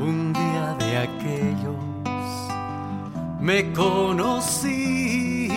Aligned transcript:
un 0.00 0.32
día 0.32 0.76
de 0.78 0.96
aquellos 0.98 1.88
me 3.40 3.72
conocí 3.72 5.48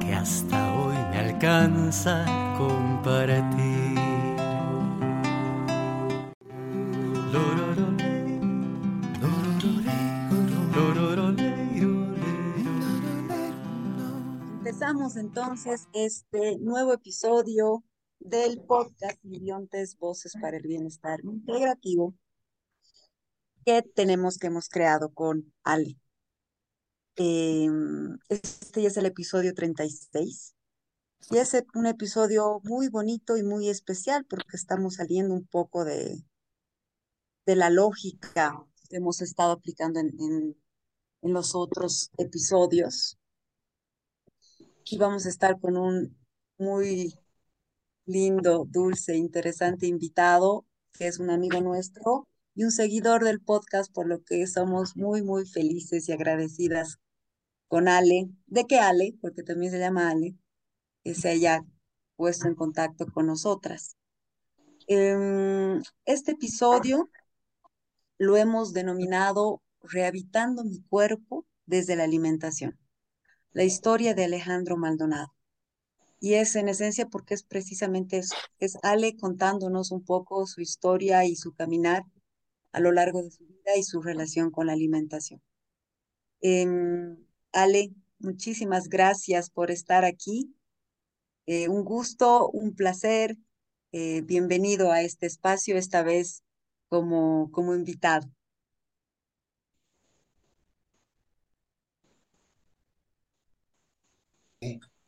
que 0.00 0.14
hasta 0.14 0.74
hoy 0.74 0.94
me 1.10 1.18
alcanza 1.18 2.24
compartir. 2.56 4.00
Empezamos 14.58 15.16
entonces 15.16 15.88
este 15.92 16.58
nuevo 16.58 16.92
episodio 16.92 17.84
del 18.18 18.60
podcast 18.62 19.22
Millontes 19.24 19.96
Voces 19.98 20.32
para 20.40 20.56
el 20.56 20.62
Bienestar 20.62 21.20
Integrativo 21.24 22.14
que 23.64 23.82
tenemos 23.82 24.38
que 24.38 24.48
hemos 24.48 24.68
creado 24.68 25.12
con 25.12 25.52
Ale. 25.64 25.96
Em, 27.16 28.18
este 28.28 28.82
ya 28.82 28.88
es 28.88 28.96
el 28.96 29.06
episodio 29.06 29.54
36 29.54 30.54
y 31.30 31.38
es 31.38 31.56
un 31.74 31.86
episodio 31.86 32.60
muy 32.64 32.88
bonito 32.88 33.36
y 33.36 33.42
muy 33.42 33.68
especial 33.68 34.24
porque 34.26 34.56
estamos 34.56 34.94
saliendo 34.96 35.34
un 35.34 35.46
poco 35.46 35.84
de, 35.84 36.24
de 37.46 37.54
la 37.56 37.68
lógica 37.70 38.64
que 38.88 38.96
hemos 38.96 39.20
estado 39.20 39.52
aplicando 39.52 40.00
en, 40.00 40.08
en, 40.18 40.56
en 41.22 41.32
los 41.34 41.54
otros 41.54 42.10
episodios. 42.18 43.18
Y 44.84 44.98
vamos 44.98 45.26
a 45.26 45.28
estar 45.28 45.58
con 45.60 45.76
un 45.76 46.16
muy 46.58 47.14
lindo, 48.06 48.66
dulce, 48.68 49.16
interesante 49.16 49.86
invitado, 49.86 50.66
que 50.92 51.08
es 51.08 51.18
un 51.18 51.30
amigo 51.30 51.60
nuestro 51.60 52.28
y 52.60 52.64
un 52.64 52.72
seguidor 52.72 53.24
del 53.24 53.40
podcast, 53.40 53.90
por 53.90 54.06
lo 54.06 54.22
que 54.22 54.46
somos 54.46 54.94
muy, 54.94 55.22
muy 55.22 55.46
felices 55.46 56.06
y 56.06 56.12
agradecidas 56.12 56.98
con 57.68 57.88
Ale. 57.88 58.28
¿De 58.48 58.66
qué 58.66 58.78
Ale? 58.78 59.14
Porque 59.22 59.42
también 59.42 59.72
se 59.72 59.78
llama 59.78 60.10
Ale, 60.10 60.36
que 61.02 61.14
se 61.14 61.30
haya 61.30 61.64
puesto 62.16 62.48
en 62.48 62.54
contacto 62.54 63.06
con 63.06 63.28
nosotras. 63.28 63.96
Em, 64.88 65.80
este 66.04 66.32
episodio 66.32 67.08
lo 68.18 68.36
hemos 68.36 68.74
denominado 68.74 69.62
Rehabilitando 69.82 70.62
mi 70.62 70.82
cuerpo 70.82 71.46
desde 71.64 71.96
la 71.96 72.04
alimentación, 72.04 72.78
la 73.52 73.64
historia 73.64 74.12
de 74.12 74.24
Alejandro 74.24 74.76
Maldonado. 74.76 75.32
Y 76.18 76.34
es 76.34 76.54
en 76.56 76.68
esencia 76.68 77.06
porque 77.06 77.32
es 77.32 77.42
precisamente 77.42 78.18
eso, 78.18 78.34
es 78.58 78.76
Ale 78.82 79.16
contándonos 79.16 79.92
un 79.92 80.04
poco 80.04 80.46
su 80.46 80.60
historia 80.60 81.24
y 81.24 81.36
su 81.36 81.54
caminar 81.54 82.02
a 82.72 82.80
lo 82.80 82.92
largo 82.92 83.22
de 83.22 83.30
su 83.30 83.44
vida 83.46 83.76
y 83.76 83.82
su 83.82 84.02
relación 84.02 84.50
con 84.50 84.66
la 84.66 84.72
alimentación. 84.74 85.42
Em, 86.40 87.16
Ale, 87.52 87.92
muchísimas 88.18 88.88
gracias 88.88 89.50
por 89.50 89.70
estar 89.70 90.04
aquí. 90.04 90.54
Eh, 91.46 91.68
un 91.68 91.84
gusto, 91.84 92.48
un 92.50 92.74
placer. 92.74 93.36
Eh, 93.92 94.22
bienvenido 94.22 94.92
a 94.92 95.02
este 95.02 95.26
espacio, 95.26 95.76
esta 95.76 96.02
vez 96.02 96.42
como, 96.88 97.50
como 97.52 97.74
invitado. 97.74 98.30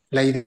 La 0.09 0.23
idea. 0.23 0.45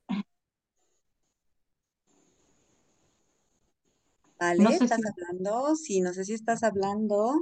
Ale, 4.50 4.62
no 4.62 4.70
¿estás 4.70 5.00
hablando? 5.04 5.76
Sí, 5.76 6.00
no 6.00 6.12
sé 6.12 6.24
si 6.24 6.34
estás 6.34 6.62
hablando. 6.62 7.34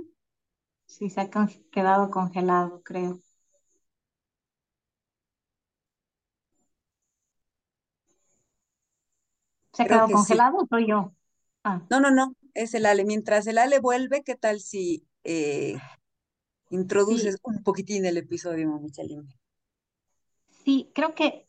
Sí, 0.86 1.10
se 1.10 1.20
ha 1.20 1.30
quedado 1.70 2.10
congelado, 2.10 2.82
creo. 2.82 3.20
¿Se 9.72 9.82
ha 9.82 9.86
quedado 9.86 10.10
congelado 10.10 10.58
o 10.58 10.66
soy 10.66 10.88
yo? 10.88 11.12
Ah. 11.64 11.82
No, 11.90 12.00
no, 12.00 12.10
no, 12.10 12.36
es 12.54 12.74
el 12.74 12.86
Ale. 12.86 13.04
Mientras 13.04 13.46
el 13.46 13.58
Ale 13.58 13.80
vuelve, 13.80 14.22
¿qué 14.22 14.36
tal 14.36 14.60
si 14.60 15.06
eh, 15.24 15.76
introduces 16.70 17.38
un 17.42 17.62
poquitín 17.62 18.04
el 18.04 18.16
episodio, 18.16 18.78
Michelin? 18.78 19.26
Sí, 20.64 20.90
creo 20.94 21.14
que 21.14 21.46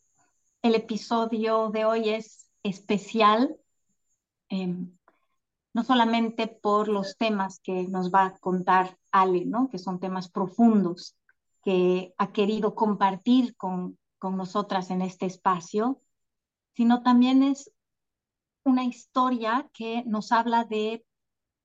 el 0.62 0.74
episodio 0.74 1.70
de 1.70 1.84
hoy 1.84 2.10
es 2.10 2.50
especial, 2.62 3.56
em, 4.48 4.95
no 5.76 5.84
solamente 5.84 6.46
por 6.46 6.88
los 6.88 7.18
temas 7.18 7.60
que 7.60 7.86
nos 7.86 8.10
va 8.10 8.24
a 8.24 8.38
contar 8.38 8.96
Ale, 9.12 9.44
¿no? 9.44 9.68
que 9.68 9.76
son 9.76 10.00
temas 10.00 10.30
profundos 10.30 11.18
que 11.62 12.14
ha 12.16 12.32
querido 12.32 12.74
compartir 12.74 13.54
con, 13.56 13.98
con 14.18 14.38
nosotras 14.38 14.90
en 14.90 15.02
este 15.02 15.26
espacio, 15.26 16.00
sino 16.74 17.02
también 17.02 17.42
es 17.42 17.70
una 18.64 18.84
historia 18.84 19.68
que 19.74 20.02
nos 20.06 20.32
habla 20.32 20.64
de 20.64 21.04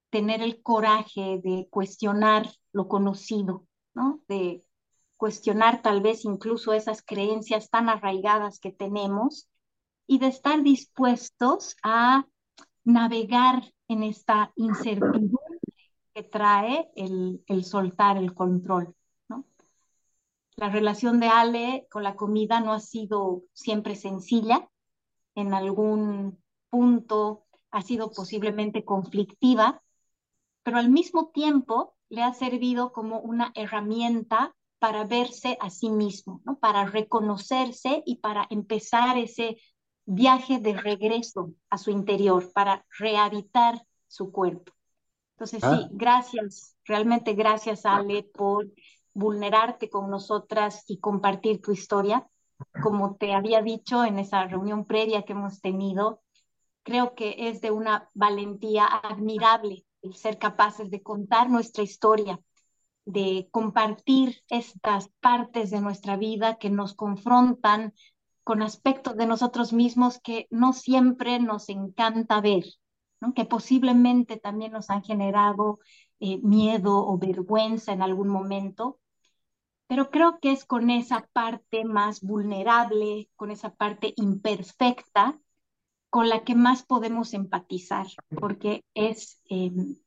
tener 0.09 0.41
el 0.41 0.61
coraje 0.61 1.39
de 1.41 1.69
cuestionar 1.71 2.51
lo 2.73 2.89
conocido, 2.89 3.65
¿no? 3.93 4.21
De 4.27 4.65
cuestionar 5.15 5.81
tal 5.81 6.01
vez 6.01 6.25
incluso 6.25 6.73
esas 6.73 7.01
creencias 7.01 7.69
tan 7.69 7.87
arraigadas 7.87 8.59
que 8.59 8.73
tenemos 8.73 9.47
y 10.05 10.19
de 10.19 10.27
estar 10.27 10.63
dispuestos 10.63 11.77
a 11.81 12.25
navegar 12.83 13.63
en 13.91 14.03
esta 14.03 14.53
incertidumbre 14.55 15.59
que 16.13 16.23
trae 16.23 16.89
el, 16.95 17.43
el 17.47 17.65
soltar 17.65 18.17
el 18.17 18.33
control. 18.33 18.95
¿no? 19.27 19.45
La 20.55 20.69
relación 20.69 21.19
de 21.19 21.27
Ale 21.27 21.87
con 21.91 22.03
la 22.03 22.15
comida 22.15 22.61
no 22.61 22.71
ha 22.71 22.79
sido 22.79 23.43
siempre 23.53 23.95
sencilla. 23.95 24.69
En 25.35 25.53
algún 25.53 26.41
punto 26.69 27.45
ha 27.69 27.81
sido 27.81 28.11
posiblemente 28.11 28.85
conflictiva, 28.85 29.81
pero 30.63 30.77
al 30.77 30.89
mismo 30.89 31.29
tiempo 31.29 31.95
le 32.09 32.23
ha 32.23 32.33
servido 32.33 32.93
como 32.93 33.19
una 33.19 33.51
herramienta 33.55 34.55
para 34.79 35.03
verse 35.03 35.57
a 35.59 35.69
sí 35.69 35.89
mismo, 35.89 36.41
¿no? 36.45 36.59
para 36.59 36.85
reconocerse 36.85 38.03
y 38.05 38.17
para 38.17 38.47
empezar 38.49 39.17
ese 39.17 39.57
viaje 40.05 40.59
de 40.59 40.73
regreso 40.73 41.53
a 41.69 41.77
su 41.77 41.91
interior, 41.91 42.51
para 42.53 42.85
rehabitar 42.97 43.81
su 44.07 44.31
cuerpo. 44.31 44.73
Entonces, 45.35 45.61
sí, 45.61 45.85
ah. 45.85 45.89
gracias, 45.91 46.77
realmente 46.85 47.33
gracias, 47.33 47.85
Ale, 47.85 48.23
por 48.23 48.69
vulnerarte 49.13 49.89
con 49.89 50.09
nosotras 50.09 50.83
y 50.87 50.99
compartir 50.99 51.61
tu 51.61 51.71
historia. 51.71 52.27
Como 52.83 53.15
te 53.15 53.33
había 53.33 53.61
dicho 53.61 54.05
en 54.05 54.19
esa 54.19 54.45
reunión 54.45 54.85
previa 54.85 55.23
que 55.23 55.33
hemos 55.33 55.61
tenido, 55.61 56.21
creo 56.83 57.15
que 57.15 57.49
es 57.49 57.61
de 57.61 57.71
una 57.71 58.09
valentía 58.13 58.85
admirable 58.85 59.85
el 60.01 60.15
ser 60.15 60.37
capaces 60.37 60.89
de 60.89 61.01
contar 61.01 61.49
nuestra 61.49 61.83
historia, 61.83 62.39
de 63.05 63.47
compartir 63.51 64.43
estas 64.49 65.09
partes 65.19 65.71
de 65.71 65.81
nuestra 65.81 66.17
vida 66.17 66.57
que 66.57 66.69
nos 66.69 66.93
confrontan 66.93 67.93
con 68.43 68.61
aspectos 68.61 69.15
de 69.17 69.25
nosotros 69.27 69.73
mismos 69.73 70.19
que 70.19 70.47
no 70.49 70.73
siempre 70.73 71.39
nos 71.39 71.69
encanta 71.69 72.41
ver, 72.41 72.63
que 73.35 73.45
posiblemente 73.45 74.37
también 74.37 74.71
nos 74.71 74.89
han 74.89 75.03
generado 75.03 75.79
eh, 76.19 76.39
miedo 76.41 77.05
o 77.05 77.17
vergüenza 77.17 77.93
en 77.93 78.01
algún 78.01 78.29
momento, 78.29 78.99
pero 79.87 80.09
creo 80.09 80.39
que 80.39 80.51
es 80.51 80.65
con 80.65 80.89
esa 80.89 81.27
parte 81.33 81.83
más 81.85 82.21
vulnerable, 82.21 83.29
con 83.35 83.51
esa 83.51 83.75
parte 83.75 84.13
imperfecta, 84.15 85.39
con 86.09 86.29
la 86.29 86.43
que 86.43 86.55
más 86.55 86.83
podemos 86.83 87.33
empatizar, 87.33 88.07
porque 88.39 88.83
es, 88.93 89.41
em, 89.45 89.97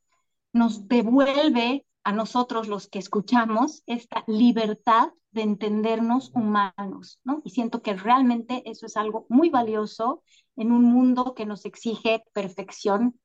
nos 0.52 0.88
devuelve 0.88 1.86
a 2.04 2.12
nosotros 2.12 2.68
los 2.68 2.88
que 2.88 2.98
escuchamos 2.98 3.82
esta 3.86 4.24
libertad 4.26 5.12
de 5.32 5.42
entendernos 5.42 6.30
humanos, 6.34 7.18
¿no? 7.24 7.42
Y 7.44 7.50
siento 7.50 7.82
que 7.82 7.94
realmente 7.94 8.62
eso 8.70 8.86
es 8.86 8.96
algo 8.96 9.26
muy 9.28 9.50
valioso 9.50 10.22
en 10.56 10.70
un 10.70 10.84
mundo 10.84 11.34
que 11.34 11.46
nos 11.46 11.64
exige 11.64 12.22
perfección 12.32 13.18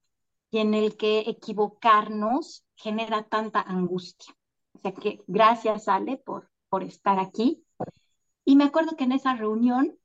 y 0.49 0.57
en 0.59 0.73
el 0.73 0.97
que 0.97 1.19
equivocarnos 1.19 2.65
genera 2.75 3.23
tanta 3.23 3.61
angustia. 3.61 4.33
O 4.73 4.79
sea 4.79 4.93
que 4.93 5.21
gracias, 5.27 5.87
Ale, 5.87 6.17
por, 6.17 6.49
por 6.69 6.83
estar 6.83 7.19
aquí. 7.19 7.63
Y 8.45 8.55
me 8.55 8.63
acuerdo 8.63 8.95
que 8.95 9.03
en 9.03 9.11
esa 9.11 9.35
reunión 9.35 9.99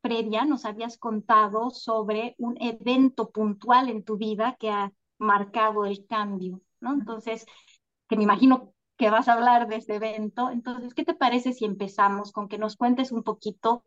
previa 0.00 0.44
nos 0.44 0.64
habías 0.64 0.96
contado 0.96 1.70
sobre 1.70 2.34
un 2.38 2.56
evento 2.60 3.30
puntual 3.30 3.88
en 3.88 4.04
tu 4.04 4.16
vida 4.16 4.56
que 4.58 4.70
ha 4.70 4.92
marcado 5.18 5.84
el 5.84 6.06
cambio, 6.06 6.60
¿no? 6.80 6.94
Entonces, 6.94 7.46
que 8.12 8.18
me 8.18 8.24
imagino 8.24 8.74
que 8.98 9.08
vas 9.08 9.26
a 9.26 9.32
hablar 9.32 9.68
de 9.68 9.76
este 9.76 9.94
evento. 9.94 10.50
Entonces, 10.50 10.92
¿qué 10.92 11.02
te 11.02 11.14
parece 11.14 11.54
si 11.54 11.64
empezamos 11.64 12.30
con 12.30 12.46
que 12.46 12.58
nos 12.58 12.76
cuentes 12.76 13.10
un 13.10 13.22
poquito 13.22 13.82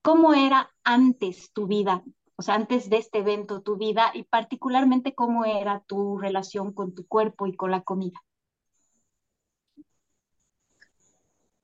cómo 0.00 0.32
era 0.32 0.70
antes 0.82 1.52
tu 1.52 1.66
vida, 1.66 2.02
o 2.36 2.42
sea, 2.42 2.54
antes 2.54 2.88
de 2.88 2.96
este 2.96 3.18
evento, 3.18 3.60
tu 3.60 3.76
vida 3.76 4.12
y 4.14 4.22
particularmente 4.22 5.14
cómo 5.14 5.44
era 5.44 5.80
tu 5.80 6.16
relación 6.16 6.72
con 6.72 6.94
tu 6.94 7.06
cuerpo 7.06 7.46
y 7.46 7.54
con 7.54 7.70
la 7.70 7.82
comida? 7.82 8.18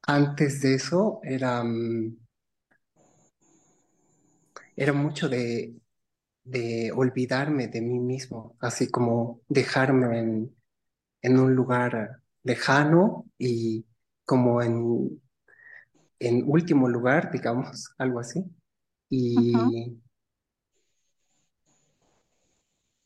Antes 0.06 0.60
de 0.60 0.74
eso 0.74 1.20
era, 1.22 1.64
mm, 1.64 2.14
era 4.76 4.92
mucho 4.92 5.30
de, 5.30 5.80
de 6.44 6.92
olvidarme 6.94 7.68
de 7.68 7.80
mí 7.80 7.98
mismo, 7.98 8.54
así 8.60 8.90
como 8.90 9.40
dejarme 9.48 10.18
en, 10.18 10.61
en 11.22 11.38
un 11.38 11.54
lugar 11.54 12.20
lejano 12.44 13.26
y 13.38 13.86
como 14.24 14.62
en, 14.62 15.22
en 16.18 16.44
último 16.46 16.88
lugar, 16.88 17.30
digamos, 17.32 17.94
algo 17.98 18.20
así. 18.20 18.44
Y, 19.10 19.98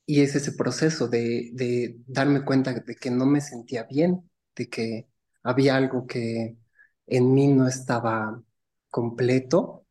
y 0.07 0.21
es 0.23 0.37
ese 0.37 0.53
proceso 0.53 1.09
de, 1.09 1.51
de 1.55 1.97
darme 2.07 2.45
cuenta 2.45 2.73
de 2.73 2.95
que 2.97 3.11
no 3.11 3.27
me 3.27 3.41
sentía 3.41 3.85
bien, 3.85 4.31
de 4.55 4.69
que 4.69 5.09
había 5.43 5.77
algo 5.77 6.07
que 6.07 6.57
en 7.07 7.35
mí 7.35 7.49
no 7.49 7.67
estaba 7.69 8.43
completo, 8.91 9.87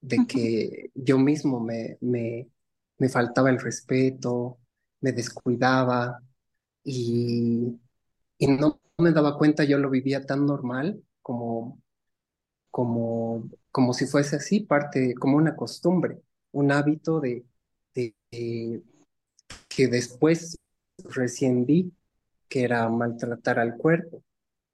de 0.00 0.26
que 0.26 0.90
yo 0.94 1.18
mismo 1.18 1.60
me, 1.60 1.98
me, 2.00 2.48
me 2.98 3.08
faltaba 3.08 3.50
el 3.50 3.60
respeto, 3.60 4.58
me 5.00 5.12
descuidaba 5.12 6.20
y, 6.84 7.78
no 8.40 8.80
me 8.98 9.12
daba 9.12 9.38
cuenta, 9.38 9.64
yo 9.64 9.78
lo 9.78 9.90
vivía 9.90 10.26
tan 10.26 10.46
normal 10.46 11.02
como, 11.22 11.80
como, 12.70 13.50
como 13.72 13.94
si 13.94 14.06
fuese 14.06 14.36
así, 14.36 14.60
parte, 14.60 15.14
como 15.14 15.36
una 15.38 15.56
costumbre, 15.56 16.20
un 16.52 16.72
hábito 16.72 17.20
de, 17.20 17.44
de, 17.94 18.14
de- 18.32 18.82
que 19.68 19.88
después 19.88 20.58
recién 21.04 21.66
vi 21.66 21.92
que 22.48 22.64
era 22.64 22.88
maltratar 22.88 23.58
al 23.58 23.76
cuerpo 23.76 24.22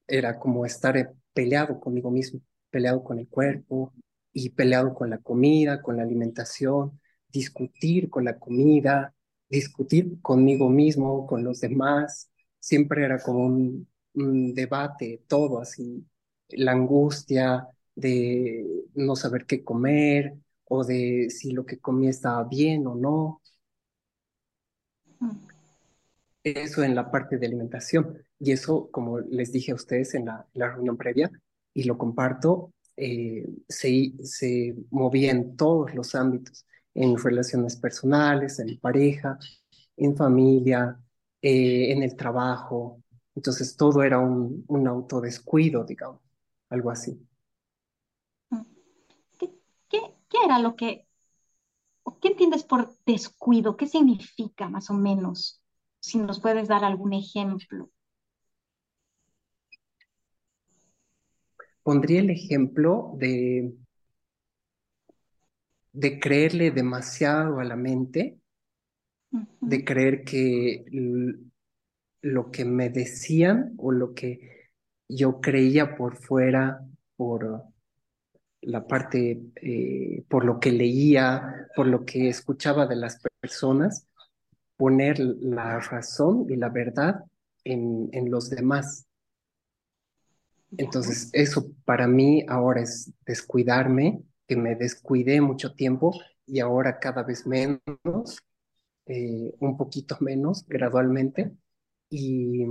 era 0.06 0.38
como 0.38 0.66
estar 0.66 0.96
eh, 0.96 1.08
peleado 1.32 1.80
conmigo 1.80 2.10
mismo, 2.10 2.40
peleado 2.70 3.04
con 3.04 3.18
el 3.18 3.28
cuerpo 3.28 3.92
y 4.32 4.50
peleado 4.50 4.94
con 4.94 5.10
la 5.10 5.18
comida, 5.18 5.82
con 5.82 5.96
la 5.96 6.02
alimentación, 6.04 7.00
discutir 7.28 8.10
con 8.10 8.24
la 8.24 8.38
comida, 8.38 9.14
discutir 9.48 10.20
conmigo 10.22 10.68
mismo, 10.70 11.26
con 11.26 11.44
los 11.44 11.60
demás. 11.60 12.30
Siempre 12.60 13.04
era 13.04 13.22
como 13.22 13.46
un, 13.46 13.88
un 14.14 14.54
debate, 14.54 15.24
todo 15.28 15.60
así, 15.60 16.06
la 16.50 16.72
angustia 16.72 17.68
de 17.94 18.66
no 18.94 19.16
saber 19.16 19.46
qué 19.46 19.64
comer 19.64 20.34
o 20.64 20.84
de 20.84 21.30
si 21.30 21.52
lo 21.52 21.66
que 21.66 21.78
comía 21.80 22.10
estaba 22.10 22.44
bien 22.44 22.86
o 22.86 22.94
no. 22.94 23.42
Eso 26.44 26.82
en 26.82 26.94
la 26.94 27.10
parte 27.10 27.38
de 27.38 27.46
alimentación. 27.46 28.22
Y 28.38 28.52
eso, 28.52 28.90
como 28.90 29.20
les 29.20 29.52
dije 29.52 29.72
a 29.72 29.74
ustedes 29.74 30.14
en 30.14 30.26
la, 30.26 30.46
la 30.54 30.70
reunión 30.72 30.96
previa, 30.96 31.30
y 31.74 31.84
lo 31.84 31.98
comparto, 31.98 32.72
eh, 32.96 33.46
se, 33.68 34.12
se 34.22 34.74
movía 34.90 35.30
en 35.32 35.56
todos 35.56 35.94
los 35.94 36.14
ámbitos, 36.14 36.66
en 36.98 37.16
relaciones 37.16 37.76
personales, 37.76 38.58
en 38.58 38.78
pareja, 38.80 39.38
en 39.96 40.16
familia, 40.16 41.00
eh, 41.40 41.92
en 41.92 42.02
el 42.02 42.16
trabajo. 42.16 43.02
Entonces 43.34 43.76
todo 43.76 44.02
era 44.02 44.18
un, 44.18 44.64
un 44.68 44.88
autodescuido, 44.88 45.84
digamos, 45.84 46.20
algo 46.70 46.90
así. 46.90 47.24
¿Qué, 49.38 49.50
qué, 49.88 50.00
qué 50.28 50.38
era 50.44 50.58
lo 50.58 50.74
que, 50.76 51.06
o 52.02 52.18
qué 52.18 52.28
entiendes 52.28 52.64
por 52.64 52.96
descuido? 53.06 53.76
¿Qué 53.76 53.86
significa 53.86 54.68
más 54.68 54.90
o 54.90 54.94
menos? 54.94 55.62
Si 56.00 56.18
nos 56.18 56.40
puedes 56.40 56.68
dar 56.68 56.84
algún 56.84 57.12
ejemplo. 57.12 57.90
Pondría 61.82 62.20
el 62.20 62.30
ejemplo 62.30 63.12
de, 63.16 63.72
de 65.92 66.20
creerle 66.20 66.70
demasiado 66.70 67.60
a 67.60 67.64
la 67.64 67.76
mente, 67.76 68.38
de 69.60 69.84
creer 69.84 70.24
que 70.24 70.84
lo 72.22 72.50
que 72.50 72.64
me 72.64 72.90
decían 72.90 73.74
o 73.76 73.92
lo 73.92 74.14
que 74.14 74.70
yo 75.08 75.40
creía 75.40 75.96
por 75.96 76.16
fuera, 76.16 76.80
por 77.16 77.64
la 78.60 78.86
parte, 78.86 79.40
eh, 79.56 80.24
por 80.28 80.44
lo 80.44 80.60
que 80.60 80.72
leía, 80.72 81.68
por 81.74 81.86
lo 81.86 82.04
que 82.04 82.28
escuchaba 82.28 82.86
de 82.86 82.96
las 82.96 83.20
personas, 83.40 84.06
poner 84.76 85.18
la 85.18 85.80
razón 85.80 86.46
y 86.48 86.56
la 86.56 86.68
verdad 86.68 87.24
en, 87.64 88.08
en 88.12 88.30
los 88.30 88.50
demás. 88.50 89.06
Entonces, 90.76 91.30
eso 91.32 91.72
para 91.84 92.06
mí 92.06 92.44
ahora 92.48 92.82
es 92.82 93.12
descuidarme, 93.24 94.22
que 94.48 94.56
me 94.56 94.76
descuidé 94.76 95.40
mucho 95.42 95.74
tiempo 95.74 96.12
y 96.46 96.60
ahora 96.60 97.00
cada 97.00 97.24
vez 97.24 97.46
menos, 97.46 98.40
eh, 99.06 99.54
un 99.60 99.76
poquito 99.76 100.16
menos 100.22 100.66
gradualmente. 100.68 101.52
Y, 102.10 102.64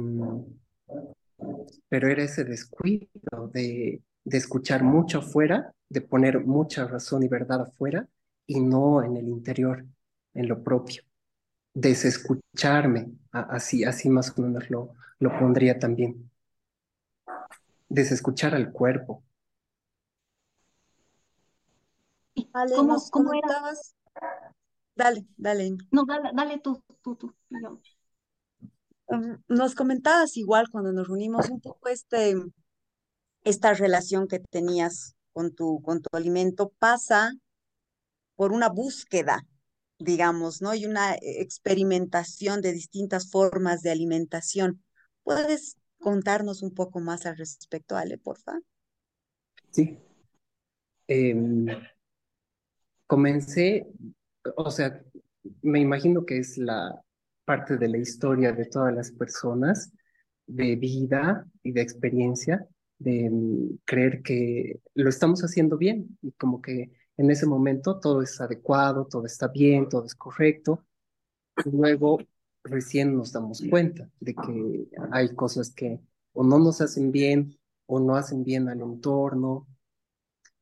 pero 1.89 2.09
era 2.09 2.23
ese 2.23 2.43
descuido 2.43 3.47
de, 3.53 4.01
de 4.23 4.37
escuchar 4.37 4.83
mucho 4.83 5.19
afuera, 5.19 5.73
de 5.89 6.01
poner 6.01 6.41
mucha 6.45 6.85
razón 6.87 7.23
y 7.23 7.27
verdad 7.27 7.61
afuera 7.61 8.07
y 8.45 8.59
no 8.59 9.03
en 9.03 9.17
el 9.17 9.27
interior, 9.27 9.85
en 10.33 10.47
lo 10.47 10.63
propio. 10.63 11.03
Desescucharme, 11.73 13.11
así, 13.31 13.85
así 13.85 14.09
más 14.09 14.37
o 14.37 14.43
menos 14.43 14.69
lo, 14.69 14.93
lo 15.19 15.39
pondría 15.39 15.79
también. 15.79 16.31
Desescuchar 17.89 18.55
al 18.55 18.71
cuerpo. 18.71 19.23
¿Y 22.37 22.47
Ale, 22.53 22.75
cómo, 22.75 22.93
nos 22.93 23.09
cómo 23.09 23.33
era? 23.33 23.73
dale, 24.95 25.25
dale. 25.37 25.75
No, 25.91 26.05
dale, 26.05 26.29
dale 26.35 26.59
tú, 26.59 26.83
tú, 27.01 27.15
tú. 27.15 27.33
yo. 27.49 27.81
Um, 29.07 29.41
nos 29.47 29.73
comentabas 29.73 30.37
igual 30.37 30.69
cuando 30.69 30.91
nos 30.91 31.07
reunimos 31.07 31.49
un 31.49 31.59
poco 31.61 31.89
este, 31.89 32.35
esta 33.43 33.73
relación 33.73 34.27
que 34.27 34.39
tenías 34.39 35.15
con 35.33 35.55
tu, 35.55 35.81
con 35.81 36.01
tu 36.01 36.15
alimento 36.15 36.71
pasa 36.77 37.31
por 38.35 38.51
una 38.51 38.69
búsqueda, 38.69 39.41
digamos, 39.97 40.61
¿no? 40.61 40.75
Y 40.75 40.85
una 40.85 41.15
experimentación 41.15 42.61
de 42.61 42.71
distintas 42.71 43.31
formas 43.31 43.81
de 43.81 43.89
alimentación. 43.89 44.83
¿Puedes 45.23 45.77
contarnos 45.97 46.61
un 46.61 46.75
poco 46.75 46.99
más 46.99 47.25
al 47.25 47.37
respecto, 47.37 47.97
Ale, 47.97 48.19
porfa? 48.19 48.59
Sí. 49.71 49.97
Em, 51.07 51.65
comencé, 53.07 53.87
o 54.55 54.69
sea, 54.69 55.01
me 55.61 55.79
imagino 55.79 56.25
que 56.25 56.39
es 56.39 56.57
la 56.57 57.01
parte 57.45 57.77
de 57.77 57.87
la 57.87 57.97
historia 57.97 58.51
de 58.51 58.65
todas 58.65 58.93
las 58.93 59.11
personas, 59.11 59.91
de 60.45 60.75
vida 60.75 61.45
y 61.63 61.71
de 61.71 61.81
experiencia, 61.81 62.67
de 62.99 63.29
mm, 63.29 63.79
creer 63.85 64.21
que 64.21 64.81
lo 64.93 65.09
estamos 65.09 65.41
haciendo 65.41 65.77
bien 65.77 66.17
y 66.21 66.31
como 66.33 66.61
que 66.61 66.91
en 67.17 67.31
ese 67.31 67.45
momento 67.45 67.99
todo 67.99 68.21
es 68.21 68.39
adecuado, 68.39 69.07
todo 69.09 69.25
está 69.25 69.47
bien, 69.47 69.89
todo 69.89 70.05
es 70.05 70.13
correcto. 70.13 70.85
Y 71.65 71.71
luego 71.71 72.19
recién 72.63 73.15
nos 73.15 73.31
damos 73.31 73.63
cuenta 73.69 74.09
de 74.19 74.35
que 74.35 74.87
hay 75.11 75.33
cosas 75.33 75.71
que 75.71 75.99
o 76.33 76.43
no 76.43 76.59
nos 76.59 76.81
hacen 76.81 77.11
bien 77.11 77.57
o 77.87 77.99
no 77.99 78.15
hacen 78.15 78.43
bien 78.43 78.69
al 78.69 78.81
entorno 78.81 79.67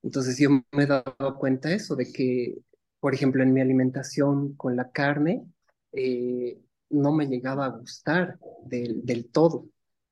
entonces 0.05 0.39
yo 0.39 0.51
me 0.71 0.83
he 0.85 0.88
dado 0.88 1.38
cuenta 1.39 1.69
de 1.69 1.75
eso, 1.77 1.95
de 1.97 2.12
que, 2.13 2.57
por 3.01 3.13
ejemplo, 3.15 3.43
en 3.43 3.53
mi 3.53 3.62
alimentación 3.62 4.55
con 4.55 4.77
la 4.77 4.91
carne, 4.91 5.45
eh, 5.93 6.59
no 6.91 7.13
me 7.13 7.27
llegaba 7.27 7.65
a 7.67 7.69
gustar 7.69 8.39
del, 8.65 9.05
del 9.05 9.31
todo. 9.31 9.67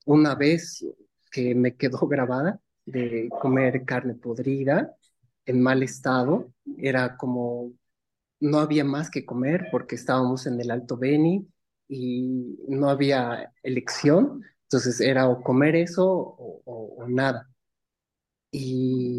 Una 0.05 0.35
vez 0.35 0.85
que 1.31 1.55
me 1.55 1.75
quedó 1.77 1.99
grabada 2.09 2.59
de 2.85 3.29
comer 3.41 3.85
carne 3.85 4.15
podrida 4.15 4.95
en 5.45 5.61
mal 5.61 5.83
estado, 5.83 6.51
era 6.77 7.17
como 7.17 7.73
no 8.39 8.59
había 8.59 8.83
más 8.83 9.09
que 9.09 9.25
comer 9.25 9.67
porque 9.71 9.95
estábamos 9.95 10.45
en 10.47 10.59
el 10.61 10.71
Alto 10.71 10.97
Beni 10.97 11.47
y 11.87 12.57
no 12.67 12.89
había 12.89 13.51
elección, 13.63 14.43
entonces 14.63 14.99
era 15.01 15.29
o 15.29 15.41
comer 15.43 15.75
eso 15.75 16.05
o, 16.11 16.61
o- 16.65 16.95
o 17.03 17.07
nada. 17.07 17.49
Y 18.51 19.17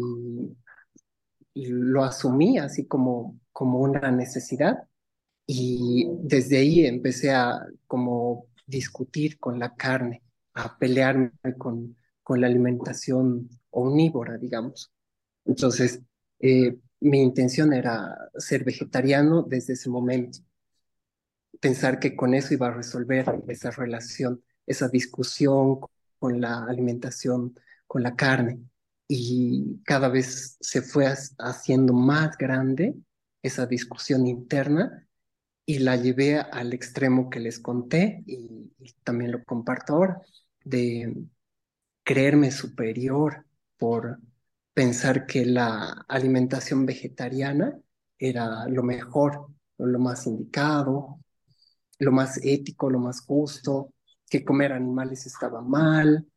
lo 1.55 2.03
asumí 2.03 2.57
así 2.57 2.85
como, 2.85 3.39
como 3.51 3.79
una 3.79 4.11
necesidad 4.11 4.87
y 5.47 6.07
desde 6.21 6.57
ahí 6.57 6.85
empecé 6.85 7.31
a 7.31 7.65
como 7.87 8.47
discutir 8.65 9.39
con 9.39 9.59
la 9.59 9.75
carne, 9.75 10.23
a 10.53 10.77
pelearme 10.77 11.31
con, 11.57 11.95
con 12.23 12.41
la 12.41 12.47
alimentación 12.47 13.49
omnívora, 13.69 14.37
digamos. 14.37 14.91
Entonces, 15.45 16.01
eh, 16.39 16.77
mi 17.01 17.21
intención 17.21 17.73
era 17.73 18.15
ser 18.37 18.63
vegetariano 18.63 19.43
desde 19.43 19.73
ese 19.73 19.89
momento, 19.89 20.39
pensar 21.59 21.99
que 21.99 22.15
con 22.15 22.33
eso 22.33 22.53
iba 22.53 22.67
a 22.67 22.73
resolver 22.73 23.25
esa 23.47 23.71
relación, 23.71 24.43
esa 24.65 24.87
discusión 24.89 25.79
con 26.19 26.41
la 26.41 26.65
alimentación, 26.65 27.55
con 27.87 28.03
la 28.03 28.15
carne. 28.15 28.59
Y 29.07 29.81
cada 29.83 30.09
vez 30.09 30.57
se 30.59 30.81
fue 30.81 31.05
haciendo 31.37 31.93
más 31.93 32.37
grande 32.37 32.95
esa 33.41 33.65
discusión 33.67 34.25
interna 34.25 35.07
y 35.65 35.79
la 35.79 35.95
llevé 35.95 36.39
al 36.39 36.73
extremo 36.73 37.29
que 37.29 37.39
les 37.39 37.59
conté 37.59 38.23
y, 38.25 38.71
también 39.03 39.31
lo 39.31 39.43
comparto 39.43 39.93
ahora, 39.93 40.21
de 40.63 41.15
creerme 42.03 42.51
superior 42.51 43.45
por 43.77 44.19
pensar 44.73 45.25
que 45.25 45.45
la 45.45 46.05
alimentación 46.07 46.85
vegetariana 46.85 47.79
era 48.17 48.67
lo 48.67 48.83
mejor, 48.83 49.47
lo 49.77 49.99
más 49.99 50.27
indicado, 50.27 51.19
lo 51.99 52.11
más 52.11 52.39
ético, 52.43 52.89
lo 52.89 52.99
más 52.99 53.21
justo, 53.21 53.93
que 54.29 54.43
comer 54.43 54.73
animales 54.73 55.25
estaba 55.25 55.61
mal 55.61 56.27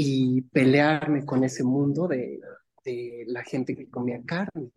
y 0.00 0.42
pelearme 0.42 1.26
con 1.26 1.42
ese 1.42 1.64
mundo 1.64 2.06
de, 2.06 2.40
de 2.84 3.24
la 3.26 3.42
gente 3.42 3.74
que 3.74 3.90
comía 3.90 4.22
carne, 4.24 4.70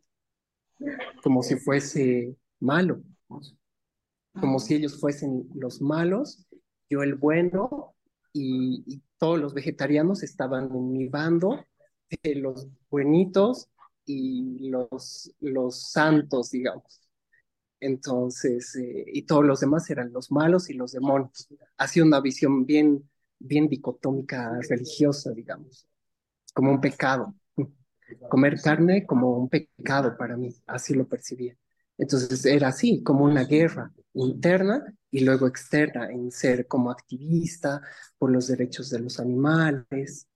como 1.22 1.44
si 1.44 1.58
fuese 1.58 2.36
malo 2.60 3.02
como 4.40 4.60
si 4.60 4.76
ellos 4.76 5.00
fuesen 5.00 5.50
los 5.56 5.82
malos, 5.82 6.46
yo 6.90 7.04
el 7.04 7.16
bueno, 7.16 7.96
y, 8.34 9.02
todos 9.18 9.40
los 9.40 9.54
vegetarianos 9.54 10.24
estaban 10.24 10.76
en 10.76 10.94
mi 10.94 11.08
bando, 11.08 11.64
los 12.24 12.68
buenitos 12.90 13.70
y 14.04 14.68
los, 14.68 15.32
los 15.40 15.92
santos, 15.92 16.50
digamos. 16.50 17.08
Entonces, 17.80 18.76
eh, 18.78 19.06
y 19.06 19.22
todos 19.28 19.46
los 19.46 19.60
demás 19.60 19.88
eran 19.92 20.12
los 20.12 20.32
malos 20.32 20.72
y 20.72 20.74
los 20.74 20.94
demonios. 20.94 21.48
Hacía 21.78 22.04
una 22.04 22.20
visión 22.20 22.66
bien, 22.66 23.08
bien 23.44 23.68
dicotómica 23.68 24.60
religiosa, 24.70 25.32
digamos, 25.32 25.88
como 26.54 26.72
un 26.72 26.82
pecado. 26.82 27.36
Comer 28.30 28.60
carne 28.62 29.06
como 29.06 29.38
un 29.38 29.48
pecado 29.48 30.18
para 30.18 30.36
mí, 30.36 30.54
así 30.68 30.94
lo 30.94 31.08
percibía. 31.08 31.56
Entonces 31.98 32.46
era 32.46 32.70
así, 32.70 33.04
como 33.04 33.24
una 33.24 33.46
guerra 33.46 33.92
interna 34.14 34.84
y 35.10 35.24
luego 35.24 35.48
externa 35.48 36.10
en 36.10 36.32
ser 36.32 36.68
como 36.68 36.92
activista 36.92 37.82
por 38.18 38.32
los 38.32 38.48
derechos 38.48 38.90
de 38.90 39.00
los 39.00 39.20
animales. 39.20 40.28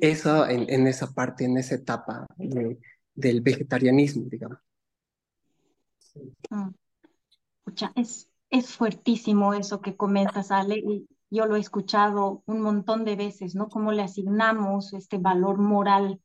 Eso 0.00 0.46
en, 0.46 0.86
esa 0.86 1.12
parte, 1.12 1.44
en 1.44 1.56
esa 1.56 1.76
etapa 1.76 2.26
del 3.14 3.40
vegetarianismo, 3.40 4.26
digamos. 4.28 4.58
Mm. 6.50 6.70
es, 7.96 8.28
es 8.50 8.66
fuertísimo 8.72 9.54
eso 9.54 9.80
que 9.80 9.96
comentas, 9.96 10.50
Ale, 10.50 10.78
y 10.78 11.08
yo 11.30 11.46
lo 11.46 11.56
he 11.56 11.60
escuchado 11.60 12.42
un 12.46 12.60
montón 12.60 13.04
de 13.04 13.16
veces, 13.16 13.54
¿no? 13.54 13.68
Cómo 13.68 13.92
le 13.92 14.02
asignamos 14.02 14.92
este 14.94 15.18
valor 15.18 15.58
moral 15.58 16.20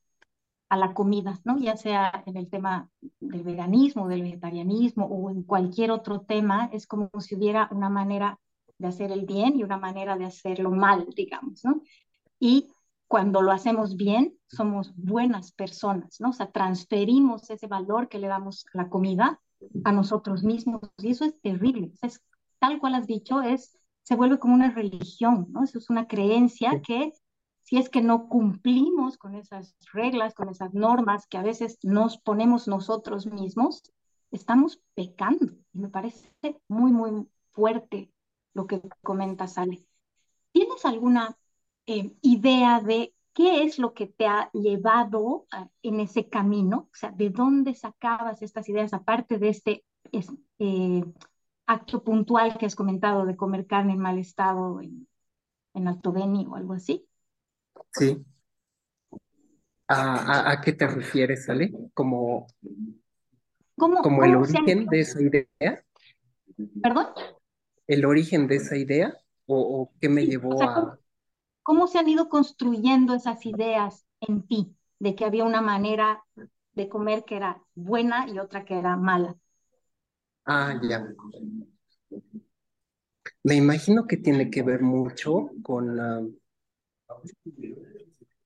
a 0.70 0.78
la 0.78 0.94
comida, 0.94 1.40
¿no? 1.44 1.60
Ya 1.60 1.78
sea 1.78 2.24
en 2.26 2.38
el 2.38 2.50
tema 2.50 2.90
del 3.20 3.44
veganismo, 3.44 4.08
del 4.08 4.24
vegetarianismo 4.24 5.06
o 5.06 5.30
en 5.30 5.44
cualquier 5.44 5.92
otro 5.92 6.22
tema, 6.22 6.70
es 6.74 6.88
como 6.88 7.10
si 7.20 7.36
hubiera 7.36 7.70
una 7.72 7.90
manera 7.90 8.40
de 8.78 8.88
hacer 8.88 9.12
el 9.12 9.26
bien 9.26 9.58
y 9.58 9.64
una 9.64 9.78
manera 9.78 10.18
de 10.18 10.26
hacerlo 10.26 10.72
mal, 10.72 11.08
digamos, 11.16 11.64
¿no? 11.64 11.82
Y 12.40 12.72
cuando 13.08 13.42
lo 13.44 13.52
hacemos 13.52 13.96
bien, 13.96 14.36
somos 14.48 14.94
buenas 14.96 15.52
personas, 15.52 16.20
¿no? 16.20 16.30
O 16.30 16.34
sea, 16.34 16.52
transferimos 16.52 17.50
ese 17.50 17.68
valor 17.68 18.10
que 18.10 18.18
le 18.18 18.28
damos 18.28 18.66
a 18.74 18.78
la 18.80 18.90
comida 18.90 19.40
a 19.84 19.92
nosotros 19.92 20.44
mismos 20.44 20.82
y 20.98 21.12
eso 21.12 21.26
es 21.26 21.40
terrible. 21.42 21.92
Es, 22.02 22.22
tal 22.60 22.80
cual 22.80 22.96
has 22.96 23.06
dicho, 23.06 23.42
es, 23.42 23.78
se 24.04 24.16
vuelve 24.16 24.40
como 24.40 24.54
una 24.54 24.72
religión, 24.72 25.48
¿no? 25.50 25.64
Eso 25.64 25.80
es 25.80 25.90
una 25.90 26.08
creencia 26.08 26.82
que 26.82 27.14
si 27.64 27.78
es 27.78 27.90
que 27.90 28.02
no 28.02 28.28
cumplimos 28.28 29.18
con 29.18 29.36
esas 29.36 29.76
reglas, 29.94 30.34
con 30.34 30.50
esas 30.50 30.74
normas 30.74 31.28
que 31.28 31.38
a 31.38 31.44
veces 31.44 31.80
nos 31.82 32.18
ponemos 32.18 32.68
nosotros 32.68 33.26
mismos, 33.26 33.84
estamos 34.32 34.82
pecando. 34.94 35.54
Y 35.74 35.80
me 35.80 35.90
parece 35.90 36.30
muy, 36.68 36.92
muy 36.92 37.28
fuerte 37.52 38.12
lo 38.54 38.68
que 38.68 38.82
comenta 39.02 39.48
Sale. 39.48 39.86
¿Tienes 40.52 40.86
alguna 40.86 41.38
eh, 41.88 42.14
idea 42.22 42.82
de 42.82 43.14
qué 43.34 43.64
es 43.64 43.80
lo 43.80 43.94
que 43.94 44.08
te 44.08 44.28
ha 44.28 44.52
llevado 44.52 45.48
en 45.82 46.02
ese 46.02 46.28
camino? 46.28 46.90
O 46.92 46.96
sea, 46.96 47.12
¿de 47.12 47.30
dónde 47.30 47.74
sacabas 47.76 48.42
estas 48.42 48.68
ideas 48.68 48.94
aparte 48.94 49.40
de 49.40 49.50
este 49.50 49.86
eh, 50.60 51.04
acto 51.66 52.04
puntual 52.04 52.58
que 52.58 52.66
has 52.66 52.76
comentado 52.76 53.26
de 53.26 53.36
comer 53.36 53.66
carne 53.68 53.94
en 53.94 54.00
mal 54.00 54.18
estado 54.18 54.82
en, 54.82 55.08
en 55.74 55.88
Alto 55.88 56.12
Beni 56.12 56.46
o 56.48 56.56
algo 56.56 56.74
así? 56.74 57.08
Sí. 57.92 58.24
¿A, 59.88 60.52
a, 60.52 60.62
qué 60.62 60.74
te 60.74 60.88
refieres, 60.88 61.50
Ale? 61.50 61.72
¿Como, 61.94 62.48
como 63.76 64.24
el 64.24 64.36
origen 64.36 64.86
de 64.88 65.00
esa 65.00 65.22
idea? 65.22 65.84
¿Perdón? 66.82 67.08
¿El 67.88 68.06
origen 68.06 68.48
de 68.48 68.56
esa 68.56 68.78
idea? 68.78 69.14
¿O, 69.46 69.92
qué 70.00 70.10
me 70.10 70.26
llevó 70.26 70.62
a...? 70.64 70.98
¿cómo, 71.64 71.88
se 71.88 72.00
han 72.00 72.08
ido 72.08 72.30
construyendo 72.30 73.14
esas 73.14 73.46
ideas 73.46 74.06
en 74.22 74.48
ti? 74.48 74.76
De 75.00 75.16
que 75.16 75.26
había 75.26 75.44
una 75.44 75.62
manera 75.62 76.24
de 76.74 76.90
comer 76.90 77.26
que 77.26 77.36
era 77.36 77.62
buena 77.76 78.28
y 78.28 78.40
otra 78.40 78.64
que 78.64 78.80
era 78.80 78.96
mala. 78.96 79.36
Ah, 80.46 80.80
ya. 80.82 81.00
Me 83.44 83.56
imagino 83.56 84.06
que 84.08 84.18
tiene 84.18 84.50
que 84.50 84.64
ver 84.64 84.82
mucho 84.82 85.50
con... 85.62 85.96
la 85.96 86.22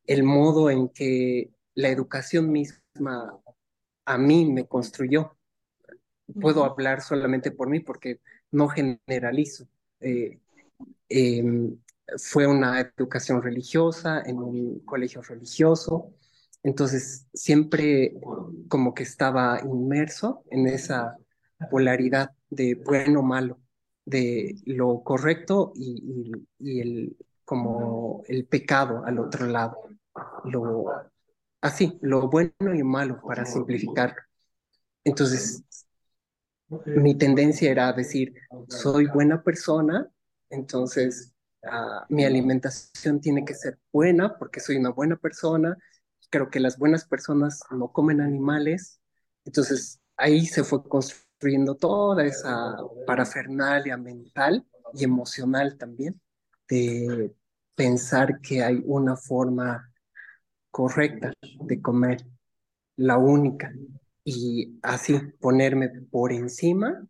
el 0.06 0.24
modo 0.24 0.70
en 0.70 0.90
que 0.90 1.52
la 1.76 1.90
educación 1.90 2.52
misma 2.52 3.40
a 4.06 4.18
mí 4.18 4.46
me 4.46 4.66
construyó. 4.68 5.36
Puedo 6.42 6.64
hablar 6.66 7.02
solamente 7.02 7.52
por 7.52 7.70
mí 7.70 7.80
porque 7.80 8.22
no 8.52 8.68
generalizo. 8.70 9.68
Eh, 10.00 10.40
em, 11.10 11.78
fue 12.18 12.48
una 12.48 12.80
educación 12.82 13.42
religiosa 13.42 14.22
en 14.26 14.38
un 14.40 14.80
colegio 14.80 15.22
religioso, 15.22 16.14
entonces 16.64 17.28
siempre 17.34 18.14
como 18.70 18.94
que 18.94 19.04
estaba 19.04 19.60
inmerso 19.62 20.44
en 20.50 20.68
esa 20.68 21.18
polaridad 21.70 22.32
de 22.50 22.76
bueno 22.76 23.22
malo, 23.22 23.60
de 24.06 24.56
lo 24.66 25.04
correcto 25.04 25.74
y 25.76 26.80
el, 26.80 27.18
como 27.46 28.24
el 28.28 28.46
pecado 28.46 29.06
al 29.06 29.20
otro 29.20 29.46
lado, 29.48 29.90
lo 30.46 30.86
así, 31.62 31.98
lo 32.02 32.30
bueno 32.30 32.74
y 32.76 32.84
malo 32.84 33.22
para 33.22 33.46
simplificar. 33.46 34.16
Entonces, 35.04 35.64
mi 36.86 37.16
tendencia 37.16 37.72
era 37.72 37.94
decir, 37.94 38.36
soy 38.68 39.08
buena 39.08 39.42
persona, 39.42 40.10
entonces 40.50 41.34
ah, 41.64 42.06
mi 42.10 42.26
alimentación 42.26 43.22
tiene 43.22 43.46
que 43.46 43.54
ser 43.54 43.80
buena 43.92 44.38
porque 44.38 44.60
soy 44.60 44.76
una 44.78 44.90
buena 44.90 45.16
persona. 45.16 45.78
Creo 46.30 46.50
que 46.50 46.60
las 46.60 46.78
buenas 46.78 47.06
personas 47.06 47.64
no 47.72 47.92
comen 47.94 48.20
animales. 48.20 49.00
Entonces, 49.46 50.02
ahí 50.18 50.46
se 50.46 50.64
fue 50.64 50.84
construyendo 50.84 51.27
toda 51.80 52.26
esa 52.26 52.78
parafernalia 53.06 53.98
mental 53.98 54.66
y 54.94 55.04
emocional 55.04 55.78
también 55.78 56.20
de 56.68 57.34
pensar 57.76 58.42
que 58.42 58.64
hay 58.64 58.82
una 58.86 59.16
forma 59.16 59.92
correcta 60.72 61.34
de 61.62 61.82
comer, 61.82 62.26
la 62.98 63.18
única, 63.18 63.72
y 64.24 64.80
así 64.82 65.18
ponerme 65.40 65.90
por 65.90 66.32
encima, 66.32 67.08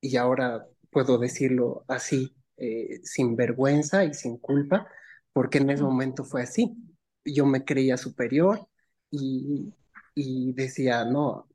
y 0.00 0.16
ahora 0.16 0.66
puedo 0.90 1.18
decirlo 1.18 1.84
así, 1.88 2.34
eh, 2.56 3.00
sin 3.04 3.36
vergüenza 3.36 4.04
y 4.04 4.14
sin 4.14 4.38
culpa, 4.38 4.86
porque 5.32 5.58
en 5.58 5.70
ese 5.70 5.82
momento 5.82 6.24
fue 6.24 6.42
así. 6.42 6.76
Yo 7.24 7.46
me 7.46 7.64
creía 7.64 7.96
superior 7.96 8.68
y, 9.10 9.72
y 10.14 10.52
decía, 10.52 11.04
no, 11.04 11.49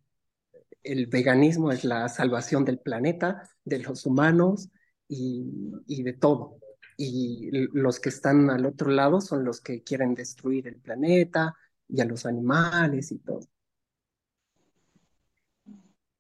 el 0.86 1.08
veganismo 1.08 1.72
es 1.72 1.84
la 1.84 2.08
salvación 2.10 2.64
del 2.64 2.80
planeta, 2.80 3.50
de 3.64 3.80
los 3.80 4.06
humanos 4.06 4.70
y, 5.08 6.04
de 6.04 6.14
todo 6.14 6.60
y 6.98 7.50
los 7.74 8.00
que 8.00 8.10
están 8.10 8.50
al 8.50 8.66
otro 8.66 8.90
lado 8.90 9.20
son 9.20 9.44
los 9.44 9.60
que 9.60 9.84
quieren 9.84 10.14
destruir 10.14 10.68
el 10.68 10.78
planeta 10.78 11.54
y 11.90 12.00
a 12.00 12.06
los 12.06 12.26
animales 12.26 13.12
y 13.12 13.18
todo. 13.20 13.42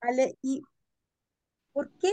Ale, 0.01 0.37
¿y 0.41 0.61
por 1.71 1.89
qué 1.97 2.11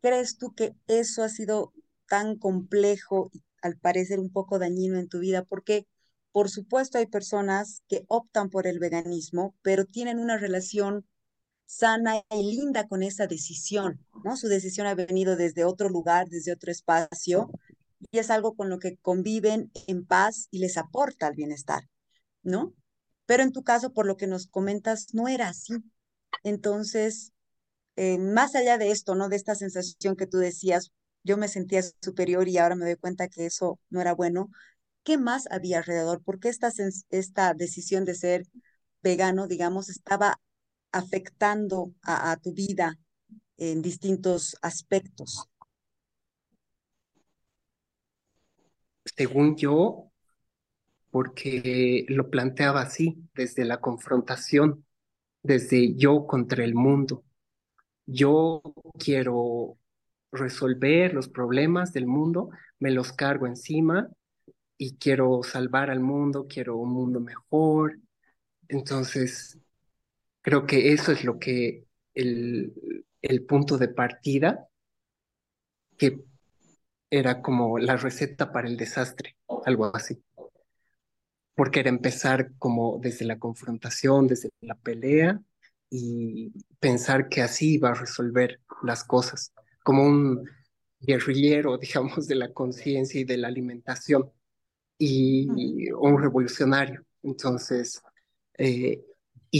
crees 0.00 0.36
tú 0.36 0.52
que 0.54 0.74
eso 0.86 1.22
ha 1.22 1.28
sido 1.28 1.72
tan 2.08 2.36
complejo 2.36 3.30
y 3.32 3.42
al 3.62 3.76
parecer 3.78 4.18
un 4.18 4.30
poco 4.30 4.58
dañino 4.58 4.98
en 4.98 5.08
tu 5.08 5.20
vida? 5.20 5.44
Porque, 5.44 5.86
por 6.32 6.50
supuesto, 6.50 6.98
hay 6.98 7.06
personas 7.06 7.82
que 7.88 8.04
optan 8.08 8.50
por 8.50 8.66
el 8.66 8.80
veganismo, 8.80 9.54
pero 9.62 9.86
tienen 9.86 10.18
una 10.18 10.36
relación 10.38 11.06
sana 11.66 12.22
y 12.30 12.56
linda 12.56 12.86
con 12.88 13.02
esa 13.02 13.26
decisión, 13.26 14.00
¿no? 14.24 14.36
Su 14.36 14.48
decisión 14.48 14.86
ha 14.86 14.94
venido 14.94 15.36
desde 15.36 15.64
otro 15.64 15.88
lugar, 15.88 16.28
desde 16.28 16.52
otro 16.52 16.70
espacio, 16.70 17.50
y 18.10 18.18
es 18.18 18.30
algo 18.30 18.54
con 18.54 18.70
lo 18.70 18.78
que 18.78 18.96
conviven 18.98 19.70
en 19.86 20.06
paz 20.06 20.48
y 20.50 20.58
les 20.60 20.76
aporta 20.78 21.28
el 21.28 21.34
bienestar. 21.34 21.82
¿no? 22.46 22.74
Pero 23.26 23.42
en 23.42 23.52
tu 23.52 23.62
caso, 23.62 23.92
por 23.92 24.06
lo 24.06 24.16
que 24.16 24.26
nos 24.26 24.46
comentas, 24.46 25.12
no 25.14 25.28
era 25.28 25.48
así. 25.48 25.74
Entonces, 26.44 27.32
eh, 27.96 28.18
más 28.18 28.54
allá 28.54 28.78
de 28.78 28.90
esto, 28.90 29.14
¿no? 29.14 29.28
De 29.28 29.36
esta 29.36 29.54
sensación 29.54 30.16
que 30.16 30.26
tú 30.26 30.38
decías, 30.38 30.92
yo 31.24 31.36
me 31.36 31.48
sentía 31.48 31.82
superior 32.02 32.48
y 32.48 32.58
ahora 32.58 32.76
me 32.76 32.86
doy 32.86 32.96
cuenta 32.96 33.28
que 33.28 33.46
eso 33.46 33.80
no 33.90 34.00
era 34.00 34.14
bueno. 34.14 34.50
¿Qué 35.02 35.18
más 35.18 35.46
había 35.50 35.78
alrededor? 35.78 36.22
¿Por 36.22 36.40
qué 36.40 36.48
esta, 36.48 36.70
esta 37.10 37.54
decisión 37.54 38.04
de 38.04 38.14
ser 38.14 38.44
vegano, 39.02 39.46
digamos, 39.48 39.88
estaba 39.88 40.40
afectando 40.92 41.92
a, 42.02 42.36
tu 42.42 42.52
vida 42.52 42.98
en 43.56 43.82
distintos 43.82 44.56
aspectos? 44.62 45.48
Según 49.04 49.56
yo, 49.56 50.10
porque 51.10 52.04
lo 52.08 52.28
planteaba 52.30 52.82
así, 52.82 53.16
desde 53.34 53.64
la 53.64 53.80
confrontación, 53.80 54.84
desde 55.42 55.94
yo 55.94 56.26
contra 56.26 56.64
el 56.64 56.74
mundo. 56.74 57.24
Yo 58.04 58.62
quiero 58.98 59.78
resolver 60.32 61.14
los 61.14 61.28
problemas 61.28 61.92
del 61.92 62.06
mundo, 62.06 62.50
me 62.78 62.90
los 62.90 63.12
cargo 63.12 63.46
encima 63.46 64.08
y 64.76 64.96
quiero 64.96 65.42
salvar 65.42 65.90
al 65.90 66.00
mundo, 66.00 66.46
quiero 66.48 66.76
un 66.76 66.92
mundo 66.92 67.20
mejor. 67.20 67.98
Entonces, 68.68 69.58
creo 70.46 70.64
que 70.64 70.92
eso 70.92 71.10
es 71.10 71.24
lo 71.24 71.40
que 71.40 71.88
el, 72.14 73.04
el 73.20 73.44
punto 73.44 73.78
de 73.78 73.88
partida, 73.88 74.68
que 75.98 76.20
era 77.10 77.42
como 77.42 77.80
la 77.80 77.96
receta 77.96 78.52
para 78.52 78.68
el 78.68 78.76
desastre, 78.76 79.36
algo 79.64 79.90
así. 79.92 80.22
Porque 81.56 81.80
era 81.80 81.88
empezar 81.88 82.52
como 82.58 83.00
desde 83.02 83.24
la 83.24 83.40
confrontación, 83.40 84.28
desde 84.28 84.50
la 84.60 84.76
pelea 84.76 85.40
y 85.90 86.52
pensar 86.78 87.28
que 87.28 87.42
así 87.42 87.74
iba 87.74 87.90
a 87.90 87.94
resolver 87.94 88.60
las 88.84 89.02
cosas, 89.02 89.52
como 89.82 90.04
un 90.04 90.48
guerrillero, 91.00 91.76
digamos, 91.78 92.28
de 92.28 92.36
la 92.36 92.52
conciencia 92.52 93.20
y 93.20 93.24
de 93.24 93.36
la 93.38 93.48
alimentación 93.48 94.30
y 94.96 95.90
un 95.90 96.22
revolucionario. 96.22 97.04
Entonces, 97.24 98.00
eh, 98.58 99.02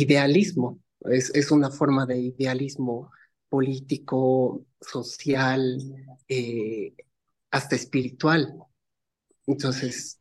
idealismo, 0.00 0.80
es, 1.00 1.30
es, 1.34 1.50
una 1.50 1.70
forma 1.70 2.06
de 2.06 2.18
idealismo 2.18 3.10
político, 3.48 4.64
social, 4.80 5.78
eh, 6.28 6.94
hasta 7.50 7.76
espiritual. 7.76 8.54
Entonces, 9.46 10.20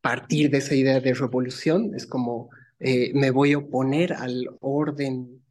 partir 0.00 0.50
de 0.50 0.58
esa 0.58 0.74
idea 0.74 1.00
de 1.00 1.14
revolución 1.14 1.94
es 1.94 2.06
como 2.06 2.50
eh, 2.78 3.12
me 3.14 3.30
voy 3.30 3.52
a 3.52 3.58
oponer 3.58 4.12
al 4.12 4.48
orden 4.60 5.42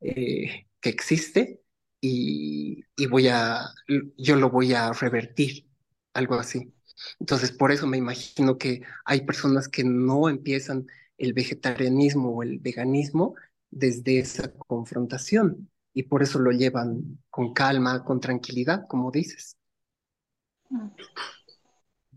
que 0.00 0.90
existe 0.90 1.62
y, 2.00 2.84
y 2.96 3.06
voy 3.06 3.28
a, 3.28 3.70
yo 4.18 4.36
lo 4.36 4.50
voy 4.50 4.74
a 4.74 4.92
revertir, 4.92 5.66
algo 6.12 6.34
así. 6.34 6.74
Entonces, 7.20 7.52
por 7.52 7.72
eso 7.72 7.86
me 7.86 7.96
imagino 7.96 8.58
que 8.58 8.82
hay 9.04 9.22
personas 9.22 9.68
que 9.68 9.84
no 9.84 10.28
empiezan 10.28 10.86
el 11.18 11.32
vegetarianismo 11.32 12.30
o 12.30 12.42
el 12.42 12.58
veganismo 12.58 13.34
desde 13.70 14.18
esa 14.18 14.52
confrontación 14.52 15.70
y 15.92 16.04
por 16.04 16.22
eso 16.22 16.38
lo 16.38 16.50
llevan 16.50 17.22
con 17.30 17.54
calma, 17.54 18.04
con 18.04 18.20
tranquilidad, 18.20 18.86
como 18.88 19.10
dices. 19.10 19.56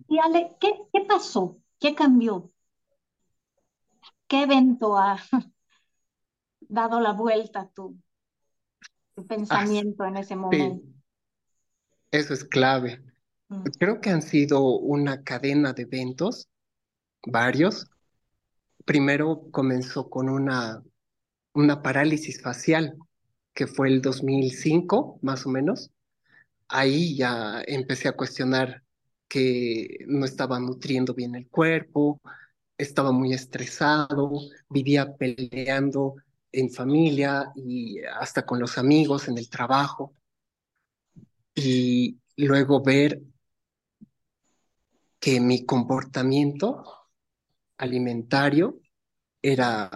Y 0.08 0.20
Ale, 0.20 0.56
¿qué, 0.60 0.74
qué 0.92 1.02
pasó? 1.08 1.60
¿Qué 1.80 1.94
cambió? 1.94 2.52
¿Qué 4.28 4.44
evento 4.44 4.98
ha 4.98 5.20
dado 6.62 7.00
la 7.00 7.14
vuelta 7.14 7.62
a 7.62 7.70
tu, 7.70 7.98
tu 9.16 9.22
ah, 9.22 9.28
pensamiento 9.28 10.06
en 10.06 10.18
ese 10.18 10.36
momento? 10.36 10.88
Eso 12.12 12.34
es 12.34 12.44
clave. 12.44 13.04
Mm. 13.50 13.64
Creo 13.80 14.02
que 14.02 14.10
han 14.10 14.22
sido 14.22 14.78
una 14.78 15.24
cadena 15.24 15.74
de 15.74 15.84
eventos, 15.84 16.50
varios. 17.26 17.90
Primero 18.88 19.50
comenzó 19.52 20.10
con 20.10 20.30
una, 20.30 20.82
una 21.54 21.82
parálisis 21.82 22.42
facial, 22.42 22.98
que 23.54 23.68
fue 23.68 23.90
el 23.90 24.02
2005, 24.02 25.20
más 25.24 25.46
o 25.46 25.50
menos. 25.50 25.92
Ahí 26.70 27.18
ya 27.18 27.62
empecé 27.68 28.08
a 28.08 28.16
cuestionar 28.16 28.84
que 29.28 30.06
no 30.08 30.24
estaba 30.24 30.58
nutriendo 30.62 31.14
bien 31.14 31.36
el 31.36 31.50
cuerpo, 31.50 32.22
estaba 32.78 33.12
muy 33.12 33.34
estresado, 33.34 34.32
vivía 34.70 35.18
peleando 35.18 36.16
en 36.54 36.72
familia 36.72 37.52
y 37.58 38.00
hasta 38.22 38.46
con 38.46 38.58
los 38.58 38.78
amigos 38.78 39.28
en 39.28 39.38
el 39.38 39.50
trabajo. 39.50 40.14
Y 41.54 42.22
luego 42.38 42.82
ver 42.82 43.22
que 45.20 45.42
mi 45.42 45.66
comportamiento 45.66 46.97
alimentario 47.78 48.80
era 49.42 49.90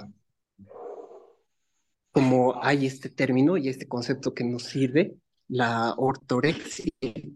como 2.12 2.62
hay 2.62 2.86
este 2.86 3.10
término 3.10 3.58
y 3.58 3.70
este 3.70 3.88
concepto 3.88 4.34
que 4.34 4.44
nos 4.44 4.64
sirve, 4.64 5.16
la 5.48 5.94
ortorexia 5.98 6.92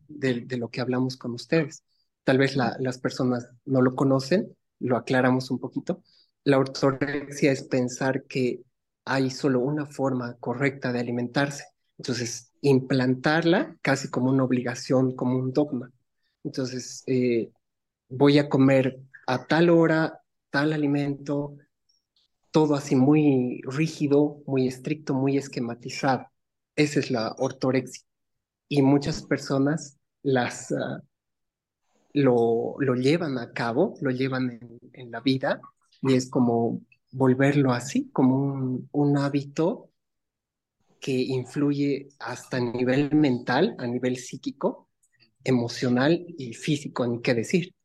de, 0.07 0.57
lo 0.57 0.69
que 0.69 0.81
hablamos 0.81 1.17
con 1.17 1.33
ustedes. 1.33 1.83
Tal 2.23 2.37
vez 2.37 2.55
las 2.55 2.97
personas 2.99 3.49
no 3.65 3.81
lo 3.81 3.95
conocen, 3.95 4.55
lo 4.79 4.97
aclaramos 4.97 5.51
un 5.51 5.59
poquito. 5.59 6.03
La 6.43 6.57
ortorexia 6.57 7.51
es 7.51 7.63
pensar 7.63 8.23
que 8.23 8.61
hay 9.05 9.29
solo 9.29 9.59
una 9.59 9.85
forma 9.85 10.35
correcta 10.39 10.91
de 10.91 10.99
alimentarse. 10.99 11.65
Entonces, 11.97 12.51
implantarla 12.61 13.77
casi 13.81 14.09
como 14.09 14.29
una 14.29 14.43
obligación, 14.43 15.15
como 15.15 15.37
un 15.37 15.53
dogma. 15.53 15.91
Entonces, 16.43 17.03
eh, 17.07 17.51
voy 18.09 18.39
a 18.39 18.49
comer 18.49 18.99
a 19.27 19.45
tal 19.45 19.69
hora, 19.69 20.21
tal 20.55 20.71
alimento, 20.71 21.57
todo 22.49 22.75
así 22.75 22.95
muy 22.95 23.59
rígido, 23.65 24.41
muy 24.47 24.69
estricto, 24.69 25.13
muy 25.13 25.37
esquematizado. 25.37 26.27
Esa 26.77 27.01
es 27.01 27.11
la 27.11 27.35
ortorexia. 27.39 28.05
Y 28.69 28.81
muchas 28.81 29.21
personas 29.23 29.97
las, 30.23 30.71
ah, 30.71 31.03
lo, 32.13 32.75
lo, 32.79 32.95
llevan 32.95 33.37
a 33.37 33.51
cabo, 33.51 33.97
lo 33.99 34.11
llevan 34.11 34.79
en, 34.93 35.11
la 35.11 35.19
vida 35.19 35.59
y 36.01 36.13
es 36.13 36.29
como 36.29 36.81
volverlo 37.11 37.73
así, 37.73 38.09
como 38.13 38.37
un, 38.37 38.89
un 38.93 39.17
hábito 39.17 39.89
que 41.01 41.11
influye 41.11 42.07
hasta 42.19 42.55
a 42.55 42.61
nivel 42.61 43.13
mental, 43.13 43.75
a 43.77 43.87
nivel 43.87 44.15
psíquico, 44.15 44.87
emocional 45.43 46.25
y 46.37 46.53
físico, 46.53 47.05
ni 47.05 47.21
qué 47.21 47.33
decir. 47.33 47.75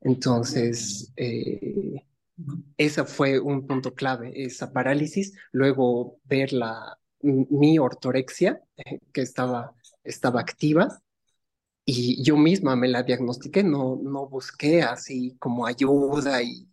Entonces, 0.00 1.12
eh, 1.16 2.07
ese 2.76 3.04
fue 3.04 3.40
un 3.40 3.66
punto 3.66 3.94
clave, 3.94 4.44
esa 4.44 4.72
parálisis. 4.72 5.34
Luego 5.52 6.20
ver 6.24 6.52
la, 6.52 6.98
mi 7.22 7.78
ortorexia, 7.78 8.62
eh, 8.76 9.00
que 9.12 9.22
estaba, 9.22 9.74
estaba 10.04 10.40
activa, 10.40 11.00
y 11.84 12.22
yo 12.22 12.36
misma 12.36 12.76
me 12.76 12.88
la 12.88 13.02
diagnostiqué, 13.02 13.62
no, 13.62 13.98
no 14.02 14.28
busqué 14.28 14.82
así 14.82 15.36
como 15.38 15.66
ayuda 15.66 16.42
y, 16.42 16.68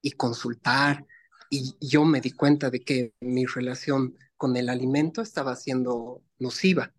y 0.00 0.12
consultar. 0.12 1.06
Y 1.50 1.74
yo 1.80 2.04
me 2.04 2.20
di 2.20 2.32
cuenta 2.32 2.70
de 2.70 2.80
que 2.82 3.12
mi 3.20 3.44
relación 3.46 4.16
con 4.36 4.56
el 4.56 4.68
alimento 4.68 5.22
estaba 5.22 5.54
siendo 5.56 6.22
nociva. 6.38 6.92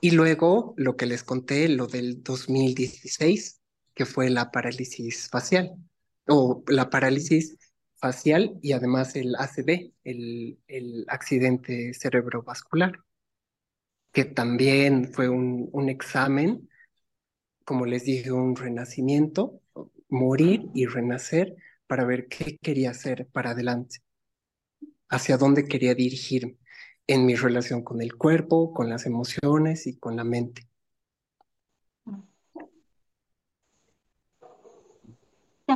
Y 0.00 0.12
luego 0.12 0.74
lo 0.76 0.96
que 0.96 1.06
les 1.06 1.24
conté, 1.24 1.68
lo 1.68 1.86
del 1.86 2.22
2016, 2.22 3.60
que 3.94 4.06
fue 4.06 4.30
la 4.30 4.50
parálisis 4.50 5.28
facial, 5.28 5.76
o 6.28 6.62
la 6.68 6.90
parálisis 6.90 7.56
facial 7.96 8.58
y 8.62 8.72
además 8.72 9.16
el 9.16 9.34
ACV, 9.36 9.92
el, 10.04 10.58
el 10.68 11.04
accidente 11.08 11.94
cerebrovascular, 11.94 13.00
que 14.12 14.24
también 14.24 15.12
fue 15.12 15.28
un, 15.28 15.68
un 15.72 15.88
examen, 15.88 16.68
como 17.64 17.86
les 17.86 18.04
dije, 18.04 18.32
un 18.32 18.56
renacimiento, 18.56 19.60
morir 20.08 20.66
y 20.74 20.86
renacer 20.86 21.56
para 21.86 22.04
ver 22.04 22.28
qué 22.28 22.58
quería 22.58 22.90
hacer 22.90 23.28
para 23.32 23.50
adelante, 23.50 23.98
hacia 25.08 25.36
dónde 25.36 25.66
quería 25.66 25.94
dirigirme 25.94 26.56
en 27.06 27.26
mi 27.26 27.34
relación 27.36 27.82
con 27.82 28.02
el 28.02 28.16
cuerpo, 28.16 28.72
con 28.72 28.88
las 28.88 29.06
emociones 29.06 29.86
y 29.86 29.96
con 29.98 30.16
la 30.16 30.24
mente. 30.24 30.66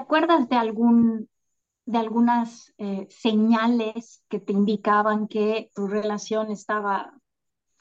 Acuerdas 0.00 0.48
de 0.48 0.56
algún 0.56 1.28
de 1.86 1.98
algunas 1.98 2.72
eh, 2.78 3.08
señales 3.10 4.22
que 4.28 4.38
te 4.38 4.52
indicaban 4.52 5.26
que 5.26 5.70
tu 5.74 5.88
relación 5.88 6.50
estaba 6.50 7.12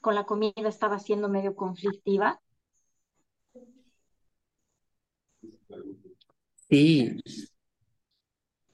con 0.01 0.15
la 0.15 0.25
comida 0.25 0.67
estaba 0.67 0.99
siendo 0.99 1.29
medio 1.29 1.55
conflictiva? 1.55 2.41
Sí. 6.69 7.19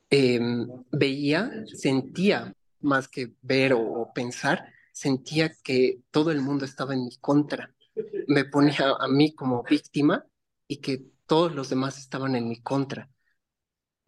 em, 0.10 0.68
veía, 0.92 1.52
sentía 1.68 2.54
más 2.82 3.08
que 3.08 3.34
ver 3.42 3.74
o, 3.74 4.12
pensar, 4.14 4.72
sentía 4.92 5.52
que 5.64 6.02
todo 6.12 6.32
el 6.32 6.42
mundo 6.42 6.66
estaba 6.66 6.94
en 6.94 7.06
mi 7.06 7.18
contra. 7.18 7.74
Me 8.28 8.46
ponía 8.46 8.92
a 9.00 9.08
mí 9.08 9.34
como 9.34 9.64
víctima 9.64 10.26
y 10.68 10.78
que 10.78 11.06
todos 11.26 11.54
los 11.56 11.70
demás 11.70 11.98
estaban 11.98 12.36
en 12.36 12.48
mi 12.48 12.62
contra. 12.62 13.10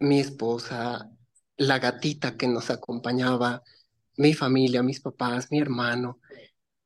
Mi 0.00 0.20
esposa, 0.20 1.10
la 1.56 1.78
gatita 1.78 2.36
que 2.36 2.46
nos 2.48 2.70
acompañaba, 2.70 3.62
mi 4.16 4.34
familia, 4.34 4.82
mis 4.82 5.00
papás, 5.00 5.48
mi 5.50 5.58
hermano. 5.60 6.20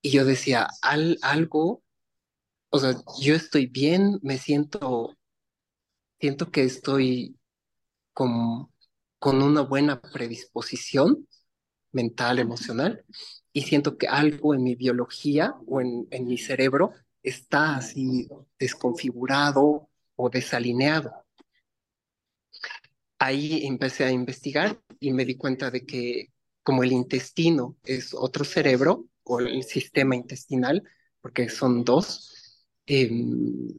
Y 0.03 0.11
yo 0.13 0.25
decía, 0.25 0.69
Al, 0.83 1.19
algo, 1.23 1.83
o 2.71 2.79
sea, 2.81 2.97
yo 3.21 3.35
estoy 3.35 3.67
bien, 3.67 4.19
me 4.23 4.39
siento, 4.39 5.17
siento 6.21 6.51
que 6.51 6.65
estoy 6.65 7.39
con, 8.15 8.71
con 9.19 9.43
una 9.43 9.63
buena 9.63 10.01
predisposición 10.01 11.29
mental, 11.93 12.39
emocional, 12.41 13.05
y 13.53 13.63
siento 13.63 13.99
que 13.99 14.09
algo 14.09 14.55
en 14.55 14.65
mi 14.65 14.77
biología 14.77 15.55
o 15.67 15.81
en, 15.81 16.09
en 16.11 16.27
mi 16.29 16.39
cerebro 16.39 16.93
está 17.23 17.77
así 17.77 18.29
desconfigurado 18.59 19.91
o 20.17 20.31
desalineado. 20.31 21.22
Ahí 23.25 23.65
empecé 23.67 24.03
a 24.05 24.11
investigar 24.11 24.83
y 24.99 25.13
me 25.13 25.25
di 25.25 25.37
cuenta 25.37 25.71
de 25.71 25.87
que 25.87 26.33
como 26.65 26.83
el 26.83 26.91
intestino 26.91 27.77
es 27.85 28.15
otro 28.15 28.45
cerebro 28.45 29.07
o 29.23 29.39
el 29.39 29.63
sistema 29.63 30.17
intestinal, 30.17 30.83
porque 31.21 31.49
son 31.49 31.85
dos, 31.85 32.67
em, 32.85 33.79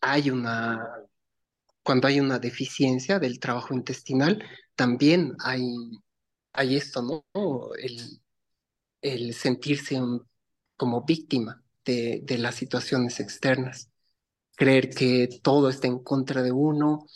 hay 0.00 0.28
una, 0.30 0.84
cuando 1.84 2.08
hay 2.08 2.18
una 2.18 2.40
deficiencia 2.40 3.20
del 3.20 3.38
trabajo 3.38 3.74
intestinal, 3.74 4.42
también 4.74 5.36
hay, 5.38 5.62
hay 6.52 6.76
esto, 6.76 7.02
¿no? 7.02 7.24
El, 7.76 9.34
sentirse 9.34 10.00
como 10.76 11.02
víctima 11.04 11.62
de, 11.84 12.22
de 12.24 12.38
las 12.38 12.56
situaciones 12.56 13.20
externas, 13.20 13.90
creer 14.56 14.90
que 14.90 15.28
todo 15.42 15.68
está 15.68 15.86
en 15.86 16.00
contra 16.00 16.42
de 16.42 16.52
uno, 16.52 17.06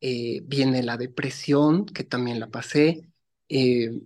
eh, 0.00 0.42
viene 0.44 0.82
la 0.82 0.96
depresión, 0.96 1.84
que 1.86 2.04
también 2.04 2.38
la 2.38 2.48
pasé, 2.48 3.02
eh, 3.48 4.00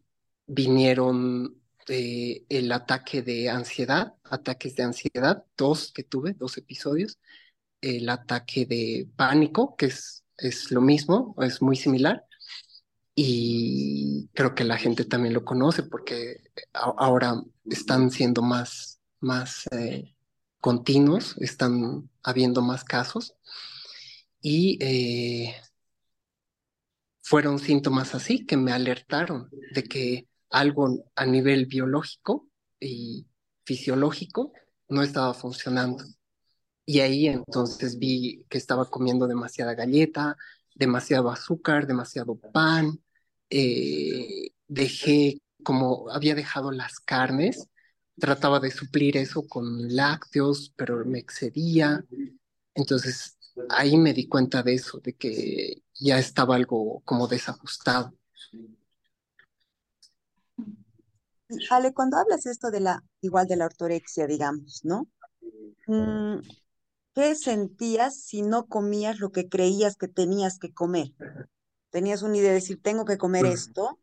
vinieron 0.47 1.61
eh, 1.89 2.45
el 2.49 2.73
ataque 2.73 3.23
de 3.23 3.51
ansiedad, 3.51 4.15
ataques 4.25 4.75
de 4.77 4.85
ansiedad, 4.85 5.45
dos 5.57 5.93
que 5.93 6.03
tuve, 6.05 6.33
dos 6.35 6.57
episodios, 6.57 7.19
el 7.83 8.09
ataque 8.09 8.65
de 8.67 9.09
pánico, 9.17 9.77
que 9.77 9.87
es, 9.87 10.25
es 10.39 10.71
lo 10.71 10.81
mismo, 10.81 11.35
es 11.43 11.61
muy 11.61 11.77
similar, 11.77 12.25
y 13.15 14.29
creo 14.33 14.55
que 14.55 14.65
la 14.65 14.79
gente 14.79 15.05
también 15.05 15.35
lo 15.35 15.45
conoce 15.45 15.83
porque 15.83 16.39
ahora 16.73 17.43
están 17.67 18.11
siendo 18.11 18.41
más, 18.41 19.01
más 19.21 19.69
continuos, 20.61 21.37
están 21.39 22.09
habiendo 22.23 22.63
más 22.63 22.85
casos, 22.85 23.35
y 24.41 24.79
fueron 27.23 27.59
síntomas 27.59 28.15
así 28.15 28.45
que 28.45 28.57
me 28.57 28.73
alertaron 28.73 29.49
de 29.73 29.85
que 29.85 30.29
algo 30.51 31.05
a 31.15 31.25
nivel 31.25 31.67
biológico 31.67 32.49
y 32.79 33.27
fisiológico 33.65 34.53
no 34.89 35.03
estaba 35.03 35.33
funcionando. 35.33 36.05
Y 36.85 37.01
ahí 37.01 37.29
entonces 37.29 37.99
vi 37.99 38.45
que 38.49 38.59
estaba 38.59 38.91
comiendo 38.91 39.27
demasiada 39.27 39.75
galleta, 39.75 40.37
demasiado 40.75 41.31
azúcar, 41.31 41.87
demasiado 41.87 42.35
pan. 42.37 43.01
Eh, 43.51 44.51
dejé, 44.67 45.41
como 45.63 46.11
había 46.11 46.35
dejado 46.35 46.73
las 46.73 46.99
carnes, 46.99 47.69
trataba 48.19 48.61
de 48.61 48.71
suplir 48.71 49.17
eso 49.17 49.47
con 49.47 49.95
lácteos, 49.95 50.73
pero 50.77 51.05
me 51.05 51.21
excedía. 51.21 52.05
Entonces 52.75 53.39
ahí 53.69 53.97
me 53.97 54.13
di 54.13 54.29
cuenta 54.29 54.63
de 54.63 54.75
eso, 54.75 54.99
de 54.99 55.15
que 55.15 55.83
ya 56.03 56.19
estaba 56.19 56.57
algo 56.57 57.01
como 57.05 57.29
desajustado. 57.29 58.13
Ale, 61.71 61.93
cuando 61.93 62.17
hablas 62.17 62.47
esto 62.47 62.71
de 62.71 62.81
la, 62.81 63.05
igual 63.21 63.47
de 63.47 63.57
la 63.57 63.67
ortorexia, 63.67 64.27
digamos, 64.27 64.85
¿no? 64.85 65.09
Mm, 65.87 66.39
¿Qué 67.15 67.35
sentías 67.35 68.21
si 68.21 68.43
no 68.43 68.67
comías 68.67 69.19
lo 69.19 69.31
que 69.31 69.49
creías 69.49 69.97
que 69.97 70.09
tenías 70.09 70.59
que 70.59 70.73
comer? 70.73 71.13
Tenías 71.91 72.23
una 72.23 72.39
idea 72.39 72.49
de 72.49 72.57
decir, 72.57 72.81
tengo 72.81 73.05
que 73.05 73.19
comer 73.19 73.45
esto. 73.45 73.99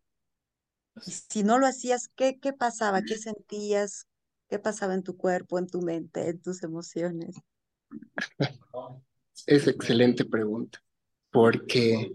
Y 1.06 1.12
si 1.12 1.44
no 1.44 1.58
lo 1.58 1.66
hacías, 1.66 2.10
¿qué, 2.16 2.40
qué 2.40 2.54
pasaba? 2.54 3.02
¿Qué 3.02 3.18
sentías? 3.18 4.08
¿Qué 4.48 4.60
pasaba 4.60 4.94
en 4.94 5.04
tu 5.04 5.18
cuerpo, 5.18 5.58
en 5.58 5.68
tu 5.68 5.82
mente, 5.82 6.30
en 6.30 6.40
tus 6.40 6.64
emociones? 6.64 7.36
Es 9.48 9.68
excelente 9.68 10.26
pregunta, 10.26 10.80
porque 11.32 12.12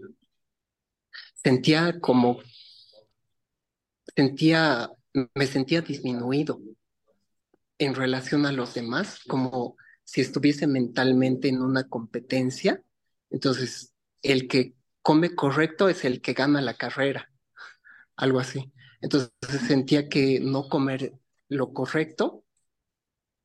sentía 1.35 1.99
como, 1.99 2.39
sentía 4.15 4.89
me 5.33 5.47
sentía 5.47 5.81
disminuido 5.81 6.61
en 7.77 7.95
relación 7.95 8.45
a 8.45 8.51
los 8.51 8.73
demás, 8.73 9.19
como 9.27 9.77
si 10.03 10.21
estuviese 10.21 10.67
mentalmente 10.67 11.47
en 11.47 11.61
una 11.61 11.87
competencia. 11.87 12.81
Entonces, 13.29 13.93
el 14.21 14.47
que 14.47 14.75
come 15.01 15.35
correcto 15.35 15.89
es 15.89 16.05
el 16.05 16.21
que 16.21 16.33
gana 16.33 16.61
la 16.61 16.75
carrera, 16.75 17.31
algo 18.15 18.39
así. 18.39 18.71
Entonces 19.01 19.31
sentía 19.67 20.09
que 20.09 20.39
no 20.39 20.67
comer 20.67 21.13
lo 21.47 21.73
correcto, 21.73 22.43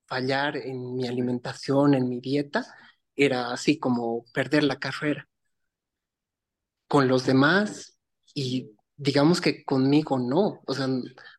fallar 0.06 0.56
en 0.56 0.96
mi 0.96 1.06
alimentación, 1.06 1.94
en 1.94 2.08
mi 2.08 2.20
dieta, 2.20 2.66
era 3.14 3.52
así 3.52 3.78
como 3.78 4.24
perder 4.32 4.64
la 4.64 4.78
carrera. 4.78 5.28
Con 6.90 7.08
los 7.08 7.24
demás 7.26 7.98
y 8.34 8.72
digamos 8.98 9.40
que 9.40 9.64
conmigo 9.64 10.18
no, 10.18 10.60
o 10.66 10.74
sea, 10.74 10.88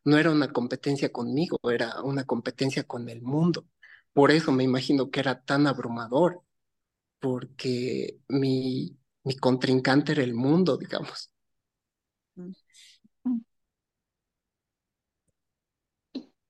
no 0.04 0.18
era 0.18 0.30
una 0.32 0.52
competencia 0.52 1.12
conmigo, 1.12 1.58
era 1.70 2.02
una 2.02 2.24
competencia 2.24 2.84
con 2.84 3.08
el 3.10 3.22
mundo. 3.22 3.66
Por 4.14 4.30
eso 4.32 4.52
me 4.52 4.64
imagino 4.64 5.10
que 5.10 5.20
era 5.20 5.42
tan 5.42 5.66
abrumador, 5.66 6.42
porque 7.20 8.20
mi, 8.28 8.98
mi 9.24 9.36
contrincante 9.38 10.12
era 10.12 10.24
el 10.24 10.34
mundo, 10.34 10.76
digamos. 10.78 11.32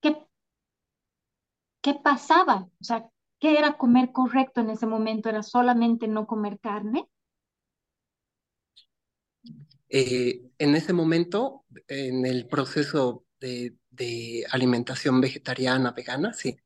¿Qué, 0.01 0.09
qué 1.81 1.93
pasaba? 1.93 2.67
O 2.81 2.83
sea, 2.83 3.09
¿qué 3.39 3.57
era 3.59 3.77
comer 3.77 4.11
correcto 4.11 4.61
en 4.61 4.71
ese 4.71 4.87
momento? 4.87 5.29
¿Era 5.29 5.43
solamente 5.43 6.07
no 6.07 6.25
comer 6.27 6.59
carne? 6.59 7.07
Eh, 9.95 10.49
en 10.57 10.73
ese 10.73 10.91
momento, 10.91 11.65
en 11.87 12.25
el 12.25 12.47
proceso 12.47 13.27
de, 13.39 13.77
alimentación 14.49 15.21
vegetariana, 15.21 15.91
vegana, 15.91 16.33
sí, 16.33 16.57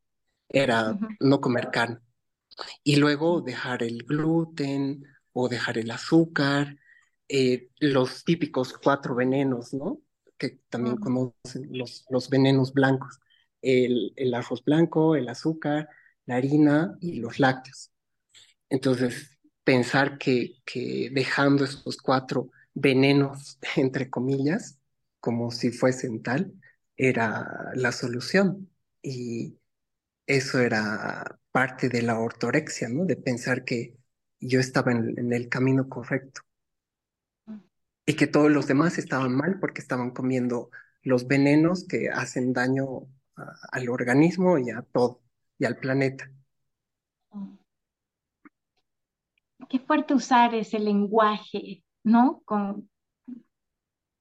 era 0.48 0.98
no 1.20 1.42
comer 1.42 1.70
carne. 1.70 2.00
Y 2.86 2.96
luego 2.96 3.42
dejar 3.42 3.84
el 3.84 4.04
gluten 4.04 5.04
o 5.34 5.50
dejar 5.50 5.78
el 5.78 5.92
azúcar, 5.92 6.78
eh, 7.28 7.70
los 7.80 8.24
típicos 8.24 8.74
cuatro 8.82 9.14
venenos, 9.14 9.74
¿no? 9.74 10.00
Que 10.38 10.62
también 10.70 10.96
conocen 10.96 11.68
los, 11.72 12.06
los 12.10 12.30
venenos 12.30 12.72
blancos. 12.72 13.20
El, 13.62 14.14
el 14.16 14.34
arroz 14.34 14.64
blanco, 14.64 15.18
el 15.18 15.28
azúcar, 15.28 15.90
la 16.26 16.38
harina 16.38 16.98
y 17.02 17.20
los 17.20 17.40
lácteos. 17.40 17.92
Entonces, 18.70 19.38
pensar 19.66 20.18
que, 20.18 20.62
que 20.64 21.10
dejando 21.12 21.66
esos 21.66 21.98
cuatro 21.98 22.52
venenos, 22.78 23.60
entre 23.76 24.10
comillas, 24.10 24.80
como 25.20 25.52
si 25.52 25.72
fuesen 25.72 26.22
tal, 26.24 26.54
era 26.96 27.72
la 27.76 27.92
solución. 27.92 28.70
Y 29.02 29.58
eso 30.26 30.60
era 30.60 31.40
parte 31.52 31.90
de 31.90 32.02
la 32.02 32.20
ortorexia, 32.20 32.90
¿no? 32.90 33.06
De 33.06 33.16
pensar 33.16 33.64
que 33.64 33.98
yo 34.40 34.60
estaba 34.60 34.92
en, 34.92 35.34
el 35.34 35.50
camino 35.50 35.90
correcto 35.90 36.42
y 38.06 38.16
que 38.16 38.28
todos 38.28 38.52
los 38.52 38.68
demás 38.68 38.98
estaban 38.98 39.36
mal 39.36 39.60
porque 39.60 39.82
estaban 39.82 40.12
comiendo 40.12 40.70
los 41.02 41.28
venenos 41.28 41.86
que 41.88 42.10
hacen 42.10 42.54
daño 42.54 43.08
al 43.72 43.90
organismo 43.90 44.58
y 44.60 44.70
a 44.70 44.82
todo, 44.82 45.22
y 45.58 45.66
al 45.66 45.78
planeta. 45.78 46.32
Qué 49.70 49.80
fuerte 49.80 50.14
usar 50.14 50.54
ese 50.56 50.80
lenguaje 50.80 51.84
¿no? 52.08 52.42
Con 52.46 52.90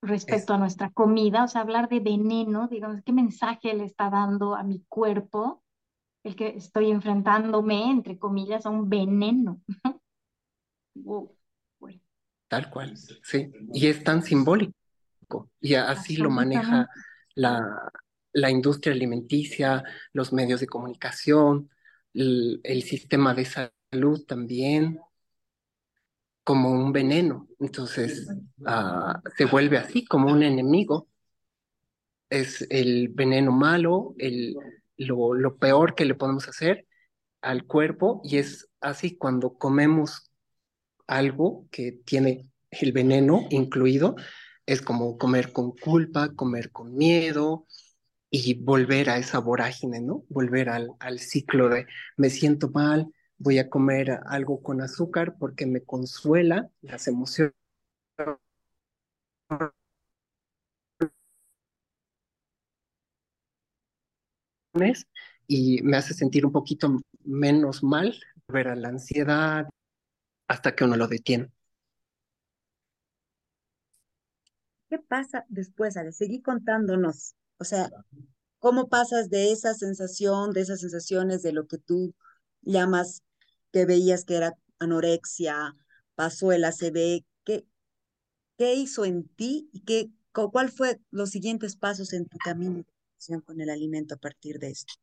respecto 0.02 0.54
a 0.54 0.58
nuestra 0.58 0.90
comida, 0.90 1.44
o 1.44 1.48
sea, 1.48 1.60
hablar 1.60 1.88
de 1.88 2.00
veneno, 2.00 2.68
digamos, 2.68 3.02
¿qué 3.04 3.12
mensaje 3.12 3.74
le 3.74 3.84
está 3.84 4.10
dando 4.10 4.54
a 4.56 4.62
mi 4.62 4.84
cuerpo 4.88 5.62
el 6.24 6.34
que 6.34 6.48
estoy 6.48 6.90
enfrentándome, 6.90 7.90
entre 7.90 8.18
comillas, 8.18 8.66
a 8.66 8.70
un 8.70 8.88
veneno? 8.88 9.60
tal 12.48 12.70
cual, 12.70 12.96
sí. 12.96 13.52
Y 13.72 13.86
es 13.86 14.02
tan 14.02 14.22
simbólico. 14.22 14.74
Y 15.60 15.74
así 15.74 16.16
lo 16.16 16.30
maneja 16.30 16.88
la, 17.34 17.92
la 18.32 18.50
industria 18.50 18.94
alimenticia, 18.94 19.84
los 20.12 20.32
medios 20.32 20.60
de 20.60 20.66
comunicación, 20.66 21.70
el, 22.14 22.60
el 22.64 22.82
sistema 22.82 23.34
de 23.34 23.44
salud 23.44 24.24
también, 24.26 25.00
como 26.46 26.70
un 26.70 26.92
veneno. 26.92 27.48
Entonces, 27.58 28.28
ah, 28.66 29.20
se 29.36 29.46
vuelve 29.46 29.78
así, 29.78 30.06
como 30.06 30.32
un 30.32 30.44
enemigo. 30.44 31.08
Es 32.30 32.64
el 32.70 33.08
veneno 33.08 33.50
malo, 33.50 34.14
el, 34.18 34.54
lo, 34.96 35.34
lo 35.34 35.56
peor 35.58 35.96
que 35.96 36.04
le 36.04 36.14
podemos 36.14 36.46
hacer 36.46 36.86
al 37.42 37.64
cuerpo 37.64 38.20
y 38.22 38.38
es 38.38 38.68
así 38.80 39.16
cuando 39.16 39.58
comemos 39.58 40.30
algo 41.08 41.66
que 41.72 41.90
tiene 41.90 42.48
el 42.70 42.92
veneno 42.92 43.48
incluido, 43.50 44.14
es 44.66 44.80
como 44.82 45.18
comer 45.18 45.52
con 45.52 45.72
culpa, 45.72 46.32
comer 46.36 46.70
con 46.70 46.94
miedo 46.94 47.66
y 48.30 48.54
volver 48.54 49.10
a 49.10 49.18
esa 49.18 49.40
vorágine, 49.40 50.00
¿no? 50.00 50.24
Volver 50.28 50.68
al, 50.68 50.90
al 51.00 51.18
ciclo 51.18 51.68
de 51.68 51.86
me 52.16 52.30
siento 52.30 52.70
mal, 52.70 53.08
voy 53.38 53.58
a 53.58 53.68
comer 53.68 54.20
algo 54.26 54.62
con 54.62 54.80
azúcar 54.80 55.36
porque 55.38 55.66
me 55.66 55.82
consuela 55.82 56.70
las 56.80 57.06
emociones 57.08 57.52
y 65.46 65.82
me 65.82 65.96
hace 65.96 66.14
sentir 66.14 66.44
un 66.44 66.52
poquito 66.52 67.00
menos 67.24 67.82
mal, 67.82 68.18
ver 68.48 68.68
a 68.68 68.76
la 68.76 68.88
ansiedad 68.88 69.68
hasta 70.48 70.74
que 70.74 70.84
uno 70.84 70.96
lo 70.96 71.08
detiene. 71.08 71.50
¿Qué 74.88 74.98
pasa 74.98 75.44
después, 75.48 75.96
Ale? 75.96 76.12
Seguí 76.12 76.40
contándonos. 76.40 77.34
O 77.58 77.64
sea, 77.64 77.90
¿cómo 78.60 78.88
pasas 78.88 79.30
de 79.30 79.50
esa 79.50 79.74
sensación, 79.74 80.52
de 80.52 80.60
esas 80.60 80.80
sensaciones 80.80 81.42
de 81.42 81.52
lo 81.52 81.66
que 81.66 81.78
tú 81.78 82.14
llamas 82.62 83.22
que 83.76 83.84
veías 83.84 84.24
que 84.24 84.36
era 84.36 84.56
anorexia, 84.78 85.76
pasó 86.14 86.50
el 86.50 86.64
ACV? 86.64 87.26
¿Qué, 87.44 87.66
qué 88.56 88.72
hizo 88.72 89.04
en 89.04 89.28
ti 89.28 89.68
y 89.70 89.80
qué, 89.80 90.08
cuál 90.32 90.70
fue 90.70 90.98
los 91.10 91.28
siguientes 91.28 91.76
pasos 91.76 92.14
en 92.14 92.24
tu 92.26 92.38
camino 92.38 92.86
con 93.44 93.60
el 93.60 93.68
alimento 93.68 94.14
a 94.14 94.18
partir 94.18 94.58
de 94.58 94.70
esto? 94.70 94.94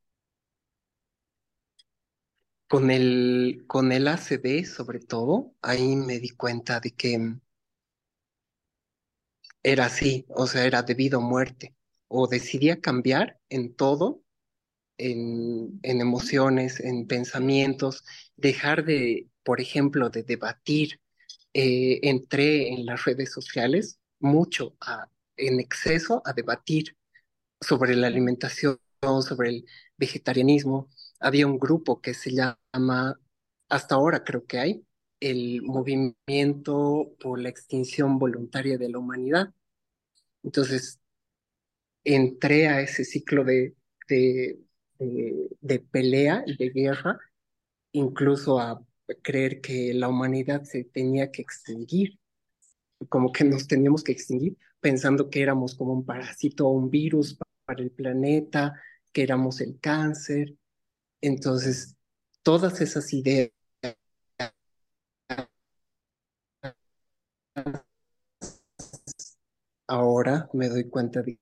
Con 2.67 2.89
el, 2.89 3.63
con 3.67 3.91
el 3.91 4.07
ACV, 4.07 4.65
sobre 4.65 4.97
todo, 5.01 5.53
ahí 5.61 5.95
me 5.95 6.17
di 6.17 6.29
cuenta 6.29 6.79
de 6.79 6.95
que 6.95 7.19
era 9.61 9.85
así, 9.85 10.25
o 10.29 10.47
sea, 10.47 10.65
era 10.65 10.81
debido 10.81 11.19
a 11.19 11.21
muerte. 11.21 11.75
O 12.07 12.27
decidía 12.27 12.81
cambiar 12.81 13.39
en 13.49 13.75
todo, 13.75 14.23
en, 14.97 15.79
en 15.83 16.01
emociones, 16.01 16.79
en 16.79 17.07
pensamientos, 17.07 18.05
dejar 18.35 18.85
de, 18.85 19.29
por 19.43 19.61
ejemplo, 19.61 20.09
de 20.09 20.23
debatir. 20.23 20.99
Eh, 21.53 21.99
entré 22.03 22.69
en 22.69 22.85
las 22.85 23.05
redes 23.05 23.31
sociales 23.31 23.99
mucho 24.19 24.75
en 25.37 25.59
exceso 25.59 26.21
a 26.25 26.33
debatir 26.33 26.97
sobre 27.61 27.95
la 27.95 28.07
alimentación, 28.07 28.79
sobre 29.01 29.49
el 29.49 29.65
vegetarianismo. 29.97 30.89
Había 31.19 31.47
un 31.47 31.59
grupo 31.59 32.01
que 32.01 32.13
se 32.13 32.31
llama, 32.31 33.19
hasta 33.69 33.95
ahora 33.95 34.23
creo 34.23 34.45
que 34.45 34.59
hay, 34.59 34.85
el 35.19 35.61
movimiento 35.63 37.15
por 37.19 37.39
la 37.39 37.49
extinción 37.49 38.19
voluntaria 38.19 38.77
de 38.77 38.89
la 38.89 38.99
humanidad. 38.99 39.53
Entonces, 40.43 40.99
entré 42.03 42.67
a 42.67 42.81
ese 42.81 43.05
ciclo 43.05 43.43
de, 43.43 43.75
de, 44.07 44.59
de, 44.99 45.79
pelea 45.79 46.43
y 46.45 46.57
de 46.57 46.69
guerra, 46.69 47.19
incluso 47.93 48.59
a 48.59 48.83
creer 49.21 49.61
que 49.61 49.93
la 49.93 50.09
humanidad 50.09 50.63
se 50.63 50.83
tenía 50.83 51.31
que 51.31 51.41
extinguir, 51.41 52.19
como 53.09 53.31
que 53.31 53.43
nos 53.43 53.67
teníamos 53.67 54.03
que 54.03 54.11
extinguir, 54.13 54.57
pensando 54.79 55.29
que 55.29 55.41
éramos 55.41 55.75
como 55.75 55.93
un 55.93 56.05
parásito 56.05 56.67
o 56.67 56.71
un 56.71 56.89
virus 56.89 57.37
para 57.65 57.81
el 57.83 57.91
planeta, 57.91 58.73
que 59.11 59.23
éramos 59.23 59.61
el 59.61 59.79
cáncer. 59.79 60.57
Entonces, 61.21 61.95
todas 62.43 62.81
esas 62.81 63.13
ideas 63.13 63.51
ahora 69.87 70.49
me 70.53 70.69
doy 70.69 70.89
cuenta 70.89 71.21
de 71.21 71.39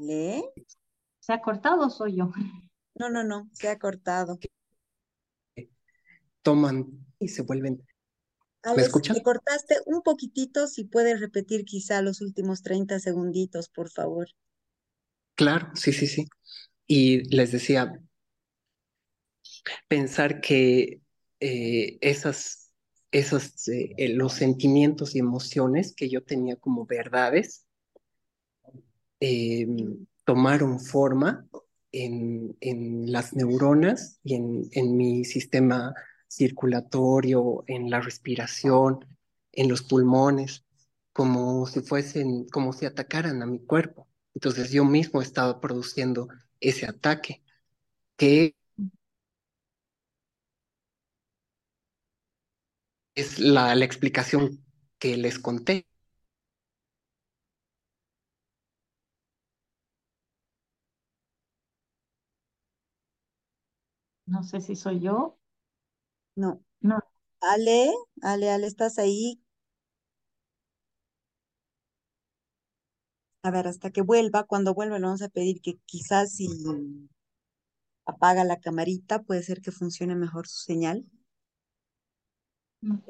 ¿Le? 0.00 0.44
¿Se 1.20 1.32
ha 1.32 1.40
cortado 1.40 1.86
o 1.86 1.90
soy 1.90 2.16
yo? 2.16 2.32
No, 2.94 3.10
no, 3.10 3.24
no, 3.24 3.48
se 3.52 3.68
ha 3.68 3.78
cortado. 3.78 4.38
Toman 6.42 6.86
y 7.18 7.28
se 7.28 7.42
vuelven. 7.42 7.84
¿Me 8.74 8.82
escuchan? 8.82 9.16
Te 9.16 9.22
cortaste 9.22 9.76
un 9.86 10.02
poquitito, 10.02 10.66
si 10.66 10.84
puedes 10.84 11.20
repetir 11.20 11.64
quizá 11.64 12.02
los 12.02 12.20
últimos 12.20 12.62
30 12.62 12.98
segunditos, 12.98 13.68
por 13.68 13.90
favor. 13.90 14.28
Claro, 15.34 15.70
sí, 15.74 15.92
sí, 15.92 16.06
sí. 16.06 16.26
Y 16.86 17.34
les 17.34 17.52
decía, 17.52 18.00
pensar 19.88 20.40
que 20.40 21.00
eh, 21.40 21.98
esas, 22.00 22.72
esos, 23.10 23.68
eh, 23.68 23.94
eh, 23.98 24.08
los 24.08 24.32
sentimientos 24.32 25.14
y 25.14 25.18
emociones 25.18 25.94
que 25.94 26.08
yo 26.08 26.22
tenía 26.24 26.56
como 26.56 26.86
verdades 26.86 27.65
em, 29.20 30.06
tomaron 30.24 30.80
forma 30.80 31.46
en, 31.92 32.56
en, 32.60 33.10
las 33.12 33.34
neuronas 33.34 34.20
y 34.24 34.34
en, 34.34 34.68
en 34.72 34.96
mi 34.96 35.24
sistema 35.24 35.94
circulatorio, 36.28 37.64
en 37.66 37.90
la 37.90 38.00
respiración, 38.00 39.06
en 39.52 39.68
los 39.68 39.82
pulmones, 39.82 40.64
como 41.12 41.66
si 41.66 41.80
fuesen, 41.80 42.46
como 42.48 42.72
si 42.72 42.86
atacaran 42.86 43.42
a 43.42 43.46
mi 43.46 43.58
cuerpo. 43.60 44.08
Entonces 44.34 44.70
yo 44.70 44.84
mismo 44.84 45.22
estaba 45.22 45.60
produciendo 45.60 46.28
ese 46.60 46.86
ataque 46.86 47.42
que 48.16 48.54
es 53.14 53.38
la, 53.40 53.74
la 53.74 53.84
explicación 53.84 54.64
que 54.98 55.16
les 55.16 55.38
conté. 55.38 55.86
No 64.26 64.42
sé 64.44 64.60
si 64.60 64.76
soy 64.76 65.00
yo. 65.00 65.36
No. 66.36 66.62
No. 66.80 67.00
Ale, 67.40 67.90
Ale, 68.22 68.50
Ale, 68.50 68.66
¿estás 68.66 68.98
ahí? 68.98 69.42
A 73.42 73.50
ver, 73.50 73.66
hasta 73.66 73.90
que 73.90 74.02
vuelva, 74.02 74.44
cuando 74.44 74.74
vuelva 74.74 74.98
le 74.98 75.06
vamos 75.06 75.22
a 75.22 75.30
pedir 75.30 75.62
que 75.62 75.78
quizás 75.86 76.34
si 76.34 76.46
apaga 78.04 78.42
la 78.44 78.58
camarita, 78.58 79.22
puede 79.22 79.42
ser 79.44 79.60
que 79.60 79.70
funcione 79.70 80.16
mejor 80.16 80.48
su 80.48 80.58
señal. 80.62 81.04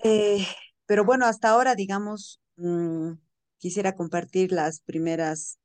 Eh, 0.02 0.46
pero 0.86 1.04
bueno, 1.04 1.26
hasta 1.26 1.50
ahora, 1.50 1.74
digamos, 1.74 2.40
mm, 2.56 3.12
quisiera 3.58 3.94
compartir 3.94 4.52
las 4.52 4.80
primeras 4.80 5.58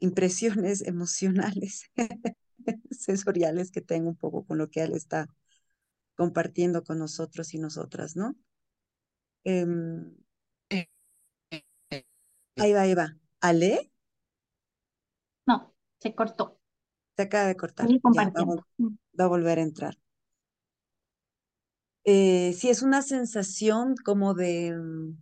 impresiones 0.00 0.82
emocionales, 0.86 1.90
sensoriales 2.90 3.70
que 3.70 3.80
tengo 3.80 4.08
un 4.08 4.16
poco 4.16 4.44
con 4.44 4.58
lo 4.58 4.70
que 4.70 4.82
él 4.82 4.92
está 4.92 5.28
compartiendo 6.14 6.84
con 6.84 6.98
nosotros 6.98 7.54
y 7.54 7.58
nosotras, 7.58 8.16
¿no? 8.16 8.36
Em, 9.44 10.14
ahí 12.56 12.72
va, 12.72 12.80
ahí 12.82 12.94
va. 12.94 13.16
¿Ale? 13.40 13.90
No, 15.46 15.74
se 15.98 16.14
cortó. 16.14 16.60
Se 17.16 17.22
acaba 17.22 17.46
de 17.46 17.56
cortar. 17.56 17.88
va 17.88 19.24
a 19.24 19.28
volver 19.28 19.58
a 19.58 19.62
entrar 19.62 19.98
eh, 22.04 22.52
sí 22.54 22.68
es 22.68 22.82
una 22.82 23.02
sensación 23.02 23.94
como 24.04 24.34
de, 24.34 24.76
mm, 24.76 25.16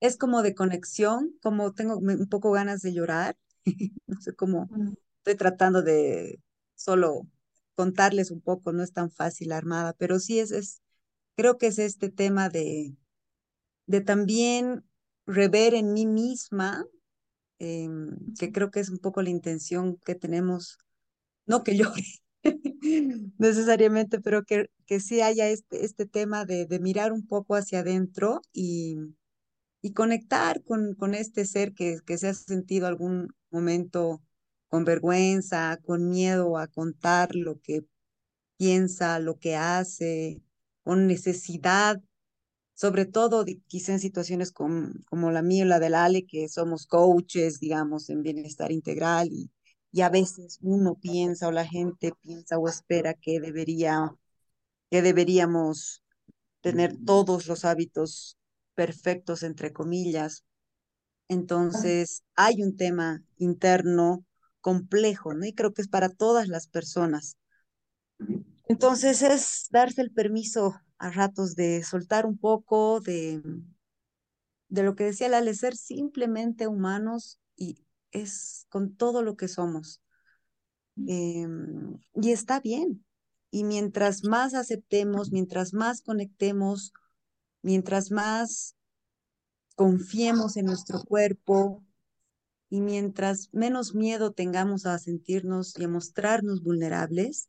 es 0.00 0.16
como 0.16 0.42
de 0.42 0.54
conexión, 0.54 1.34
como 1.42 1.72
tengo 1.72 1.98
un 1.98 2.28
poco 2.28 2.52
ganas 2.52 2.80
de 2.82 2.94
llorar, 2.94 3.36
no 4.06 4.20
sé 4.20 4.34
cómo, 4.34 4.66
mm. 4.70 4.94
Estoy 5.24 5.36
tratando 5.36 5.82
de 5.82 6.38
solo 6.74 7.26
contarles 7.74 8.30
un 8.30 8.42
poco, 8.42 8.72
no 8.72 8.82
es 8.82 8.92
tan 8.92 9.10
fácil 9.10 9.52
armada, 9.52 9.94
pero 9.98 10.18
sí 10.18 10.38
es, 10.38 10.50
es 10.52 10.82
creo 11.36 11.58
que 11.58 11.68
es 11.68 11.78
este 11.78 12.10
tema 12.10 12.50
de, 12.50 12.94
de 13.86 14.00
también 14.02 14.84
rever 15.26 15.74
en 15.74 15.92
mí 15.94 16.06
misma 16.06 16.86
em, 17.58 18.16
que 18.38 18.52
creo 18.52 18.70
que 18.70 18.80
es 18.80 18.90
un 18.90 18.98
poco 18.98 19.22
la 19.22 19.30
intención 19.30 19.98
que 20.04 20.14
tenemos, 20.14 20.78
no 21.46 21.64
que 21.64 21.76
llore 21.76 22.04
necesariamente, 23.38 24.20
pero 24.20 24.44
que, 24.44 24.68
que 24.86 25.00
sí 25.00 25.22
haya 25.22 25.48
este, 25.50 25.84
este 25.84 26.06
tema 26.06 26.44
de, 26.46 26.66
de 26.66 26.80
mirar 26.80 27.12
un 27.12 27.26
poco 27.26 27.56
hacia 27.56 27.80
adentro 27.80 28.42
y, 28.52 28.96
y 29.82 29.92
conectar 29.92 30.62
con, 30.64 30.94
con 30.94 31.14
este 31.14 31.44
ser 31.46 31.74
que, 31.74 31.98
que 32.06 32.18
se 32.18 32.28
ha 32.28 32.34
sentido 32.34 32.86
algún 32.86 33.28
momento 33.50 34.22
con 34.74 34.84
vergüenza, 34.84 35.78
con 35.86 36.10
miedo 36.10 36.58
a 36.58 36.66
contar 36.66 37.36
lo 37.36 37.60
que 37.60 37.84
piensa, 38.56 39.20
lo 39.20 39.38
que 39.38 39.54
hace, 39.54 40.42
con 40.82 41.06
necesidad, 41.06 42.02
sobre 42.74 43.04
todo 43.04 43.44
quizá 43.68 43.92
en 43.92 44.00
situaciones 44.00 44.50
como, 44.50 44.88
como 45.08 45.30
la 45.30 45.42
mía 45.42 45.64
la 45.64 45.78
del 45.78 45.94
Ale, 45.94 46.26
que 46.26 46.48
somos 46.48 46.88
coaches, 46.88 47.60
digamos, 47.60 48.10
en 48.10 48.24
bienestar 48.24 48.72
integral 48.72 49.28
y, 49.30 49.52
y 49.92 50.00
a 50.00 50.08
veces 50.08 50.58
uno 50.60 50.96
piensa 50.96 51.46
o 51.46 51.52
la 51.52 51.66
gente 51.66 52.12
piensa 52.20 52.58
o 52.58 52.68
espera 52.68 53.14
que 53.14 53.38
debería, 53.38 54.12
que 54.90 55.02
deberíamos 55.02 56.02
tener 56.62 56.96
todos 57.06 57.46
los 57.46 57.64
hábitos 57.64 58.38
perfectos, 58.74 59.44
entre 59.44 59.72
comillas. 59.72 60.44
Entonces, 61.28 62.24
hay 62.34 62.60
un 62.60 62.76
tema 62.76 63.22
interno 63.36 64.24
complejo, 64.64 65.34
¿no? 65.34 65.44
Y 65.44 65.52
creo 65.52 65.74
que 65.74 65.82
es 65.82 65.88
para 65.88 66.08
todas 66.08 66.48
las 66.48 66.68
personas. 66.68 67.36
Entonces, 68.66 69.20
es 69.20 69.68
darse 69.70 70.00
el 70.00 70.10
permiso 70.10 70.80
a 70.96 71.10
ratos 71.10 71.54
de 71.54 71.84
soltar 71.84 72.24
un 72.24 72.38
poco, 72.38 73.00
de, 73.00 73.42
de 74.68 74.82
lo 74.82 74.94
que 74.94 75.04
decía 75.04 75.28
Lale, 75.28 75.52
ser 75.52 75.76
simplemente 75.76 76.66
humanos 76.66 77.38
y 77.56 77.84
es 78.10 78.64
con 78.70 78.96
todo 78.96 79.22
lo 79.22 79.36
que 79.36 79.48
somos. 79.48 80.00
Em, 81.06 81.98
y 82.14 82.30
está 82.30 82.58
bien. 82.58 83.04
Y 83.50 83.64
mientras 83.64 84.24
más 84.24 84.54
aceptemos, 84.54 85.30
mientras 85.30 85.74
más 85.74 86.00
conectemos, 86.00 86.94
mientras 87.60 88.10
más 88.10 88.76
confiemos 89.76 90.56
en 90.56 90.64
nuestro 90.64 91.02
cuerpo 91.02 91.84
y 92.70 92.80
mientras 92.80 93.48
menos 93.52 93.94
miedo 93.94 94.32
tengamos 94.32 94.86
a 94.86 94.98
sentirnos 94.98 95.78
y 95.78 95.84
a 95.84 95.88
mostrarnos 95.88 96.62
vulnerables, 96.62 97.48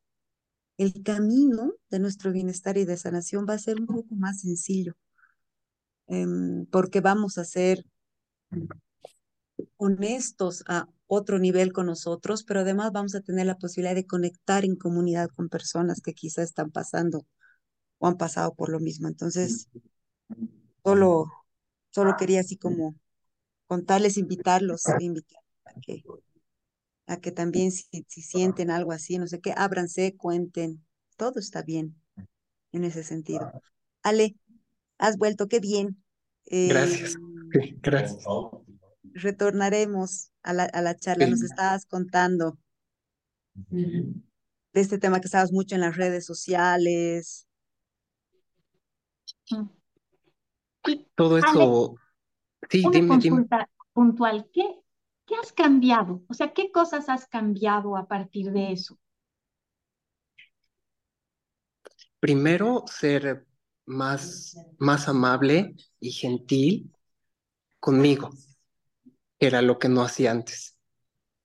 el 0.78 1.04
camino 1.04 1.74
de 1.90 2.00
nuestro 2.00 2.32
bienestar 2.32 2.78
y 2.78 2.86
de 2.86 2.98
sanación 2.98 3.46
va 3.50 3.54
a 3.54 3.60
ser 3.60 3.80
un 3.80 3.88
poco 3.88 4.16
más 4.16 4.42
sencillo, 4.42 4.96
em, 6.08 6.66
porque 6.68 7.02
vamos 7.02 7.38
a 7.38 7.46
ser 7.46 7.86
honestos 9.78 10.64
a 10.68 10.88
otro 11.08 11.40
nivel 11.40 11.72
con 11.72 11.86
nosotros, 11.88 12.44
pero 12.44 12.62
además 12.62 12.92
vamos 12.92 13.16
a 13.16 13.22
tener 13.22 13.46
la 13.46 13.58
posibilidad 13.58 13.96
de 13.96 14.08
conectar 14.08 14.66
en 14.66 14.76
comunidad 14.76 15.30
con 15.30 15.50
personas 15.50 16.02
que 16.02 16.14
quizá 16.14 16.42
están 16.44 16.72
pasando 16.72 17.26
o 18.00 18.08
han 18.08 18.18
pasado 18.18 18.54
por 18.56 18.70
lo 18.70 18.80
mismo. 18.80 19.08
Entonces, 19.08 19.70
solo, 20.84 21.32
solo 21.92 22.16
quería 22.18 22.42
así 22.42 22.58
como 22.58 22.96
contarles, 23.68 24.18
invitarlos, 24.18 24.84
invitar 25.00 25.42
a 25.66 25.80
que, 25.80 26.04
a 27.08 27.18
que 27.18 27.32
también 27.32 27.72
si, 27.72 28.06
si 28.08 28.22
sienten 28.22 28.70
algo 28.70 28.92
así, 28.92 29.18
no 29.18 29.28
sé 29.28 29.40
qué, 29.40 29.54
ábranse, 29.56 30.16
cuenten, 30.16 30.84
todo 31.18 31.40
está 31.40 31.62
bien 31.62 31.96
en 32.72 32.84
ese 32.84 33.04
sentido. 33.04 33.52
Ale, 34.04 34.36
has 34.98 35.18
vuelto, 35.18 35.48
qué 35.48 35.60
bien. 35.60 36.04
gracias, 36.46 37.16
eh, 37.54 37.76
gracias. 37.82 38.24
Retornaremos 39.14 40.32
a 40.44 40.54
la, 40.54 40.64
a 40.66 40.82
la 40.82 40.96
charla, 40.96 41.28
nos 41.28 41.42
estabas 41.42 41.86
contando 41.86 42.58
de 43.70 44.82
este 44.82 44.98
tema 44.98 45.22
que 45.22 45.28
estabas 45.28 45.52
mucho 45.52 45.76
en 45.76 45.82
las 45.82 45.96
redes 45.96 46.26
sociales. 46.26 47.48
Todo 51.16 51.38
eso, 51.38 51.96
sí, 52.70 52.90
Una 52.90 52.92
dime, 52.92 53.18
dime. 53.18 53.46
consulta 53.46 53.70
puntual. 53.94 54.50
¿Qué, 54.54 54.64
¿Qué 55.26 55.36
has 55.36 55.52
cambiado? 55.54 56.24
O 56.30 56.34
sea, 56.34 56.54
¿qué 56.54 56.72
cosas 56.72 57.10
has 57.10 57.28
cambiado 57.28 57.98
a 57.98 58.08
partir 58.08 58.52
de 58.52 58.72
eso? 58.74 59.00
Primero, 62.20 62.84
ser 62.88 63.48
más, 63.86 64.58
más 64.80 65.08
amable 65.08 65.76
y 66.00 66.12
gentil 66.12 66.92
conmigo, 67.80 68.32
era 69.40 69.62
lo 69.62 69.80
que 69.80 69.90
no 69.90 70.02
hacía 70.04 70.32
antes. 70.32 70.78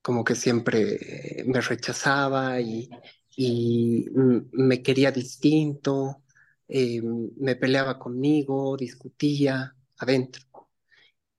Como 0.02 0.24
que 0.24 0.35
siempre 0.37 1.44
me 1.46 1.61
rechazaba 1.62 2.61
y, 2.61 2.90
y 3.37 4.06
me 4.52 4.83
quería 4.83 5.12
distinto, 5.12 6.22
eh, 6.68 7.02
me 7.02 7.56
peleaba 7.56 7.98
conmigo, 7.98 8.76
discutía 8.78 9.76
adentro, 9.98 10.44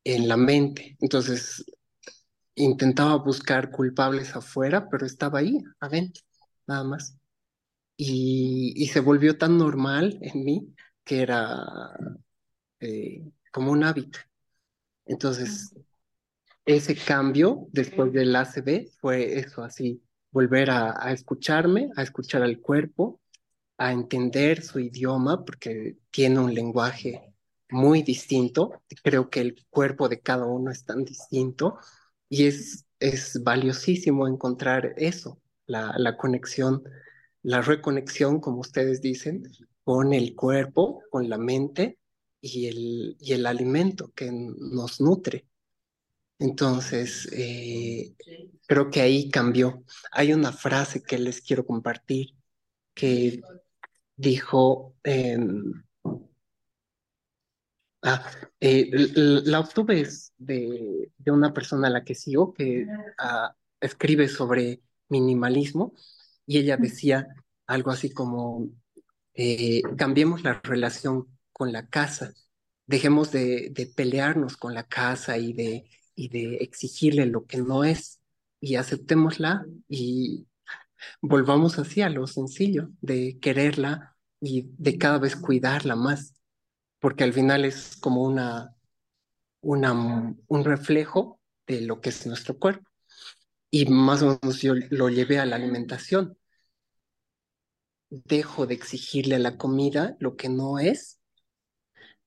en 0.04 0.28
la 0.28 0.38
mente. 0.38 0.98
Entonces, 1.00 1.64
intentaba 2.56 3.16
buscar 3.18 3.72
culpables 3.72 4.36
afuera, 4.36 4.90
pero 4.90 5.06
estaba 5.06 5.40
ahí, 5.40 5.60
adentro, 5.80 6.24
nada 6.68 6.84
más. 6.84 7.18
Y, 7.98 8.74
y 8.78 8.88
se 8.88 9.02
volvió 9.02 9.38
tan 9.38 9.58
normal 9.58 10.18
en 10.22 10.44
mí 10.46 10.76
que 11.06 11.22
era 11.22 11.58
eh, 12.80 13.24
como 13.52 13.72
un 13.72 13.84
hábito. 13.84 14.20
Entonces, 15.06 15.76
ese 16.66 16.96
cambio 16.96 17.68
después 17.72 18.14
del 18.14 18.36
ACB 18.36 18.90
fue 19.00 19.40
eso, 19.40 19.64
así, 19.64 20.04
volver 20.32 20.72
a, 20.72 20.96
a 21.06 21.12
escucharme, 21.14 21.90
a 21.96 22.04
escuchar 22.04 22.44
al 22.44 22.60
cuerpo, 22.60 23.22
a 23.78 23.92
entender 23.94 24.64
su 24.64 24.80
idioma, 24.80 25.46
porque 25.46 25.98
tiene 26.12 26.40
un 26.40 26.54
lenguaje 26.54 27.31
muy 27.72 28.04
distinto. 28.04 28.84
Creo 29.04 29.30
que 29.30 29.42
el 29.42 29.66
cuerpo 29.70 30.10
de 30.10 30.22
cada 30.22 30.46
uno 30.46 30.72
es 30.72 30.86
tan 30.86 31.04
distinto 31.06 31.78
y 32.30 32.46
es, 32.48 32.86
es 33.00 33.44
valiosísimo 33.44 34.28
encontrar 34.28 34.94
eso, 34.98 35.42
la, 35.66 35.94
la 35.98 36.18
conexión, 36.18 36.84
la 37.44 37.62
reconexión, 37.62 38.40
como 38.40 38.60
ustedes 38.60 39.02
dicen, 39.02 39.44
con 39.84 40.14
el 40.14 40.36
cuerpo, 40.36 41.04
con 41.10 41.30
la 41.30 41.38
mente 41.38 42.00
y 42.42 42.68
el, 42.68 43.18
y 43.20 43.34
el 43.34 43.46
alimento 43.46 44.12
que 44.14 44.32
nos 44.32 45.02
nutre. 45.02 45.48
Entonces, 46.40 47.30
eh, 47.34 48.16
creo 48.68 48.90
que 48.90 49.02
ahí 49.02 49.30
cambió. 49.30 49.84
Hay 50.12 50.34
una 50.34 50.52
frase 50.52 51.04
que 51.04 51.20
les 51.20 51.42
quiero 51.42 51.66
compartir 51.66 52.36
que 52.94 53.42
dijo, 54.16 54.96
ah, 58.04 58.26
eh, 58.60 58.90
la 59.16 59.60
obtuve 59.60 60.08
de, 60.38 61.12
de, 61.18 61.32
una 61.32 61.54
persona 61.54 61.88
a 61.88 61.92
la 61.92 62.04
que 62.04 62.16
sigo 62.16 62.54
que 62.54 62.88
ah, 63.18 63.56
escribe 63.80 64.28
sobre 64.28 64.82
minimalismo 65.10 65.94
y 66.46 66.60
ella 66.60 66.78
decía 66.78 67.28
algo 67.68 67.92
así 67.92 68.12
como, 68.12 68.70
eh, 69.34 69.82
cambiemos 69.98 70.44
la 70.44 70.60
relación 70.64 71.28
con 71.54 71.72
la 71.72 71.88
casa, 71.88 72.34
dejemos 72.86 73.32
de, 73.32 73.70
de 73.72 73.86
pelearnos 73.88 74.58
con 74.58 74.74
la 74.74 74.84
casa 74.84 75.38
y 75.38 75.54
de, 75.54 75.86
y 76.16 76.30
de 76.30 76.56
exigirle 76.58 77.26
lo 77.26 77.46
que 77.46 77.58
no 77.58 77.84
es 77.84 78.20
y 78.60 78.76
aceptémosla 78.76 79.66
y 79.88 80.48
volvamos 81.22 81.80
así 81.80 82.02
a 82.02 82.10
lo 82.10 82.28
sencillo 82.28 82.90
de 83.02 83.40
quererla 83.40 84.16
y 84.40 84.70
de 84.78 84.98
cada 84.98 85.20
vez 85.20 85.36
cuidarla 85.36 85.96
más, 85.96 86.41
porque 87.02 87.26
al 87.26 87.34
final 87.34 87.66
es 87.66 87.98
como 87.98 88.24
una, 88.24 88.78
una, 89.62 89.94
un 90.48 90.66
reflejo 90.66 91.40
de 91.68 91.82
lo 91.82 92.02
que 92.02 92.10
es 92.10 92.28
nuestro 92.28 92.58
cuerpo. 92.60 92.90
Y 93.72 93.88
más 93.88 94.24
o 94.24 94.40
menos 94.42 94.62
yo 94.62 94.76
lo 94.92 95.10
llevé 95.10 95.40
a 95.40 95.46
la 95.46 95.58
alimentación. 95.58 96.38
Dejo 98.12 98.68
de 98.68 98.76
exigirle 98.76 99.36
a 99.36 99.40
la 99.40 99.58
comida 99.58 100.16
lo 100.20 100.38
que 100.38 100.50
no 100.50 100.78
es, 100.78 101.20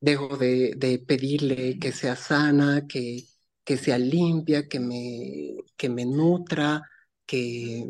dejo 0.01 0.37
de, 0.37 0.75
de 0.77 0.99
pedirle 0.99 1.79
que 1.79 1.93
sea 1.93 2.17
sana, 2.17 2.87
que, 2.89 3.25
que 3.65 3.77
sea 3.77 3.99
limpia, 3.99 4.69
que 4.69 4.81
me, 4.81 5.57
que 5.77 5.89
me 5.89 6.05
nutra, 6.05 6.83
que 7.27 7.87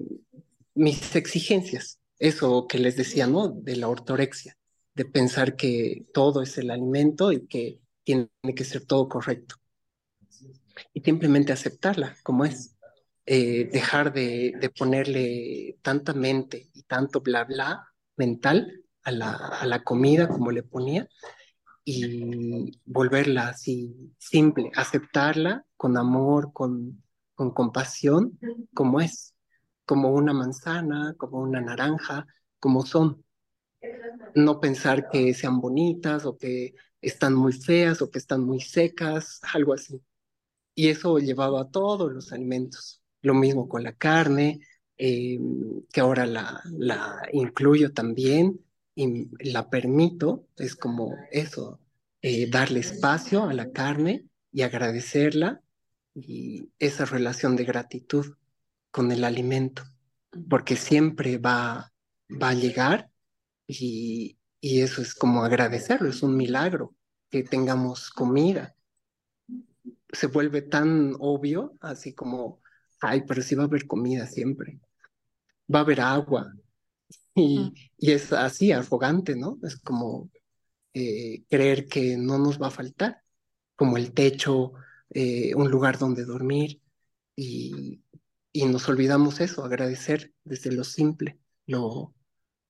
mis 0.75 1.17
exigencias, 1.17 2.01
eso 2.19 2.67
que 2.69 2.79
les 2.79 2.97
decía, 2.97 3.27
¿no? 3.27 3.49
De 3.49 3.77
la 3.77 3.89
ortorexia, 3.89 4.57
de 4.95 5.05
pensar 5.05 5.57
que 5.57 6.07
todo 6.13 6.43
es 6.43 6.57
el 6.59 6.71
alimento 6.71 7.33
y 7.33 7.47
que 7.47 7.81
tiene 8.05 8.29
que 8.57 8.65
ser 8.65 8.85
todo 8.85 9.09
correcto. 9.09 9.57
Y 10.93 11.01
simplemente 11.01 11.53
aceptarla 11.53 12.17
como 12.23 12.45
es. 12.45 12.77
Eh, 13.27 13.71
dejar 13.73 14.13
de, 14.13 14.53
de, 14.61 14.69
ponerle 14.69 15.79
tanta 15.81 16.13
mente 16.13 16.69
y 16.75 16.83
tanto 16.83 17.23
bla 17.23 17.45
bla 17.45 17.89
mental 18.17 18.85
a 19.03 19.13
la, 19.13 19.33
a 19.33 19.65
la 19.65 19.83
comida 19.83 20.29
como 20.29 20.51
le 20.51 20.63
ponía 20.63 21.09
y 21.85 22.81
volverla 22.87 23.49
así 23.49 24.15
simple, 24.19 24.71
aceptarla 24.75 25.67
con 25.77 25.97
amor, 25.97 26.53
con, 26.53 27.03
con 27.35 27.51
compasión, 27.53 28.39
como 28.75 29.01
es, 29.01 29.35
como 29.85 30.11
una 30.11 30.33
manzana, 30.33 31.15
como 31.19 31.41
una 31.41 31.61
naranja, 31.61 32.27
como 32.59 32.87
son. 32.87 33.24
No 34.35 34.61
pensar 34.61 35.09
que 35.11 35.35
sean 35.35 35.61
bonitas 35.61 36.25
o 36.25 36.37
que 36.37 36.75
están 37.01 37.35
muy 37.35 37.53
feas 37.53 38.03
o 38.03 38.11
que 38.11 38.19
están 38.19 38.43
muy 38.45 38.61
secas, 38.61 39.41
algo 39.53 39.75
así. 39.75 40.01
Y 40.75 40.89
eso 40.89 41.19
llevaba 41.19 41.63
a 41.63 41.71
todos 41.71 42.13
los 42.13 42.33
alimentos. 42.33 43.03
Lo 43.23 43.35
mismo 43.35 43.69
con 43.69 43.83
la 43.83 43.95
carne, 43.95 44.61
eh, 44.97 45.39
que 45.93 46.01
ahora 46.01 46.27
la, 46.27 46.63
la 46.73 47.23
incluyo 47.33 47.93
también 47.93 48.61
y 48.95 49.29
la 49.51 49.71
permito, 49.71 50.47
es 50.57 50.77
como 50.77 51.15
eso, 51.31 51.81
eh, 52.23 52.49
darle 52.49 52.81
espacio 52.81 53.45
a 53.45 53.55
la 53.55 53.73
carne 53.73 54.27
y 54.53 54.63
agradecerla 54.63 55.63
y 56.15 56.71
esa 56.79 57.05
relación 57.05 57.57
de 57.57 57.65
gratitud 57.65 58.37
con 58.91 59.11
el 59.11 59.25
alimento, 59.25 59.83
porque 60.49 60.77
siempre 60.77 61.39
va, 61.39 61.93
va 62.31 62.51
a 62.51 62.55
llegar 62.55 63.11
y, 63.67 64.39
y 64.61 64.81
eso 64.81 65.03
es 65.03 65.15
como 65.15 65.45
agradecerlo, 65.45 66.09
es 66.09 66.23
un 66.23 66.37
milagro 66.37 66.95
que 67.31 67.43
tengamos 67.43 68.11
comida. 68.11 68.75
Se 70.13 70.29
vuelve 70.29 70.63
tan 70.63 71.15
obvio, 71.19 71.75
así 71.81 72.15
como, 72.15 72.61
ay, 73.01 73.25
pero 73.27 73.43
sí 73.43 73.55
va 73.55 73.65
a 73.65 73.67
haber 73.67 73.87
comida 73.87 74.27
siempre, 74.27 74.81
va 75.73 75.81
a 75.81 75.83
haber 75.83 76.01
agua. 76.01 76.55
Y, 77.35 77.73
y 77.99 78.13
es 78.13 78.33
así, 78.33 78.73
arrogante, 78.73 79.37
¿no? 79.37 79.59
Es 79.65 79.77
como 79.77 80.31
eh, 80.95 81.45
creer 81.51 81.87
que 81.87 82.17
no 82.17 82.39
nos 82.39 82.61
va 82.63 82.69
a 82.69 82.71
faltar, 82.71 83.23
como 83.77 83.97
el 83.97 84.13
techo, 84.13 84.73
eh, 85.11 85.55
un 85.57 85.71
lugar 85.71 85.99
donde 85.99 86.25
dormir 86.25 86.81
y, 87.37 88.01
y, 88.53 88.65
nos 88.67 88.89
olvidamos 88.89 89.41
eso, 89.41 89.65
agradecer 89.65 90.33
desde 90.45 90.73
lo 90.73 90.85
simple, 90.85 91.41
lo, 91.67 92.15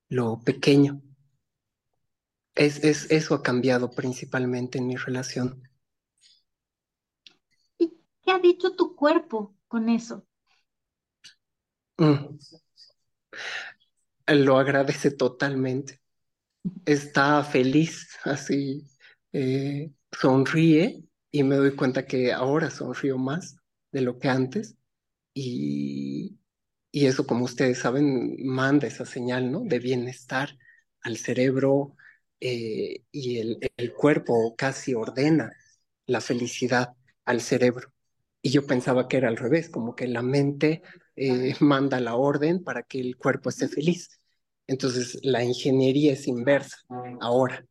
lo 0.09 0.41
pequeño. 0.43 1.03
Es, 2.55 2.85
es, 2.85 3.11
eso 3.11 3.35
ha 3.35 3.43
cambiado 3.43 3.91
principalmente 3.91 4.79
en 4.79 4.87
mi 4.87 4.97
relación. 4.97 5.69
¿Y 7.79 7.99
qué 8.23 8.31
ha 8.31 8.39
dicho 8.39 8.77
tu 8.77 8.95
cuerpo 8.95 9.57
con 9.67 9.89
eso? 9.89 10.27
Mm. 11.99 12.39
Lo 14.27 14.59
agradece 14.59 15.11
totalmente. 15.11 16.01
Está 16.87 17.43
feliz, 17.45 18.09
así, 18.25 18.85
eh, 19.33 19.93
sonríe 20.13 21.05
y 21.31 21.43
me 21.43 21.57
doy 21.57 21.75
cuenta 21.75 22.07
que 22.07 22.33
ahora 22.33 22.71
sonrío 22.71 23.19
más 23.19 23.57
de 23.93 24.01
lo 24.01 24.19
que 24.19 24.29
antes 24.29 24.77
y, 25.35 26.39
y 26.95 27.07
eso, 27.07 27.27
como 27.27 27.45
ustedes 27.45 27.79
saben, 27.81 28.37
manda 28.45 28.87
esa 28.87 29.05
señal, 29.07 29.51
¿no? 29.53 29.61
De 29.65 29.79
bienestar 29.81 30.57
al 31.03 31.17
cerebro 31.19 31.97
eh, 32.41 33.05
y 33.11 33.39
el, 33.39 33.59
el 33.77 33.93
cuerpo 33.95 34.55
casi 34.57 34.95
ordena 34.95 35.53
la 36.07 36.21
felicidad 36.21 36.95
al 37.25 37.41
cerebro. 37.41 37.93
Y 38.43 38.51
yo 38.51 38.67
pensaba 38.67 39.09
que 39.09 39.17
era 39.17 39.29
al 39.29 39.37
revés, 39.37 39.71
como 39.71 39.95
que 39.97 40.07
la 40.09 40.23
mente 40.23 40.83
eh, 41.17 41.55
manda 41.61 42.01
la 42.01 42.15
orden 42.17 42.63
para 42.63 42.83
que 42.85 43.01
el 43.01 43.17
cuerpo 43.17 43.51
esté 43.51 43.69
feliz. 43.69 44.21
Entonces 44.67 45.19
la 45.23 45.43
ingeniería 45.45 46.13
es 46.13 46.27
inversa 46.29 46.79
ahora. 47.21 47.67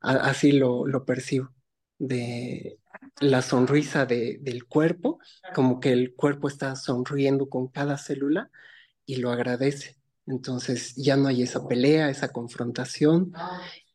A, 0.00 0.12
así 0.30 0.52
lo, 0.52 0.86
lo 0.86 1.04
percibo 1.04 1.50
de 1.98 2.78
la 3.20 3.42
sonrisa 3.42 4.06
de, 4.06 4.38
del 4.40 4.66
cuerpo, 4.66 5.18
como 5.54 5.80
que 5.80 5.92
el 5.92 6.14
cuerpo 6.14 6.48
está 6.48 6.76
sonriendo 6.76 7.48
con 7.48 7.68
cada 7.68 7.98
célula 7.98 8.50
y 9.06 9.16
lo 9.16 9.30
agradece. 9.30 9.96
Entonces 10.26 10.94
ya 10.96 11.16
no 11.16 11.28
hay 11.28 11.42
esa 11.42 11.66
pelea, 11.66 12.10
esa 12.10 12.28
confrontación 12.32 13.32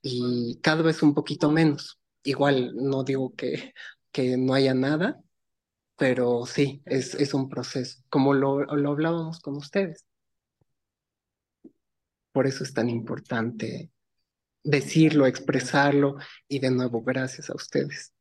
y 0.01 0.59
cada 0.61 0.81
vez 0.81 1.03
un 1.03 1.13
poquito 1.13 1.51
menos. 1.51 1.99
Igual 2.23 2.75
no 2.75 3.03
digo 3.03 3.35
que, 3.35 3.73
que 4.11 4.37
no 4.37 4.53
haya 4.53 4.73
nada, 4.73 5.21
pero 5.97 6.45
sí, 6.45 6.81
es, 6.85 7.15
es 7.15 7.33
un 7.33 7.49
proceso, 7.49 8.01
como 8.09 8.33
lo, 8.33 8.61
lo 8.63 8.91
hablábamos 8.91 9.39
con 9.39 9.57
ustedes. 9.57 10.05
Por 12.31 12.47
eso 12.47 12.63
es 12.63 12.73
tan 12.73 12.89
importante 12.89 13.91
decirlo, 14.63 15.25
expresarlo 15.25 16.17
y 16.47 16.59
de 16.59 16.71
nuevo 16.71 17.03
gracias 17.03 17.49
a 17.49 17.55
ustedes. 17.55 18.13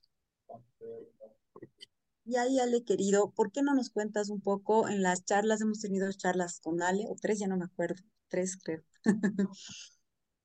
Y 2.30 2.36
ahí, 2.36 2.60
Ale, 2.60 2.84
querido, 2.84 3.32
¿por 3.32 3.50
qué 3.50 3.60
no 3.60 3.74
nos 3.74 3.90
cuentas 3.90 4.30
un 4.30 4.40
poco 4.40 4.88
en 4.88 5.02
las 5.02 5.24
charlas? 5.24 5.60
Hemos 5.62 5.80
tenido 5.80 6.08
charlas 6.12 6.60
con 6.60 6.80
Ale, 6.80 7.06
o 7.08 7.16
tres, 7.20 7.40
ya 7.40 7.48
no 7.48 7.56
me 7.56 7.64
acuerdo, 7.64 8.04
tres 8.28 8.56
creo. 8.56 8.84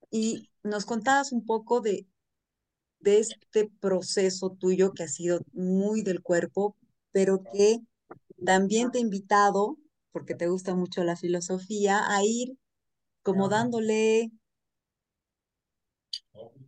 y 0.10 0.50
nos 0.64 0.86
contabas 0.86 1.32
un 1.32 1.46
poco 1.46 1.82
de, 1.82 2.08
de 3.00 3.20
este 3.20 3.72
proceso 3.80 4.52
tuyo 4.52 4.94
que 4.94 5.04
ha 5.04 5.08
sido 5.08 5.42
muy 5.54 6.02
del 6.02 6.24
cuerpo, 6.24 6.76
pero 7.12 7.44
que 7.54 7.80
también 8.46 8.92
te 8.92 9.00
he 9.00 9.02
invitado, 9.02 9.78
porque 10.12 10.36
te 10.36 10.48
gusta 10.48 10.76
mucho 10.76 11.04
la 11.04 11.18
filosofía, 11.18 12.02
a 12.10 12.24
ir 12.24 12.58
como 13.24 13.50
dándole 13.50 14.32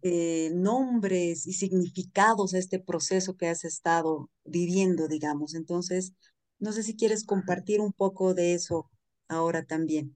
eh, 0.07 0.51
nombres 0.53 1.47
y 1.47 1.53
significados 1.53 2.53
a 2.53 2.59
este 2.59 2.79
proceso 2.79 3.37
que 3.37 3.47
has 3.49 3.65
estado 3.65 4.29
viviendo, 4.45 5.07
digamos. 5.07 5.55
Entonces, 5.55 6.13
no 6.59 6.71
sé 6.73 6.83
si 6.83 6.95
quieres 6.97 7.25
compartir 7.25 7.81
un 7.81 7.93
poco 7.93 8.33
de 8.33 8.53
eso 8.55 8.89
ahora 9.29 9.65
también. 9.65 10.15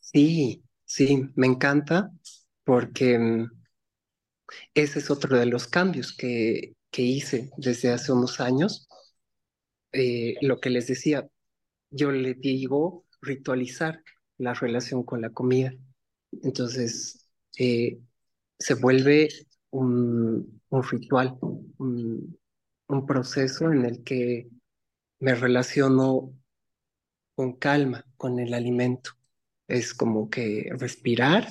Sí, 0.00 0.64
sí, 0.84 1.30
me 1.34 1.46
encanta 1.46 2.10
porque 2.64 3.18
mm, 3.18 3.50
ese 4.74 4.98
es 4.98 5.10
otro 5.10 5.36
de 5.38 5.46
los 5.46 5.66
cambios 5.68 6.12
que, 6.16 6.74
que 6.90 7.02
hice 7.02 7.50
desde 7.56 7.90
hace 7.90 8.12
unos 8.12 8.40
años. 8.40 8.88
Eh, 9.92 10.36
lo 10.40 10.60
que 10.60 10.70
les 10.70 10.86
decía, 10.86 11.28
yo 11.90 12.12
le 12.12 12.34
digo 12.34 13.06
ritualizar 13.22 14.02
la 14.38 14.54
relación 14.54 15.04
con 15.04 15.22
la 15.22 15.30
comida. 15.30 15.74
Entonces, 16.42 17.26
eh, 17.58 18.00
se 18.62 18.74
vuelve 18.74 19.28
un, 19.70 20.62
un 20.68 20.82
ritual, 20.82 21.36
un, 21.78 22.38
proceso 23.06 23.72
en 23.72 23.86
el 23.86 24.04
que 24.04 24.48
me 25.18 25.34
relaciono 25.34 26.34
con 27.34 27.54
calma 27.54 28.04
con 28.16 28.38
el 28.38 28.54
alimento. 28.54 29.12
Es 29.66 29.94
como 29.94 30.28
que 30.28 30.70
respirar, 30.78 31.48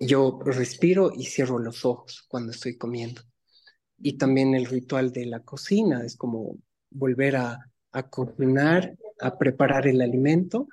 yo 0.00 0.40
respiro 0.44 1.12
y 1.14 1.26
cierro 1.26 1.58
los 1.58 1.84
ojos 1.84 2.24
cuando 2.28 2.52
estoy 2.52 2.76
comiendo. 2.76 3.22
Y 3.98 4.18
también 4.18 4.54
el 4.54 4.66
ritual 4.66 5.12
de 5.12 5.26
la 5.26 5.40
cocina 5.40 6.04
es 6.04 6.16
como 6.16 6.58
volver 6.90 7.36
a, 7.36 7.70
a 7.92 8.10
cocinar, 8.10 8.96
a 9.20 9.38
preparar 9.38 9.86
el 9.86 10.00
alimento, 10.00 10.68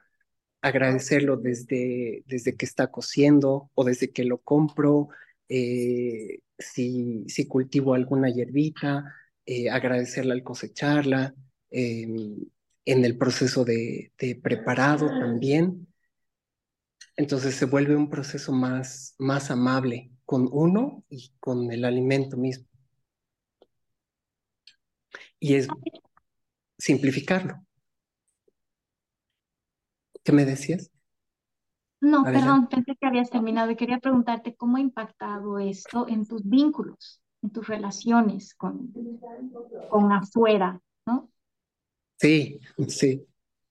agradecerlo 0.62 1.38
desde, 1.38 2.24
desde 2.26 2.56
que 2.56 2.66
está 2.66 2.88
cociendo 2.88 3.70
o 3.76 3.84
desde 3.84 4.12
que 4.12 4.24
lo 4.24 4.40
compro, 4.40 5.10
eh, 5.50 6.40
si, 6.58 7.26
si 7.28 7.48
cultivo 7.48 7.94
alguna 7.94 8.30
hierbita, 8.30 9.14
eh, 9.46 9.70
agradecerla 9.70 10.34
al 10.34 10.44
cosecharla, 10.44 11.34
eh, 11.72 12.08
en 12.86 13.06
el 13.06 13.18
proceso 13.18 13.66
de, 13.66 14.12
de, 14.18 14.36
preparado 14.36 15.08
también. 15.08 15.88
Entonces 17.18 17.56
se 17.56 17.66
vuelve 17.66 17.96
un 17.96 18.10
proceso 18.10 18.52
más, 18.52 19.16
más 19.18 19.52
amable 19.52 20.12
con 20.26 20.50
uno 20.52 21.04
y 21.10 21.34
con 21.40 21.72
el 21.72 21.86
alimento 21.86 22.38
mismo. 22.38 22.68
Y 25.40 25.56
es 25.56 25.68
simplificarlo. 26.78 27.66
¿Qué 30.24 30.32
me 30.32 30.46
decías? 30.46 30.92
No, 32.06 32.24
perdón, 32.24 32.68
pensé 32.68 32.96
que 32.96 33.08
habías 33.08 33.32
terminado 33.32 33.72
y 33.72 33.76
quería 33.76 33.98
preguntarte 33.98 34.56
cómo 34.56 34.78
ha 34.78 34.80
impactado 34.80 35.58
esto 35.58 36.08
en 36.08 36.28
tus 36.28 36.48
vínculos, 36.48 37.20
en 37.42 37.50
tus 37.50 37.68
relaciones 37.68 38.54
con, 38.54 38.94
con 39.90 40.12
afuera, 40.12 40.80
¿no? 41.08 41.32
Sí, 42.18 42.60
sí. 42.90 43.26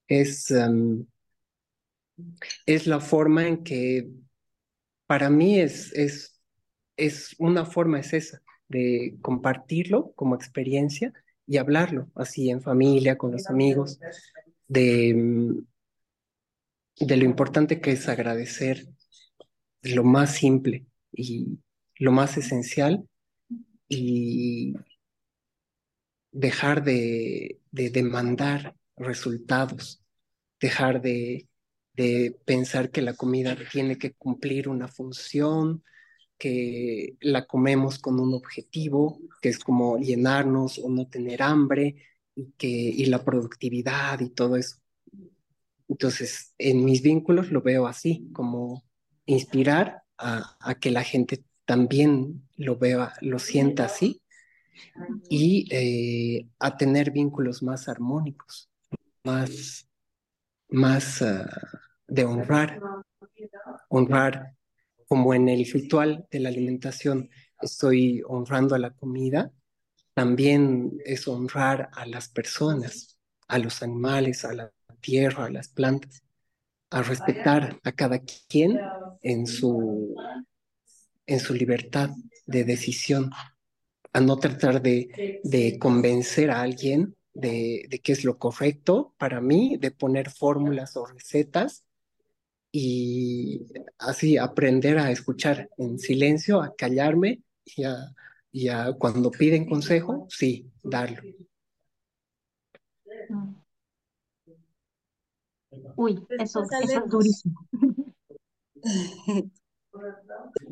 Es, 0.08 0.50
um, 0.50 1.06
es 2.66 2.88
la 2.88 2.98
forma 2.98 3.46
en 3.46 3.62
que 3.62 4.10
para 5.06 5.30
mí 5.30 5.60
es, 5.60 5.92
es, 5.92 6.40
es 6.96 7.36
una 7.38 7.64
forma, 7.64 8.00
es 8.00 8.12
esa, 8.14 8.42
de 8.66 9.16
compartirlo 9.22 10.10
como 10.16 10.34
experiencia 10.34 11.12
y 11.46 11.58
hablarlo 11.58 12.10
así 12.16 12.50
en 12.50 12.62
familia, 12.62 13.16
con 13.16 13.30
los 13.30 13.48
amigos, 13.48 14.00
de 14.66 15.62
de 16.98 17.16
lo 17.16 17.24
importante 17.24 17.80
que 17.80 17.92
es 17.92 18.08
agradecer 18.08 18.86
lo 19.82 20.04
más 20.04 20.34
simple 20.36 20.86
y 21.12 21.58
lo 21.98 22.12
más 22.12 22.36
esencial 22.36 23.08
y, 23.88 24.74
dejar 26.34 26.84
de, 26.84 27.60
de 27.70 27.90
demandar 27.90 28.76
resultados, 28.96 30.02
dejar 30.60 31.00
de, 31.00 31.48
de 31.94 32.36
pensar 32.44 32.90
que 32.90 33.02
la 33.02 33.14
comida 33.14 33.56
tiene 33.72 33.98
que 33.98 34.14
cumplir 34.14 34.68
una 34.68 34.88
función, 34.88 35.84
que 36.38 37.16
la 37.20 37.46
comemos 37.46 37.98
con 37.98 38.20
un 38.20 38.34
objetivo, 38.34 39.20
que 39.40 39.50
es 39.50 39.58
como 39.60 39.98
llenarnos 39.98 40.78
o 40.78 40.90
no 40.90 41.08
tener 41.08 41.42
hambre, 41.42 41.96
y, 42.34 42.52
que, 42.58 42.68
y 42.68 43.06
la 43.06 43.24
productividad 43.24 44.20
y 44.20 44.30
todo 44.30 44.56
eso. 44.56 44.78
Entonces, 45.94 46.52
en 46.58 46.84
mis 46.84 47.02
vínculos 47.02 47.52
lo 47.52 47.62
veo 47.62 47.86
así, 47.86 48.28
como 48.32 48.82
inspirar 49.26 50.02
a, 50.18 50.74
que 50.80 50.90
la 50.90 51.04
gente 51.04 51.44
también 51.66 52.48
lo 52.56 52.76
vea, 52.76 53.12
lo 53.20 53.38
sienta 53.38 53.84
así, 53.84 54.20
y 55.30 55.68
eh, 55.70 56.48
a 56.58 56.76
tener 56.76 57.12
vínculos 57.12 57.62
más 57.62 57.88
armónicos, 57.88 58.68
más, 59.22 59.88
más 60.68 61.22
uh, 61.22 61.46
de 62.08 62.24
honrar, 62.24 62.80
honrar 63.88 64.56
como 65.06 65.32
en 65.32 65.48
el 65.48 65.64
ritual 65.64 66.26
de 66.28 66.40
la 66.40 66.48
alimentación 66.48 67.30
estoy 67.62 68.20
honrando 68.26 68.74
a 68.74 68.80
la 68.80 68.90
comida, 68.90 69.52
también 70.12 70.98
es 71.04 71.28
honrar 71.28 71.88
a 71.92 72.04
las 72.04 72.28
personas, 72.30 73.16
a 73.46 73.60
los 73.60 73.80
animales, 73.80 74.44
a 74.44 74.54
la 74.54 74.73
tierra, 75.04 75.46
a 75.46 75.50
las 75.50 75.68
plantas, 75.68 76.22
a 76.90 77.02
respetar 77.02 77.80
a 77.84 77.92
cada 77.92 78.20
quien 78.48 78.80
en 79.22 79.46
su, 79.46 80.14
en 81.26 81.40
su 81.40 81.54
libertad 81.54 82.10
de 82.46 82.64
decisión, 82.64 83.30
a 84.12 84.20
no 84.20 84.38
tratar 84.38 84.82
de, 84.82 85.40
de 85.44 85.78
convencer 85.78 86.50
a 86.50 86.62
alguien 86.62 87.16
de, 87.34 87.86
de 87.88 88.00
qué 88.00 88.12
es 88.12 88.24
lo 88.24 88.38
correcto 88.38 89.14
para 89.18 89.40
mí, 89.40 89.76
de 89.80 89.90
poner 89.90 90.30
fórmulas 90.30 90.96
o 90.96 91.06
recetas 91.06 91.84
y 92.72 93.66
así 93.98 94.38
aprender 94.38 94.98
a 94.98 95.10
escuchar 95.10 95.70
en 95.78 95.98
silencio, 95.98 96.62
a 96.62 96.74
callarme 96.76 97.42
y 97.64 97.84
a, 97.84 97.96
y 98.52 98.68
a 98.68 98.92
cuando 98.98 99.30
piden 99.30 99.66
consejo, 99.68 100.26
sí, 100.30 100.70
darlo. 100.82 101.22
Uy, 105.96 106.26
eso, 106.38 106.62
eso 106.80 106.98
es 107.00 107.10
durísimo. 107.10 107.58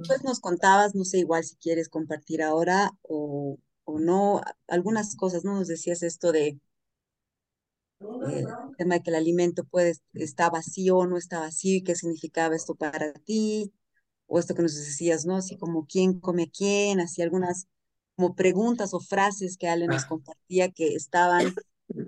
Pues 0.07 0.23
nos 0.25 0.41
contabas, 0.41 0.95
no 0.95 1.05
sé, 1.05 1.19
igual 1.19 1.45
si 1.45 1.57
quieres 1.57 1.89
compartir 1.89 2.43
ahora 2.43 2.93
o, 3.03 3.59
o 3.85 3.99
no, 4.01 4.41
algunas 4.69 5.17
cosas, 5.17 5.45
¿no? 5.45 5.55
Nos 5.55 5.69
decías 5.69 6.03
esto 6.03 6.33
de 6.33 6.59
eh, 8.21 8.41
el 8.41 8.77
tema 8.77 8.95
de 8.97 9.03
que 9.03 9.11
el 9.11 9.17
alimento 9.17 9.65
puede 9.65 9.95
estar 10.15 10.51
vacío 10.53 10.97
o 10.99 11.07
no 11.07 11.17
está 11.17 11.41
vacío 11.41 11.77
y 11.77 11.83
qué 11.83 11.95
significaba 11.95 12.55
esto 12.57 12.75
para 12.75 13.13
ti, 13.13 13.73
o 14.27 14.39
esto 14.39 14.55
que 14.55 14.63
nos 14.63 14.75
decías, 14.77 15.27
¿no? 15.27 15.37
Así 15.37 15.57
como 15.59 15.87
quién 15.87 16.21
come 16.21 16.45
a 16.45 16.51
quién, 16.51 17.01
así 17.01 17.23
algunas 17.23 17.67
como 18.17 18.35
preguntas 18.35 18.95
o 18.95 19.01
frases 19.01 19.57
que 19.57 19.69
Ale 19.69 19.89
nos 19.89 20.05
compartía 20.07 20.71
que 20.73 20.95
estaban 20.95 21.55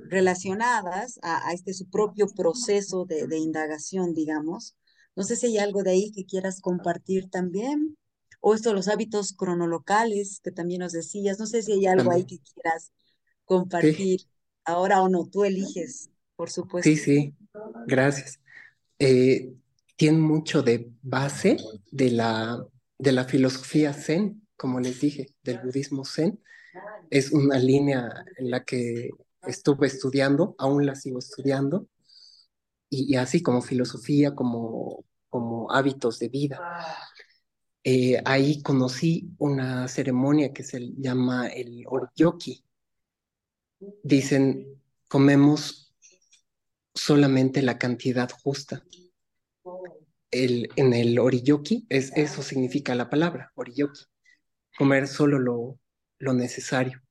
relacionadas 0.09 1.18
a, 1.22 1.49
a 1.49 1.53
este 1.53 1.74
su 1.74 1.89
propio 1.91 2.26
proceso 2.28 3.05
de, 3.07 3.26
de 3.26 3.39
indagación, 3.39 4.14
digamos. 4.14 4.76
No 5.16 5.22
sé 5.24 5.37
si 5.37 5.47
hay 5.47 5.59
algo 5.59 5.82
de 5.82 5.91
ahí 5.93 6.12
que 6.12 6.24
quieras 6.26 6.61
compartir 6.61 7.30
también, 7.30 7.97
o 8.41 8.55
esto 8.55 8.74
los 8.74 8.89
hábitos 8.89 9.32
cronolocales 9.35 10.41
que 10.43 10.51
también 10.53 10.80
nos 10.80 10.93
decías, 10.93 11.39
no 11.39 11.47
sé 11.47 11.62
si 11.62 11.72
hay 11.72 11.87
algo 11.87 12.11
ahí 12.12 12.24
que 12.26 12.39
quieras 12.41 12.93
compartir 13.45 14.20
Sí, 14.20 14.26
ahora 14.64 15.03
o 15.03 15.09
no, 15.09 15.26
tú 15.26 15.45
eliges, 15.45 16.11
por 16.37 16.51
sí, 16.80 16.97
supuesto. 16.97 16.97
sí, 16.97 17.35
gracias. 17.87 18.41
Eh, 19.01 19.55
tiene 19.97 20.18
mucho 20.18 20.62
de 20.62 20.91
base 21.03 21.59
de 21.93 22.11
la, 22.12 22.66
de 22.99 23.12
la 23.12 23.24
filosofía 23.24 23.93
Zen, 23.95 24.47
como 24.57 24.80
les 24.80 25.01
dije, 25.01 25.35
del 25.43 25.61
budismo 25.61 26.05
Zen. 26.05 26.41
Es 27.11 27.32
una 27.32 27.59
línea 27.59 28.11
en 28.39 28.51
la 28.51 28.64
que 28.64 29.11
estuve 29.47 29.86
estudiando, 29.86 30.55
aún 30.59 30.86
la 30.86 30.95
sigo 30.95 31.18
estudiando, 31.18 31.88
y, 32.90 33.12
y 33.12 33.16
así 33.16 33.42
como 33.42 33.62
filosofía, 33.62 34.34
como, 34.34 35.05
como 35.28 35.72
hábitos 35.72 36.18
de 36.18 36.28
vida. 36.28 36.61
Eh, 37.82 38.22
ahí 38.24 38.62
conocí 38.62 39.34
una 39.38 39.88
ceremonia 39.88 40.53
que 40.53 40.62
se 40.62 40.92
llama 40.97 41.49
el 41.49 41.84
oryoki. 41.86 42.64
Dicen, 44.03 44.80
comemos 45.09 45.95
solamente 46.95 47.61
la 47.62 47.78
cantidad 47.78 48.30
justa. 48.30 48.82
El, 50.30 50.68
en 50.76 50.92
el 50.95 51.18
oriyoki, 51.18 51.86
es, 51.88 52.12
eso 52.16 52.42
significa 52.42 52.95
la 52.95 53.11
palabra, 53.11 53.53
oriyoki, 53.55 54.05
comer 54.78 55.07
solo 55.07 55.38
lo, 55.38 55.78
lo 56.18 56.32
necesario. 56.32 57.03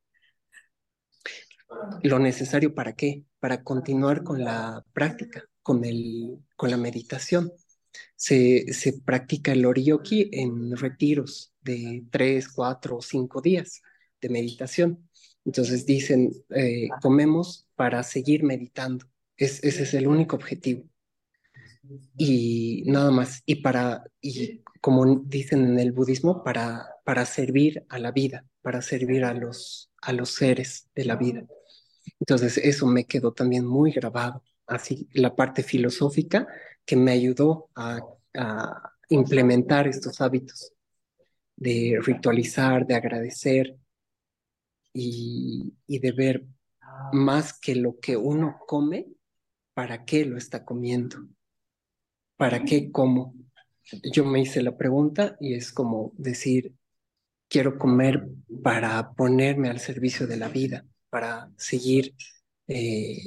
¿Lo 2.03 2.19
necesario 2.19 2.73
para 2.73 2.93
qué? 2.93 3.23
Para 3.39 3.63
continuar 3.63 4.23
con 4.23 4.43
la 4.43 4.83
práctica, 4.93 5.43
con, 5.61 5.83
el, 5.85 6.37
con 6.55 6.69
la 6.71 6.77
meditación. 6.77 7.51
Se, 8.15 8.73
se 8.73 8.93
practica 9.01 9.51
el 9.51 9.65
oryoki 9.65 10.29
en 10.31 10.75
retiros 10.75 11.53
de 11.61 12.03
tres, 12.09 12.47
cuatro 12.47 12.97
o 12.97 13.01
cinco 13.01 13.41
días 13.41 13.81
de 14.19 14.29
meditación. 14.29 15.09
Entonces 15.45 15.85
dicen, 15.85 16.31
eh, 16.49 16.87
comemos 17.01 17.67
para 17.75 18.01
seguir 18.03 18.43
meditando. 18.43 19.05
Es, 19.37 19.63
ese 19.63 19.83
es 19.83 19.93
el 19.93 20.07
único 20.07 20.35
objetivo. 20.35 20.83
Y 22.17 22.83
nada 22.87 23.11
más. 23.11 23.41
Y 23.45 23.55
para, 23.55 24.05
y 24.21 24.63
como 24.81 25.17
dicen 25.25 25.65
en 25.65 25.79
el 25.79 25.91
budismo, 25.91 26.43
para, 26.43 26.87
para 27.03 27.25
servir 27.25 27.85
a 27.89 27.99
la 27.99 28.11
vida, 28.11 28.45
para 28.61 28.81
servir 28.81 29.25
a 29.25 29.33
los, 29.33 29.91
a 30.01 30.13
los 30.13 30.33
seres 30.33 30.89
de 30.95 31.05
la 31.05 31.17
vida. 31.17 31.45
Entonces 32.19 32.57
eso 32.57 32.87
me 32.87 33.05
quedó 33.05 33.33
también 33.33 33.65
muy 33.65 33.91
grabado. 33.91 34.43
Así, 34.67 35.07
la 35.13 35.35
parte 35.35 35.63
filosófica 35.63 36.47
que 36.85 36.95
me 36.95 37.11
ayudó 37.11 37.69
a, 37.75 37.99
implementar 39.09 39.87
estos 39.87 40.19
hábitos 40.21 40.73
de 41.55 41.99
ritualizar, 42.01 42.87
de 42.87 42.95
agradecer 42.95 43.77
y, 44.91 45.71
y 45.85 45.99
de 45.99 46.11
ver 46.13 46.45
más 47.11 47.59
que 47.59 47.75
lo 47.75 47.99
que 47.99 48.17
uno 48.17 48.57
come, 48.65 49.07
para 49.73 50.05
qué 50.05 50.25
lo 50.25 50.37
está 50.37 50.63
comiendo, 50.65 51.27
para 52.37 52.63
qué 52.63 52.91
como. 52.91 53.33
Yo 54.11 54.25
me 54.25 54.39
hice 54.39 54.61
la 54.61 54.77
pregunta 54.77 55.35
y 55.39 55.55
es 55.55 55.71
como 55.71 56.13
decir, 56.17 56.73
quiero 57.49 57.77
comer 57.77 58.27
para 58.63 59.11
ponerme 59.13 59.69
al 59.69 59.79
servicio 59.79 60.25
de 60.25 60.37
la 60.37 60.47
vida, 60.47 60.85
para 61.13 61.51
seguir 61.57 62.15
eh, 62.67 63.17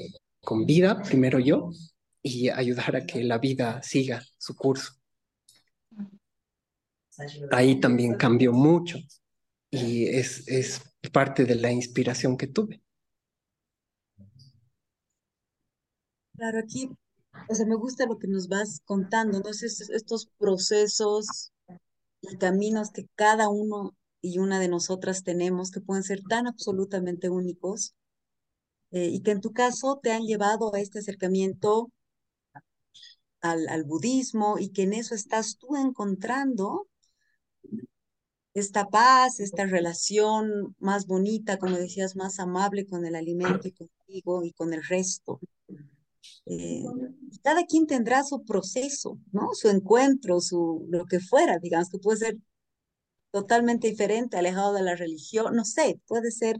con 0.43 0.67
vida, 0.67 1.03
primero 1.03 1.39
yo, 1.39 1.71
y 2.23 2.49
ayudar 2.51 2.97
a 2.97 3.07
que 3.07 3.23
la 3.25 3.39
vida 3.39 3.83
siga 3.85 4.23
su 4.39 4.57
curso. 4.57 4.95
Ahí 7.51 7.81
también 7.81 8.15
cambió 8.15 8.53
mucho 8.53 8.99
y 9.71 10.07
es, 10.09 10.47
es 10.49 10.83
parte 11.13 11.45
de 11.47 11.57
la 11.57 11.73
inspiración 11.73 12.37
que 12.37 12.49
tuve. 12.49 12.83
Claro, 16.37 16.59
aquí, 16.61 16.89
o 17.49 17.55
sea, 17.55 17.67
me 17.67 17.77
gusta 17.77 18.07
lo 18.07 18.19
que 18.19 18.29
nos 18.29 18.49
vas 18.49 18.81
contando, 18.85 19.41
¿no? 19.41 19.51
Es- 19.51 19.91
estos 19.91 20.27
procesos 20.39 21.53
y 22.23 22.37
caminos 22.39 22.91
que 22.93 23.09
cada 23.17 23.49
uno 23.51 23.97
y 24.21 24.39
una 24.39 24.59
de 24.61 24.69
nosotras 24.69 25.23
tenemos 25.23 25.71
que 25.71 25.81
pueden 25.81 26.03
ser 26.03 26.23
tan 26.29 26.47
absolutamente 26.47 27.29
únicos 27.29 27.95
eh, 28.91 29.09
y 29.09 29.23
que 29.23 29.33
en 29.33 29.41
tu 29.41 29.53
caso 29.53 30.01
te 30.03 30.13
han 30.13 30.23
llevado 30.23 30.75
a 30.75 30.81
este 30.81 31.01
acercamiento 31.01 31.91
al, 33.41 33.69
al 33.69 33.85
budismo 33.85 34.59
y 34.59 34.71
que 34.71 34.83
en 34.83 34.95
eso 34.95 35.15
estás 35.15 35.57
tú 35.59 35.77
encontrando 35.77 36.89
esta 38.57 38.87
paz, 38.89 39.39
esta 39.41 39.67
relación 39.67 40.75
más 40.79 41.07
bonita, 41.07 41.59
como 41.59 41.77
decías, 41.77 42.17
más 42.17 42.39
amable 42.39 42.87
con 42.87 43.05
el 43.05 43.15
alimento 43.15 43.69
y 43.69 43.73
contigo 43.73 44.45
y 44.45 44.53
con 44.53 44.73
el 44.73 44.83
resto. 44.83 45.41
Eh, 46.47 46.83
cada 47.43 47.67
quien 47.67 47.87
tendrá 47.87 48.25
su 48.25 48.45
proceso, 48.45 49.19
¿no? 49.31 49.51
Su 49.53 49.69
encuentro, 49.69 50.41
su 50.41 50.87
lo 50.89 51.05
que 51.05 51.21
fuera, 51.21 51.59
digamos, 51.59 51.91
que 51.91 51.99
puede 51.99 52.19
ser 52.19 52.39
totalmente 53.37 53.89
diferente, 53.89 54.39
alejado 54.39 54.73
de 54.73 54.83
la 54.83 54.97
religión, 54.97 55.55
no 55.55 55.67
sé, 55.67 56.01
puede 56.07 56.31
ser 56.31 56.57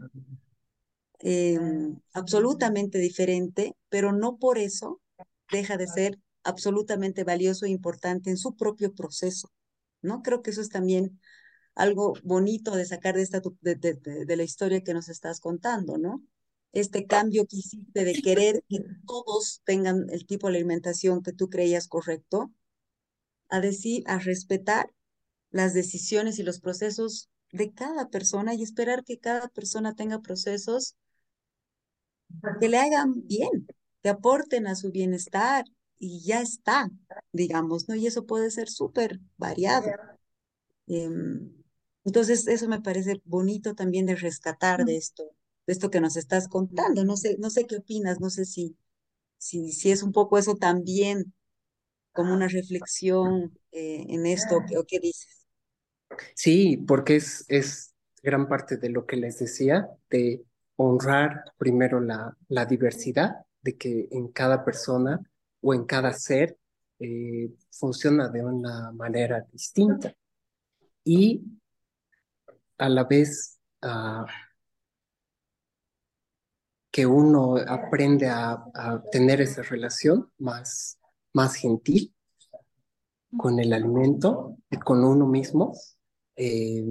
eh, 1.21 1.57
absolutamente 2.13 2.99
diferente, 2.99 3.75
pero 3.89 4.11
no 4.11 4.37
por 4.37 4.59
eso 4.59 5.01
deja 5.51 5.75
de 5.75 5.87
ser 5.87 6.19
absolutamente 6.43 7.23
valioso 7.23 7.65
e 7.65 7.69
importante 7.69 8.29
en 8.29 8.37
su 8.37 8.55
propio 8.55 8.93
proceso, 8.93 9.51
¿no? 10.03 10.21
Creo 10.21 10.43
que 10.43 10.51
eso 10.51 10.61
es 10.61 10.69
también 10.69 11.19
algo 11.73 12.13
bonito 12.23 12.75
de 12.75 12.85
sacar 12.85 13.15
de, 13.15 13.23
esta, 13.23 13.41
de, 13.61 13.75
de 13.75 14.35
la 14.37 14.43
historia 14.43 14.83
que 14.83 14.93
nos 14.93 15.09
estás 15.09 15.39
contando, 15.39 15.97
¿no? 15.97 16.21
este 16.73 17.07
cambio 17.07 17.47
que 17.47 17.57
hiciste 17.57 18.05
de 18.05 18.21
querer 18.21 18.63
que 18.69 18.83
todos 19.07 19.61
tengan 19.63 20.05
el 20.11 20.27
tipo 20.27 20.47
de 20.47 20.57
alimentación 20.57 21.23
que 21.23 21.33
tú 21.33 21.49
creías 21.49 21.87
correcto, 21.87 22.51
a 23.49 23.61
decir, 23.61 24.03
a 24.05 24.19
respetar 24.19 24.91
las 25.51 25.73
decisiones 25.73 26.39
y 26.39 26.43
los 26.43 26.59
procesos 26.59 27.29
de 27.51 27.73
cada 27.73 28.09
persona 28.09 28.53
y 28.53 28.63
esperar 28.63 29.03
que 29.03 29.19
cada 29.19 29.47
persona 29.49 29.95
tenga 29.95 30.19
procesos 30.21 30.95
que 32.59 32.69
le 32.69 32.77
hagan 32.77 33.27
bien, 33.27 33.67
que 34.01 34.09
aporten 34.09 34.67
a 34.67 34.75
su 34.75 34.91
bienestar 34.91 35.65
y 35.99 36.21
ya 36.23 36.41
está, 36.41 36.89
digamos, 37.31 37.87
¿no? 37.89 37.95
Y 37.95 38.07
eso 38.07 38.25
puede 38.25 38.51
ser 38.51 38.69
súper 38.69 39.19
variado. 39.37 39.87
Em, 40.87 41.51
entonces, 42.03 42.47
eso 42.47 42.67
me 42.67 42.81
parece 42.81 43.21
bonito 43.25 43.75
también 43.75 44.05
de 44.05 44.15
rescatar 44.15 44.85
de 44.85 44.97
esto, 44.97 45.23
de 45.65 45.73
esto 45.73 45.89
que 45.89 45.99
nos 46.01 46.15
estás 46.17 46.47
contando. 46.47 47.03
No 47.03 47.17
sé, 47.17 47.35
no 47.39 47.49
sé 47.49 47.65
qué 47.65 47.77
opinas, 47.77 48.19
no 48.19 48.29
sé 48.29 48.45
si, 48.45 48.77
si, 49.37 49.71
si 49.73 49.91
es 49.91 50.03
un 50.03 50.11
poco 50.13 50.37
eso 50.37 50.55
también 50.55 51.33
como 52.13 52.33
una 52.33 52.47
reflexión 52.47 53.57
eh, 53.71 54.05
en 54.09 54.25
esto 54.25 54.57
o 54.57 54.85
qué 54.87 54.99
dices. 54.99 55.36
Sí, 56.35 56.77
porque 56.87 57.17
es, 57.17 57.45
es 57.47 57.95
gran 58.21 58.47
parte 58.47 58.77
de 58.77 58.89
lo 58.89 59.05
que 59.05 59.17
les 59.17 59.39
decía, 59.39 59.89
de 60.09 60.43
honrar 60.75 61.43
primero 61.57 61.99
la, 61.99 62.35
la 62.49 62.65
diversidad, 62.65 63.35
de 63.61 63.77
que 63.77 64.07
en 64.11 64.29
cada 64.29 64.63
persona 64.63 65.19
o 65.61 65.73
en 65.73 65.85
cada 65.85 66.13
ser 66.13 66.57
eh, 66.99 67.51
funciona 67.71 68.29
de 68.29 68.43
una 68.43 68.91
manera 68.91 69.45
distinta. 69.51 70.13
Y 71.03 71.41
a 72.77 72.89
la 72.89 73.03
vez 73.05 73.59
uh, 73.83 74.25
que 76.91 77.05
uno 77.05 77.57
aprende 77.57 78.27
a, 78.27 78.63
a, 78.73 79.03
tener 79.11 79.41
esa 79.41 79.61
relación 79.61 80.31
más, 80.37 80.99
más 81.33 81.55
gentil 81.55 82.13
con 83.37 83.59
el 83.59 83.73
alimento 83.73 84.57
y 84.69 84.77
con 84.77 85.03
uno 85.03 85.27
mismo, 85.27 85.73
eh, 86.37 86.83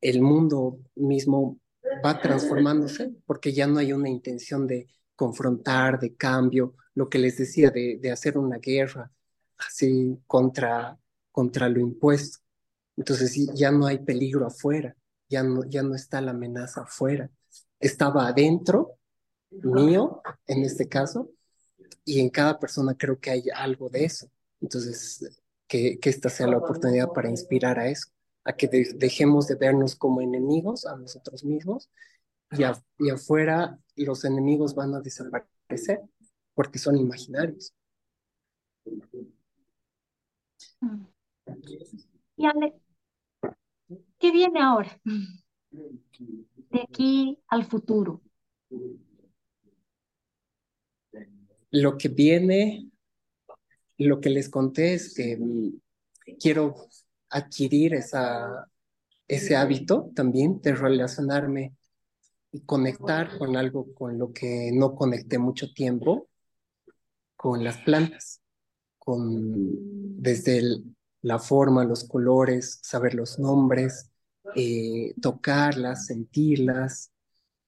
el 0.00 0.22
mundo 0.22 0.78
mismo 0.94 1.58
va 2.04 2.20
transformándose 2.20 3.12
porque 3.26 3.52
ya 3.52 3.66
no 3.66 3.78
hay 3.78 3.92
una 3.92 4.08
intención 4.08 4.66
de 4.66 4.86
confrontar, 5.14 5.98
de 6.00 6.14
cambio, 6.14 6.74
lo 6.94 7.08
que 7.08 7.18
les 7.18 7.36
decía, 7.36 7.70
de, 7.70 7.98
de 8.00 8.10
hacer 8.10 8.38
una 8.38 8.58
guerra 8.58 9.10
así 9.58 10.18
contra, 10.26 10.98
contra 11.30 11.68
lo 11.68 11.80
impuesto. 11.80 12.38
Entonces 12.96 13.50
ya 13.54 13.70
no 13.70 13.86
hay 13.86 13.98
peligro 13.98 14.46
afuera, 14.46 14.96
ya 15.28 15.42
no, 15.42 15.64
ya 15.64 15.82
no 15.82 15.94
está 15.94 16.20
la 16.20 16.32
amenaza 16.32 16.82
afuera. 16.82 17.30
Estaba 17.78 18.28
adentro, 18.28 18.98
mío, 19.50 20.22
en 20.46 20.64
este 20.64 20.88
caso, 20.88 21.30
y 22.04 22.20
en 22.20 22.30
cada 22.30 22.58
persona 22.58 22.94
creo 22.96 23.18
que 23.18 23.30
hay 23.30 23.44
algo 23.54 23.88
de 23.88 24.04
eso. 24.04 24.30
Entonces, 24.60 25.24
que, 25.66 25.98
que 25.98 26.10
esta 26.10 26.28
sea 26.28 26.46
la 26.46 26.58
oportunidad 26.58 27.08
para 27.08 27.30
inspirar 27.30 27.78
a 27.78 27.88
eso, 27.88 28.10
a 28.50 28.56
que 28.56 28.68
de, 28.68 28.92
dejemos 28.96 29.46
de 29.46 29.54
vernos 29.54 29.94
como 29.94 30.20
enemigos 30.20 30.84
a 30.84 30.96
nosotros 30.96 31.44
mismos 31.44 31.88
y, 32.50 32.64
a, 32.64 32.72
y 32.98 33.10
afuera 33.10 33.78
los 33.96 34.24
enemigos 34.24 34.74
van 34.74 34.94
a 34.94 35.00
desaparecer 35.00 36.00
porque 36.54 36.78
son 36.78 36.96
imaginarios. 36.96 37.74
Y 42.36 42.46
Ale, 42.46 42.74
¿qué 44.18 44.32
viene 44.32 44.60
ahora? 44.60 45.00
De 45.70 46.80
aquí 46.82 47.38
al 47.48 47.64
futuro. 47.64 48.20
Lo 51.70 51.96
que 51.96 52.08
viene, 52.08 52.90
lo 53.96 54.20
que 54.20 54.30
les 54.30 54.48
conté 54.48 54.94
es 54.94 55.14
que 55.14 55.38
quiero 56.40 56.74
adquirir 57.30 57.94
esa, 57.94 58.68
ese 59.26 59.56
hábito 59.56 60.10
también 60.14 60.60
de 60.60 60.74
relacionarme 60.74 61.74
y 62.52 62.60
conectar 62.62 63.38
con 63.38 63.56
algo 63.56 63.94
con 63.94 64.18
lo 64.18 64.32
que 64.32 64.70
no 64.72 64.94
conecté 64.94 65.38
mucho 65.38 65.72
tiempo, 65.72 66.28
con 67.36 67.62
las 67.64 67.78
plantas, 67.78 68.40
con 68.98 70.20
desde 70.20 70.62
la 71.22 71.38
forma, 71.38 71.84
los 71.84 72.04
colores, 72.04 72.80
saber 72.82 73.14
los 73.14 73.38
nombres, 73.38 74.10
eh, 74.54 75.14
tocarlas, 75.20 76.06
sentirlas, 76.06 77.12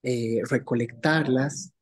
eh, 0.03 0.43
recolectarlas 0.49 1.73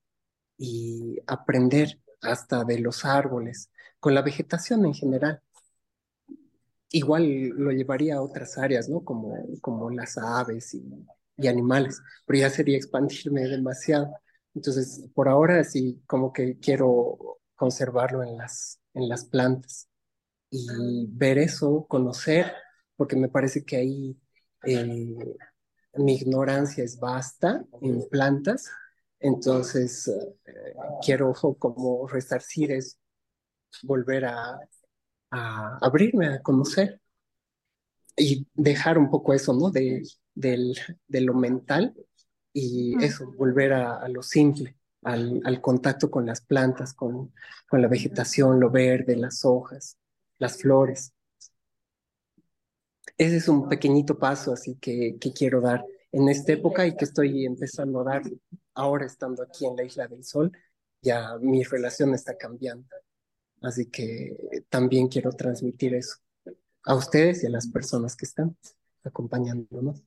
y 0.59 1.19
aprender 1.27 2.01
hasta 2.21 2.65
de 2.65 2.79
los 2.81 3.05
árboles, 3.05 3.71
con 3.99 4.15
la 4.15 4.23
vegetación 4.23 4.85
en 4.85 4.95
general. 4.95 5.43
Igual 6.93 7.49
lo 7.51 7.71
llevaría 7.71 8.17
a 8.17 8.23
otras 8.23 8.59
áreas, 8.59 8.89
¿no? 8.89 9.05
Como, 9.05 9.35
como 9.61 9.91
las 9.91 10.19
aves 10.19 10.75
y, 10.75 10.83
y 11.37 11.47
animales, 11.49 12.01
pero 12.27 12.41
ya 12.41 12.51
sería 12.51 12.77
expandirme 12.77 13.47
demasiado. 13.49 14.13
Entonces, 14.55 15.05
por 15.15 15.29
ahora 15.29 15.63
sí, 15.65 16.03
como 16.07 16.33
que 16.33 16.59
quiero 16.59 17.39
conservarlo 17.55 18.23
en 18.25 18.37
las, 18.37 18.81
en 18.95 19.09
las 19.09 19.25
plantas 19.25 19.89
y 20.51 21.07
ver 21.09 21.39
eso, 21.39 21.87
conocer, 21.89 22.53
porque 22.97 23.17
me 23.17 23.29
parece 23.29 23.65
que 23.65 23.77
ahí 23.77 24.21
eh, 24.67 25.37
mi 25.95 26.15
ignorancia 26.15 26.85
es 26.85 26.99
vasta 26.99 27.65
en 27.83 28.09
plantas, 28.09 28.69
entonces 29.19 30.09
eh, 30.09 30.75
quiero 31.05 31.33
como 31.59 32.07
resarcir 32.09 32.73
es 32.73 32.99
volver 33.83 34.27
a, 34.27 34.59
a, 35.31 35.79
abrirme 35.81 36.27
a 36.29 36.43
conocer 36.43 37.01
y 38.17 38.47
dejar 38.55 38.99
un 38.99 39.11
poco 39.11 39.33
eso, 39.33 39.53
¿no? 39.55 39.71
De, 39.71 40.03
del, 40.35 40.77
de 41.09 41.21
lo 41.21 41.35
mental 41.35 41.95
y 42.53 43.03
eso, 43.03 43.33
volver 43.33 43.73
a, 43.73 43.97
a 43.97 44.09
lo 44.09 44.23
simple. 44.23 44.77
Al, 45.03 45.41
al, 45.45 45.63
contacto 45.63 46.11
con 46.11 46.27
las 46.27 46.43
plantas, 46.43 46.93
con, 46.93 47.33
con 47.67 47.81
la 47.81 47.89
vegetación, 47.89 48.61
lo 48.61 48.71
verde, 48.71 49.17
las 49.17 49.47
hojas 49.47 49.97
las 50.41 50.57
flores. 50.57 51.13
Ese 53.17 53.37
es 53.37 53.49
un 53.49 53.69
pequeñito 53.69 54.19
paso 54.19 54.53
así 54.53 54.77
que, 54.77 55.17
que 55.21 55.33
quiero 55.33 55.61
dar 55.61 55.85
en 56.11 56.29
esta 56.29 56.53
época 56.53 56.87
y 56.87 56.97
que 56.97 57.05
estoy 57.05 57.45
empezando 57.45 58.01
a 58.01 58.05
dar 58.05 58.23
ahora 58.75 59.07
estando 59.07 59.43
aquí 59.43 59.67
en 59.67 59.77
la 59.77 59.85
Isla 59.85 60.09
del 60.09 60.25
Sol. 60.25 60.51
Ya 61.03 61.37
mi 61.39 61.63
relación 61.63 62.15
está 62.15 62.37
cambiando. 62.37 62.89
Así 63.61 63.87
que 63.87 64.65
también 64.69 65.09
quiero 65.09 65.33
transmitir 65.33 65.95
eso 65.95 66.17
a 66.85 66.95
ustedes 66.95 67.43
y 67.43 67.47
a 67.47 67.51
las 67.51 67.69
personas 67.69 68.17
que 68.17 68.25
están 68.25 68.57
acompañándonos. 69.05 70.03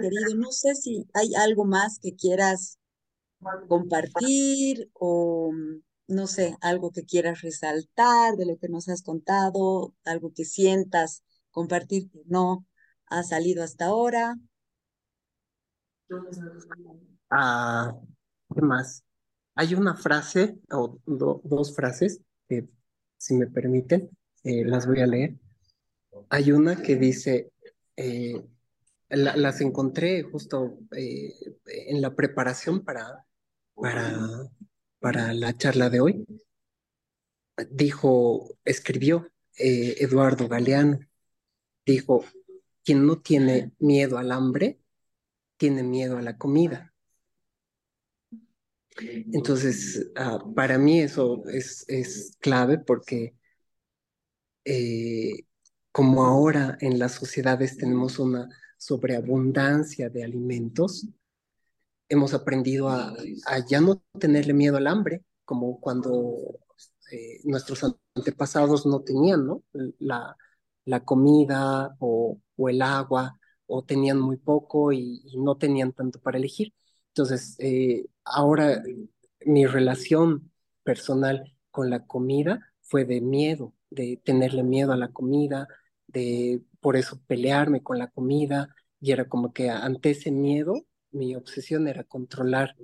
querido, 0.00 0.34
no 0.36 0.50
sé 0.52 0.74
si 0.74 1.06
hay 1.14 1.34
algo 1.34 1.64
más 1.64 1.98
que 1.98 2.14
quieras 2.14 2.78
compartir 3.68 4.90
o 4.94 5.52
no 6.06 6.26
sé, 6.26 6.56
algo 6.60 6.90
que 6.90 7.04
quieras 7.04 7.40
resaltar 7.40 8.36
de 8.36 8.46
lo 8.46 8.58
que 8.58 8.68
nos 8.68 8.88
has 8.88 9.02
contado, 9.02 9.94
algo 10.04 10.32
que 10.34 10.44
sientas, 10.44 11.24
compartir 11.50 12.10
que 12.10 12.20
no 12.26 12.66
ha 13.06 13.22
salido 13.22 13.62
hasta 13.62 13.86
ahora. 13.86 14.36
Ah, 17.30 17.96
¿qué 18.54 18.60
más? 18.60 19.02
Hay 19.54 19.74
una 19.74 19.94
frase, 19.94 20.58
o 20.70 20.98
dos 21.06 21.74
frases, 21.74 22.20
que 22.48 22.68
si 23.16 23.34
me 23.34 23.46
permiten, 23.46 24.10
eh, 24.42 24.64
las 24.64 24.86
voy 24.86 25.00
a 25.00 25.06
leer. 25.06 25.36
Hay 26.28 26.52
una 26.52 26.82
que 26.82 26.96
dice, 26.96 27.52
eh, 27.96 28.42
las 29.08 29.60
encontré 29.60 30.22
justo 30.22 30.78
eh, 30.96 31.32
en 31.66 32.00
la 32.00 32.14
preparación 32.14 32.84
para, 32.84 33.24
para 33.74 34.50
para 35.04 35.34
la 35.34 35.54
charla 35.54 35.90
de 35.90 36.00
hoy, 36.00 36.26
dijo, 37.68 38.56
escribió 38.64 39.30
Eduardo 39.54 40.48
Galeano, 40.48 40.98
dijo, 41.84 42.24
quien 42.82 43.06
no 43.06 43.20
tiene 43.20 43.72
miedo 43.78 44.16
al 44.16 44.32
hambre, 44.32 44.80
tiene 45.58 45.82
miedo 45.82 46.16
a 46.16 46.22
la 46.22 46.38
comida. 46.38 46.93
Entonces, 48.96 50.10
uh, 50.16 50.54
para 50.54 50.78
mí 50.78 51.00
eso 51.00 51.42
es, 51.48 52.36
clave 52.40 52.78
porque 52.78 53.34
eh, 54.64 55.46
como 55.92 56.24
ahora 56.24 56.76
en 56.80 56.98
las 56.98 57.12
sociedades 57.12 57.76
tenemos 57.76 58.18
una 58.18 58.48
sobreabundancia 58.78 60.10
de 60.10 60.24
alimentos, 60.24 61.06
hemos 62.08 62.34
aprendido 62.34 62.88
a, 62.88 63.14
ya 63.68 63.80
no 63.80 64.02
tenerle 64.18 64.54
miedo 64.54 64.76
al 64.76 64.86
hambre, 64.86 65.24
como 65.44 65.80
cuando 65.80 66.36
eh, 67.12 67.40
nuestros 67.44 67.82
antepasados 68.14 68.86
no 68.86 69.02
tenían, 69.02 69.46
¿no? 69.46 69.62
La, 69.98 70.36
comida 71.04 71.96
o, 71.98 72.38
el 72.68 72.82
agua 72.82 73.38
o 73.66 73.84
tenían 73.84 74.20
muy 74.20 74.36
poco 74.36 74.92
y, 74.92 75.22
no 75.36 75.56
tenían 75.56 75.92
tanto 75.92 76.20
para 76.20 76.38
elegir. 76.38 76.72
Entonces, 77.14 77.54
eh, 77.60 78.06
ahora 78.24 78.82
mi 79.46 79.66
relación 79.66 80.50
personal 80.82 81.54
con 81.70 81.88
la 81.88 82.04
comida 82.06 82.72
fue 82.80 83.04
de 83.04 83.20
miedo, 83.20 83.72
de 83.90 84.20
tenerle 84.24 84.64
miedo 84.64 84.92
a 84.92 84.96
la 84.96 85.12
comida, 85.12 85.68
de 86.08 86.62
por 86.80 86.96
eso 86.96 87.20
pelearme 87.28 87.84
con 87.84 87.98
la 87.98 88.08
comida, 88.08 88.74
y 89.00 89.12
era 89.12 89.28
como 89.28 89.52
que 89.52 89.70
ante 89.70 90.10
ese 90.10 90.32
miedo, 90.32 90.74
mi 91.12 91.36
obsesión 91.36 91.86
era 91.86 92.02
controlar, 92.02 92.74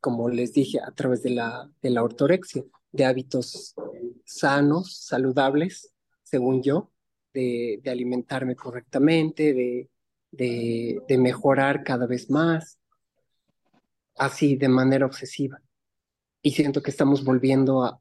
como 0.00 0.28
les 0.28 0.52
dije, 0.52 0.80
a 0.80 0.90
través 0.90 1.22
de 1.22 1.30
la, 1.30 1.70
ortorexia, 2.02 2.64
de 2.90 3.04
hábitos 3.04 3.76
sanos, 4.24 4.96
saludables, 4.96 5.94
según 6.24 6.60
yo, 6.60 6.90
de, 7.32 7.80
alimentarme 7.86 8.56
correctamente, 8.56 9.54
de, 9.54 9.88
de 10.32 11.18
mejorar 11.18 11.84
cada 11.84 12.08
vez 12.08 12.30
más, 12.30 12.79
así 14.16 14.56
de 14.56 14.68
manera 14.68 15.06
obsesiva. 15.06 15.60
Y 16.42 16.52
siento 16.52 16.82
que 16.82 16.90
estamos 16.90 17.24
volviendo 17.24 17.84
a, 17.84 18.00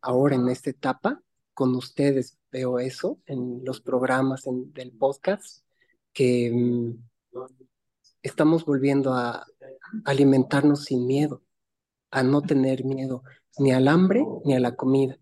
ahora 0.00 0.36
en 0.36 0.48
esta 0.48 0.70
etapa 0.70 1.22
con 1.54 1.74
ustedes. 1.74 2.38
Veo 2.50 2.78
eso 2.78 3.20
en 3.26 3.64
los 3.64 3.80
programas 3.80 4.46
en, 4.46 4.72
del 4.72 4.92
podcast, 4.92 5.64
que 6.12 6.50
mm, 6.50 6.94
estamos 8.22 8.64
volviendo 8.64 9.14
a 9.14 9.46
alimentarnos 10.04 10.84
sin 10.84 11.06
miedo, 11.06 11.42
a 12.10 12.22
no 12.22 12.42
tener 12.42 12.84
miedo 12.84 13.22
ni 13.58 13.72
al 13.72 13.88
hambre 13.88 14.24
ni 14.44 14.54
a 14.54 14.60
la 14.60 14.76
comida. 14.76 15.18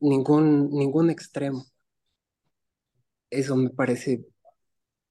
Ningún, 0.00 0.70
ningún 0.70 1.10
extremo. 1.10 1.64
Eso 3.30 3.56
me 3.56 3.70
parece 3.70 4.26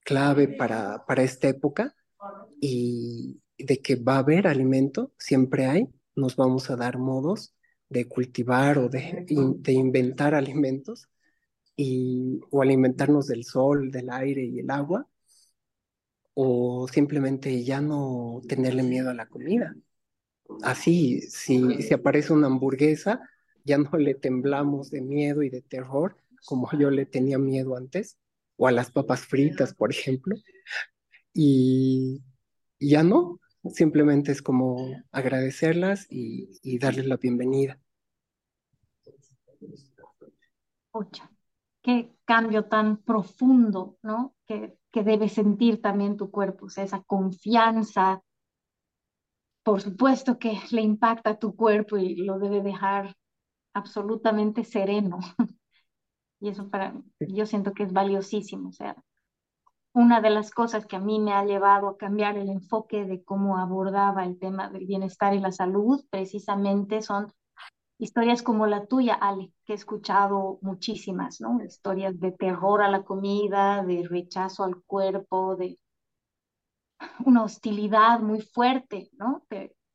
clave 0.02 0.48
para, 0.48 1.06
para 1.06 1.24
esta 1.24 1.48
época 1.48 1.96
y 2.62 3.42
de 3.58 3.82
que 3.82 3.96
va 3.96 4.16
a 4.16 4.20
haber 4.20 4.48
alimento, 4.48 5.14
siempre 5.18 5.66
hay, 5.66 5.88
nos 6.16 6.36
vamos 6.36 6.70
a 6.70 6.76
dar 6.76 6.98
modos 6.98 7.54
de 7.90 8.08
cultivar 8.08 8.78
o 8.78 8.90
de, 8.90 9.26
de 9.28 9.74
inventar 9.74 10.36
alimentos 10.36 11.08
y, 11.76 12.40
o 12.52 12.62
alimentarnos 12.62 13.28
del 13.28 13.44
sol, 13.44 13.92
del 13.92 14.10
aire 14.10 14.44
y 14.44 14.60
el 14.60 14.72
agua, 14.72 15.08
o 16.34 16.88
simplemente 16.88 17.64
ya 17.64 17.82
no 17.82 18.42
tenerle 18.48 18.84
miedo 18.84 19.10
a 19.10 19.14
la 19.14 19.28
comida. 19.28 19.76
Así, 20.64 21.22
si, 21.22 21.82
si 21.82 21.94
aparece 21.94 22.34
una 22.34 22.48
hamburguesa, 22.48 23.22
ya 23.64 23.78
no 23.78 23.98
le 23.98 24.16
temblamos 24.16 24.92
de 24.92 25.02
miedo 25.02 25.44
y 25.44 25.50
de 25.50 25.62
terror 25.62 26.18
como 26.46 26.70
yo 26.78 26.92
le 26.92 27.06
tenía 27.06 27.38
miedo 27.40 27.76
antes, 27.76 28.18
o 28.58 28.68
a 28.68 28.72
las 28.72 28.92
papas 28.92 29.22
fritas, 29.22 29.74
por 29.74 29.92
ejemplo, 29.92 30.36
y 31.34 32.24
ya 32.80 33.04
no, 33.04 33.40
simplemente 33.74 34.32
es 34.32 34.42
como 34.42 34.78
agradecerlas 35.12 36.08
y, 36.10 36.60
y 36.62 36.80
darles 36.80 37.08
la 37.08 37.18
bienvenida. 37.18 37.80
Ocha, 40.92 41.30
qué 41.82 42.16
cambio 42.26 42.66
tan 42.66 42.98
profundo, 42.98 43.98
¿no? 44.02 44.36
Que, 44.48 44.78
que 44.92 45.04
debe 45.04 45.30
sentir 45.30 45.82
también 45.82 46.18
tu 46.18 46.32
cuerpo, 46.32 46.68
o 46.68 46.70
sea, 46.70 46.84
esa 46.84 47.04
confianza, 47.04 48.22
por 49.64 49.82
supuesto 49.82 50.40
que 50.40 50.60
le 50.72 50.82
impacta 50.82 51.32
a 51.32 51.40
tu 51.40 51.56
cuerpo 51.56 51.98
y 51.98 52.16
lo 52.18 52.40
debe 52.40 52.62
dejar 52.62 53.16
absolutamente 53.74 54.64
sereno. 54.64 55.20
Y 56.42 56.50
eso 56.50 56.70
para 56.70 56.94
yo 57.20 57.46
siento 57.46 57.74
que 57.74 57.84
es 57.84 57.94
valiosísimo, 57.94 58.70
o 58.70 58.72
sea, 58.72 58.96
una 59.96 60.20
de 60.20 60.30
las 60.30 60.52
cosas 60.52 60.86
que 60.86 60.98
a 60.98 61.00
mí 61.00 61.20
me 61.20 61.32
ha 61.32 61.46
llevado 61.46 61.88
a 61.88 61.98
cambiar 61.98 62.38
el 62.38 62.50
enfoque 62.50 63.06
de 63.06 63.24
cómo 63.24 63.58
abordaba 63.58 64.26
el 64.26 64.38
tema 64.38 64.70
del 64.70 64.86
bienestar 64.86 65.34
y 65.34 65.40
la 65.40 65.54
salud, 65.54 66.04
precisamente 66.10 67.02
son 67.02 67.32
historias 67.98 68.44
como 68.44 68.68
la 68.68 68.88
tuya, 68.88 69.14
Ale, 69.14 69.54
que 69.64 69.72
he 69.72 69.76
escuchado 69.76 70.60
muchísimas, 70.62 71.40
¿no? 71.40 71.64
Historias 71.64 72.20
de 72.20 72.34
terror 72.34 72.82
a 72.82 72.90
la 72.90 73.04
comida, 73.04 73.84
de 73.84 74.06
rechazo 74.06 74.66
al 74.66 74.84
cuerpo, 74.84 75.56
de 75.56 75.80
una 77.26 77.44
hostilidad 77.44 78.20
muy 78.20 78.42
fuerte, 78.42 79.10
¿no? 79.14 79.46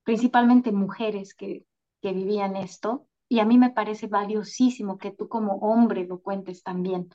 principalmente 0.03 0.72
mujeres 0.72 1.34
que, 1.34 1.66
que 2.01 2.12
vivían 2.14 2.57
esto. 2.57 3.07
Y 3.28 3.40
a 3.40 3.44
mí 3.44 3.59
me 3.59 3.70
parece 3.70 4.07
valiosísimo 4.07 4.96
que 4.96 5.11
tú 5.11 5.28
como 5.28 5.57
hombre 5.57 6.07
lo 6.07 6.20
cuentes 6.20 6.62
también, 6.62 7.11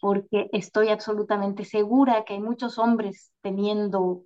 porque 0.00 0.48
estoy 0.52 0.88
absolutamente 0.88 1.64
segura 1.64 2.24
que 2.24 2.34
hay 2.34 2.40
muchos 2.40 2.78
hombres 2.78 3.32
teniendo 3.42 4.24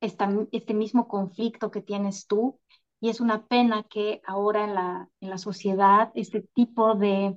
esta, 0.00 0.30
este 0.52 0.74
mismo 0.74 1.08
conflicto 1.08 1.70
que 1.70 1.82
tienes 1.82 2.26
tú 2.26 2.60
y 3.00 3.10
es 3.10 3.20
una 3.20 3.46
pena 3.46 3.84
que 3.84 4.20
ahora 4.26 4.64
en 4.64 4.74
la, 4.74 5.08
en 5.20 5.30
la 5.30 5.38
sociedad 5.38 6.10
este 6.14 6.42
tipo 6.54 6.94
de, 6.94 7.36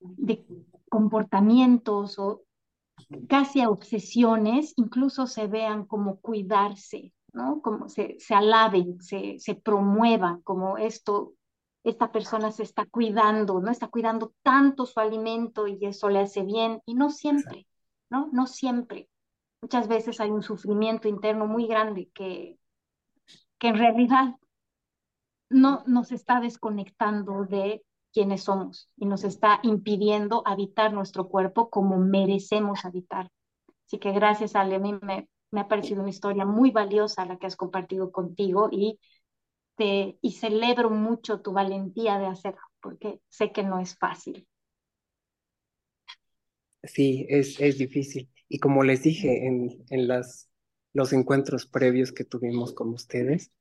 de 0.00 0.44
comportamientos 0.88 2.18
o 2.18 2.42
casi 3.28 3.64
obsesiones 3.66 4.74
incluso 4.76 5.26
se 5.26 5.46
vean 5.46 5.86
como 5.86 6.20
cuidarse, 6.20 7.12
¿no? 7.32 7.62
Como 7.62 7.88
se, 7.88 8.16
se 8.18 8.34
alaben, 8.34 9.00
se, 9.00 9.38
se 9.38 9.54
promuevan 9.54 10.42
como 10.42 10.78
esto 10.78 11.34
esta 11.90 12.10
persona 12.10 12.50
se 12.50 12.64
está 12.64 12.84
cuidando, 12.84 13.60
¿no? 13.60 13.70
Está 13.70 13.86
cuidando 13.88 14.32
tanto 14.42 14.86
su 14.86 14.98
alimento 14.98 15.68
y 15.68 15.78
eso 15.86 16.08
le 16.08 16.18
hace 16.18 16.42
bien, 16.42 16.80
y 16.84 16.94
no 16.94 17.10
siempre, 17.10 17.66
¿no? 18.10 18.28
No 18.32 18.46
siempre. 18.46 19.08
Muchas 19.62 19.86
veces 19.86 20.20
hay 20.20 20.30
un 20.30 20.42
sufrimiento 20.42 21.06
interno 21.08 21.46
muy 21.46 21.66
grande 21.68 22.10
que, 22.12 22.58
que 23.58 23.68
en 23.68 23.78
realidad 23.78 24.34
no 25.48 25.84
nos 25.86 26.10
está 26.10 26.40
desconectando 26.40 27.44
de 27.44 27.84
quienes 28.12 28.42
somos 28.42 28.90
y 28.96 29.06
nos 29.06 29.22
está 29.22 29.60
impidiendo 29.62 30.42
habitar 30.44 30.92
nuestro 30.92 31.28
cuerpo 31.28 31.70
como 31.70 31.98
merecemos 31.98 32.84
habitar. 32.84 33.30
Así 33.86 33.98
que 33.98 34.10
gracias, 34.10 34.56
Ale, 34.56 34.76
a 34.76 34.80
mí 34.80 34.92
me, 35.02 35.28
me 35.52 35.60
ha 35.60 35.68
parecido 35.68 36.00
una 36.00 36.10
historia 36.10 36.44
muy 36.44 36.72
valiosa 36.72 37.24
la 37.26 37.36
que 37.36 37.46
has 37.46 37.56
compartido 37.56 38.10
contigo 38.10 38.68
y 38.72 38.98
y 39.84 40.32
celebro 40.32 40.90
mucho 40.90 41.40
tu 41.40 41.52
valentía 41.52 42.18
de 42.18 42.26
hacerlo, 42.26 42.60
porque 42.80 43.20
sé 43.28 43.52
que 43.52 43.62
no 43.62 43.78
es 43.78 43.96
fácil. 43.98 44.46
Sí, 46.82 47.26
es, 47.28 47.60
es 47.60 47.78
difícil. 47.78 48.30
Y 48.48 48.58
como 48.60 48.84
les 48.84 49.02
dije 49.02 49.46
en, 49.46 49.84
en 49.90 50.08
las, 50.08 50.48
los 50.92 51.12
encuentros 51.12 51.66
previos 51.66 52.12
que 52.12 52.24
tuvimos 52.24 52.72
con 52.74 52.90
ustedes, 52.90 53.52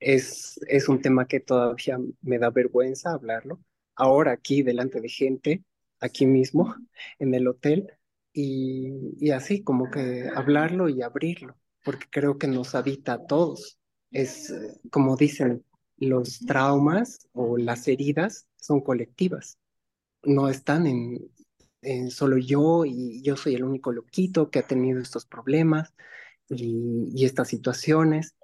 es, 0.00 0.60
es 0.68 0.88
un 0.88 1.00
tema 1.02 1.26
que 1.28 1.40
todavía 1.40 1.98
me 2.22 2.38
da 2.38 2.50
vergüenza 2.50 3.12
hablarlo. 3.12 3.60
Ahora 3.96 4.32
aquí 4.32 4.62
delante 4.62 5.00
de 5.00 5.08
gente, 5.08 5.64
aquí 6.00 6.26
mismo, 6.26 6.74
en 7.18 7.34
el 7.34 7.48
hotel, 7.48 7.92
y, 8.32 9.14
y 9.20 9.30
así 9.32 9.62
como 9.62 9.90
que 9.90 10.28
hablarlo 10.34 10.88
y 10.88 11.02
abrirlo, 11.02 11.56
porque 11.84 12.06
creo 12.10 12.38
que 12.38 12.48
nos 12.48 12.74
habita 12.74 13.14
a 13.14 13.26
todos 13.26 13.78
es, 14.12 14.54
como 14.90 15.16
dicen, 15.16 15.64
los 15.96 16.40
traumas 16.40 17.28
o 17.32 17.56
las 17.56 17.88
heridas 17.88 18.46
son 18.56 18.80
colectivas, 18.80 19.58
no 20.22 20.48
están 20.48 20.86
en, 20.86 21.30
en 21.82 22.10
solo 22.10 22.38
yo 22.38 22.84
y 22.84 23.22
yo 23.22 23.36
soy 23.36 23.54
el 23.54 23.64
único 23.64 23.92
loquito 23.92 24.50
que 24.50 24.60
ha 24.60 24.66
tenido 24.66 25.00
estos 25.00 25.26
problemas 25.26 25.92
y, 26.48 27.24
estas 27.24 27.48
situaciones, 27.48 28.36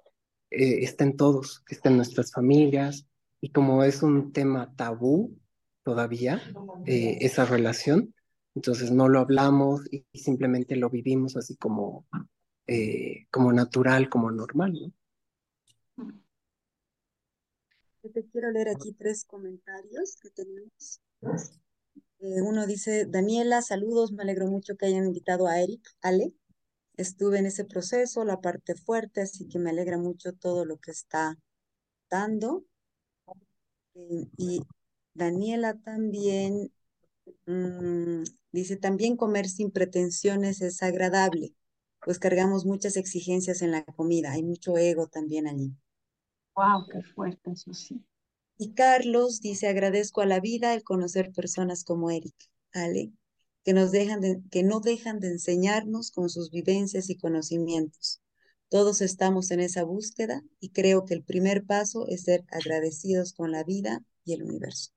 eh, 0.51 0.83
está 0.83 1.03
en 1.03 1.15
todos, 1.15 1.63
está 1.69 1.89
en 1.89 1.97
nuestras 1.97 2.31
familias 2.31 3.05
y 3.41 3.51
como 3.51 3.83
es 3.83 4.03
un 4.03 4.31
tema 4.33 4.73
tabú 4.75 5.37
todavía, 5.83 6.41
eh, 6.85 7.17
esa 7.21 7.45
relación, 7.45 8.13
entonces 8.55 8.91
no 8.91 9.07
lo 9.07 9.19
hablamos 9.19 9.81
y, 9.91 10.05
simplemente 10.13 10.75
lo 10.75 10.89
vivimos 10.89 11.37
así 11.37 11.55
como, 11.55 12.07
eh, 12.67 13.27
como 13.31 13.53
natural, 13.53 14.09
como 14.09 14.31
normal, 14.31 14.73
¿no? 14.73 14.93
Yo 18.01 18.11
te 18.11 18.25
quiero 18.27 18.51
leer 18.51 18.69
aquí 18.69 18.93
tres 18.93 19.25
comentarios 19.25 20.15
que 20.21 20.29
tenemos. 20.29 21.01
Eh, 22.21 22.41
uno 22.41 22.65
dice, 22.67 23.05
Daniela, 23.05 23.61
saludos, 23.61 24.11
me 24.11 24.23
alegro 24.23 24.47
mucho 24.47 24.75
que 24.77 24.85
hayan 24.85 25.05
invitado 25.05 25.47
a 25.47 25.59
Eric, 25.61 25.81
Ale. 26.01 26.33
Estuve 26.97 27.39
en 27.39 27.45
ese 27.45 27.65
proceso, 27.65 28.25
la 28.25 28.41
parte 28.41 28.75
fuerte, 28.75 29.21
así 29.21 29.47
que 29.47 29.59
me 29.59 29.69
alegra 29.71 29.97
mucho 29.97 30.33
todo 30.33 30.65
lo 30.65 30.77
que 30.77 30.91
está 30.91 31.37
dando. 32.09 32.65
Eh, 33.95 34.27
y 34.37 34.61
Daniela 35.13 35.75
también 35.79 36.71
mm, 37.45 38.23
dice, 38.51 38.77
también 38.77 39.17
comer 39.17 39.47
sin 39.49 39.71
pretensiones 39.71 40.61
es 40.61 40.81
agradable, 40.83 41.53
pues 42.03 42.19
cargamos 42.19 42.65
muchas 42.65 42.97
exigencias 42.97 43.61
en 43.61 43.71
la 43.71 43.83
comida, 43.83 44.31
hay 44.31 44.43
mucho 44.43 44.77
ego 44.77 45.07
también 45.07 45.47
allí. 45.47 45.73
Wow, 46.59 46.87
qué 46.91 47.01
fuerte, 47.01 47.51
eso 47.51 47.73
sí. 47.73 48.03
Y 48.57 48.73
Carlos 48.73 49.39
dice, 49.39 49.69
agradezco 49.69 50.19
a 50.19 50.25
la 50.25 50.41
vida 50.41 50.73
el 50.73 50.83
conocer 50.83 51.31
personas 51.31 51.85
como 51.85 52.11
Eric, 52.11 52.35
Ale, 52.73 53.13
que, 53.63 53.71
nos 53.71 53.91
dejan 53.91 54.43
que 54.51 54.63
no 54.63 54.81
dejan 54.81 55.21
de 55.21 55.29
enseñarnos 55.29 56.11
con 56.11 56.29
sus 56.29 56.51
vivencias 56.51 57.09
y 57.09 57.15
conocimientos. 57.15 58.21
Todos 58.67 58.99
estamos 58.99 59.51
en 59.51 59.61
esa 59.61 59.85
búsqueda 59.85 60.43
y 60.59 60.71
creo 60.71 61.05
que 61.05 61.13
el 61.13 61.23
primer 61.23 61.63
paso 61.63 62.09
es 62.09 62.23
ser 62.23 62.43
agradecidos 62.51 63.31
con 63.31 63.53
la 63.53 63.63
vida 63.63 64.03
y 64.25 64.33
el 64.33 64.43
universo. 64.43 64.91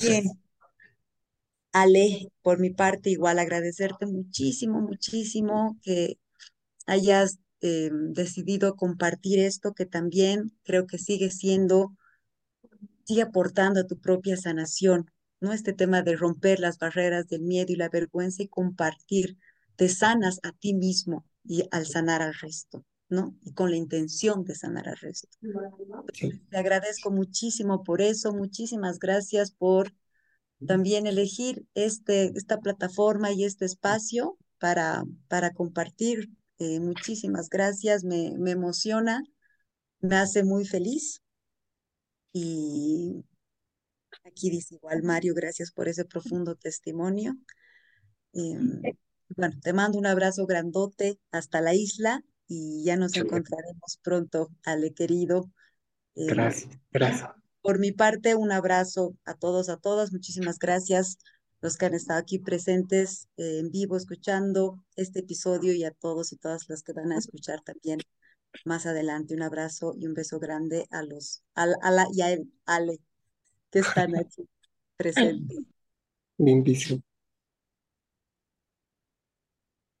Bien. 0.00 0.30
Ale, 1.72 2.30
por 2.42 2.60
mi 2.60 2.70
parte, 2.70 3.10
igual 3.10 3.40
agradecerte 3.40 4.06
muchísimo, 4.06 4.80
muchísimo 4.80 5.76
que 5.82 6.20
hayas 6.86 7.40
eh, 7.66 7.90
decidido 7.92 8.76
compartir 8.76 9.40
esto, 9.40 9.74
que 9.74 9.86
también 9.86 10.52
creo 10.62 10.86
que 10.86 10.98
sigue 10.98 11.30
siendo, 11.30 11.96
sigue 13.04 13.22
aportando 13.22 13.80
a 13.80 13.86
tu 13.86 13.98
propia 13.98 14.36
sanación, 14.36 15.10
¿no? 15.40 15.52
Este 15.52 15.72
tema 15.72 16.02
de 16.02 16.16
romper 16.16 16.60
las 16.60 16.78
barreras 16.78 17.26
del 17.28 17.42
miedo 17.42 17.72
y 17.72 17.76
la 17.76 17.88
vergüenza 17.88 18.42
y 18.42 18.48
compartir, 18.48 19.36
te 19.74 19.88
sanas 19.88 20.38
a 20.42 20.52
ti 20.52 20.74
mismo 20.74 21.24
y 21.44 21.64
al 21.70 21.86
sanar 21.86 22.22
al 22.22 22.34
resto, 22.34 22.84
¿no? 23.08 23.34
Y 23.42 23.52
con 23.52 23.70
la 23.70 23.76
intención 23.76 24.44
de 24.44 24.54
sanar 24.54 24.88
al 24.88 24.96
resto. 24.96 25.28
Te 26.50 26.56
agradezco 26.56 27.10
muchísimo 27.10 27.82
por 27.84 28.00
eso, 28.00 28.32
muchísimas 28.32 28.98
gracias 28.98 29.50
por 29.50 29.92
también 30.64 31.06
elegir 31.06 31.66
este, 31.74 32.32
esta 32.36 32.60
plataforma 32.60 33.32
y 33.32 33.44
este 33.44 33.64
espacio 33.64 34.38
para, 34.58 35.04
para 35.28 35.52
compartir 35.52 36.30
eh, 36.58 36.80
muchísimas 36.80 37.48
gracias, 37.48 38.04
me, 38.04 38.34
me 38.38 38.52
emociona, 38.52 39.22
me 40.00 40.16
hace 40.16 40.42
muy 40.42 40.64
feliz. 40.66 41.22
Y 42.32 43.24
aquí 44.24 44.50
dice 44.50 44.76
igual 44.76 45.02
Mario, 45.02 45.34
gracias 45.34 45.72
por 45.72 45.88
ese 45.88 46.04
profundo 46.04 46.54
testimonio. 46.54 47.36
Em, 48.32 48.82
bueno, 49.36 49.54
te 49.62 49.72
mando 49.72 49.98
un 49.98 50.06
abrazo 50.06 50.46
grandote 50.46 51.18
hasta 51.30 51.60
la 51.60 51.74
isla 51.74 52.22
y 52.46 52.84
ya 52.84 52.96
nos 52.96 53.16
encontraremos 53.16 53.98
pronto, 54.02 54.50
Ale 54.64 54.92
querido. 54.92 55.50
Eh, 56.14 56.26
gracias, 56.26 56.78
gracias. 56.90 57.30
Por 57.60 57.78
mi 57.78 57.92
parte, 57.92 58.34
un 58.34 58.52
abrazo 58.52 59.16
a 59.24 59.34
todos, 59.34 59.68
a 59.68 59.76
todas. 59.76 60.12
Muchísimas 60.12 60.58
gracias 60.58 61.18
los 61.60 61.76
que 61.76 61.86
han 61.86 61.94
estado 61.94 62.20
aquí 62.20 62.38
presentes 62.38 63.28
eh, 63.36 63.58
en 63.60 63.70
vivo 63.70 63.96
escuchando 63.96 64.82
este 64.96 65.20
episodio 65.20 65.72
y 65.72 65.84
a 65.84 65.90
todos 65.90 66.32
y 66.32 66.36
todas 66.36 66.68
las 66.68 66.82
que 66.82 66.92
van 66.92 67.12
a 67.12 67.18
escuchar 67.18 67.60
también 67.62 68.00
más 68.64 68.86
adelante. 68.86 69.34
Un 69.34 69.42
abrazo 69.42 69.94
y 69.98 70.06
un 70.06 70.14
beso 70.14 70.38
grande 70.38 70.86
a 70.90 71.02
los, 71.02 71.42
a, 71.54 71.66
la 71.66 72.06
y 72.12 72.22
a 72.22 72.36
Ale 72.66 72.98
que 73.70 73.80
están 73.80 74.16
aquí 74.16 74.48
presentes. 74.96 75.58
Lindísimo. 76.38 77.02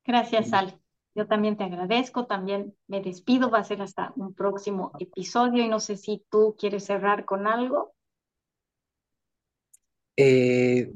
Gracias, 0.04 0.52
Ale. 0.52 0.78
Yo 1.14 1.26
también 1.26 1.56
te 1.56 1.64
agradezco, 1.64 2.26
también 2.26 2.76
me 2.86 3.00
despido, 3.00 3.50
va 3.50 3.60
a 3.60 3.64
ser 3.64 3.80
hasta 3.80 4.12
un 4.16 4.34
próximo 4.34 4.92
episodio 5.00 5.64
y 5.64 5.68
no 5.68 5.80
sé 5.80 5.96
si 5.96 6.22
tú 6.30 6.54
quieres 6.58 6.84
cerrar 6.84 7.24
con 7.24 7.46
algo. 7.46 7.94
Eh, 10.14 10.92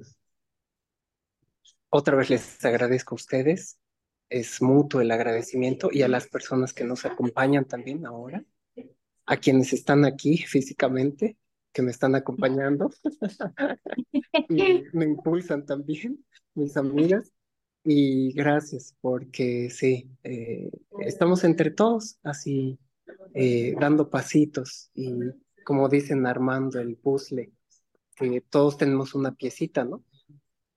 otra 1.91 2.17
vez 2.17 2.31
les 2.31 2.65
agradezco 2.65 3.15
a 3.15 3.17
ustedes. 3.17 3.79
Es 4.29 4.63
mutuo 4.63 5.01
el 5.01 5.11
agradecimiento 5.11 5.91
y 5.93 6.03
a 6.03 6.09
las 6.09 6.29
personas 6.29 6.73
que 6.73 6.85
nos 6.85 7.05
acompañan 7.05 7.65
también 7.65 8.07
ahora, 8.07 8.45
a 9.27 9.37
quienes 9.37 9.73
están 9.73 10.05
aquí 10.05 10.39
físicamente, 10.39 11.37
que 11.73 11.83
me 11.83 11.91
están 11.91 12.15
acompañando, 12.15 12.91
me, 14.49 14.85
me 14.93 15.05
impulsan 15.05 15.67
también, 15.67 16.25
mis 16.55 16.77
amigas. 16.77 17.33
Y 17.83 18.33
gracias, 18.35 18.95
porque 19.01 19.71
sí, 19.71 20.11
eh, 20.23 20.71
estamos 21.01 21.45
entre 21.45 21.71
todos 21.71 22.19
así, 22.23 22.79
eh, 23.33 23.75
dando 23.81 24.11
pasitos 24.11 24.91
y 24.95 25.15
como 25.65 25.89
dicen, 25.89 26.27
armando 26.27 26.79
el 26.79 26.97
puzzle, 26.97 27.53
que 28.17 28.43
todos 28.43 28.77
tenemos 28.77 29.15
una 29.15 29.35
piecita, 29.35 29.85
¿no? 29.85 30.05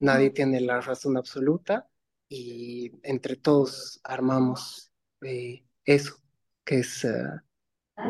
Nadie 0.04 0.30
tiene 0.30 0.60
la 0.60 0.82
razón 0.82 1.18
absoluta 1.18 1.88
y 2.30 2.92
entre 3.04 3.36
todos 3.36 4.00
armamos 4.04 4.92
eh, 5.22 5.66
eso, 5.86 6.16
que 6.64 6.80
es 6.80 7.06
eh, 7.06 7.24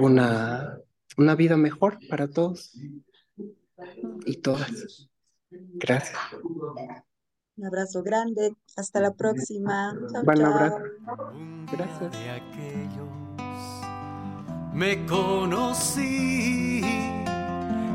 una, 0.02 0.80
una 1.18 1.36
vida 1.36 1.56
mejor 1.56 2.00
para 2.10 2.28
todos 2.28 2.74
y 4.26 4.38
todas. 4.38 5.10
Gracias. 5.50 6.18
Un 7.56 7.66
abrazo 7.66 8.02
grande. 8.02 8.56
Hasta 8.76 9.00
la 9.00 9.14
próxima. 9.14 9.96
Chao, 10.12 10.24
Gracias. 11.72 12.14
Me 14.74 15.06
conocí 15.06 16.82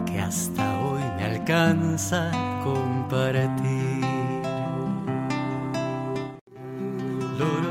que 0.06 0.20
hasta 0.20 0.80
hoy 0.84 1.02
me 1.16 1.24
alcanza 1.24 2.30
compartir 2.62 3.87
Lord 7.38 7.67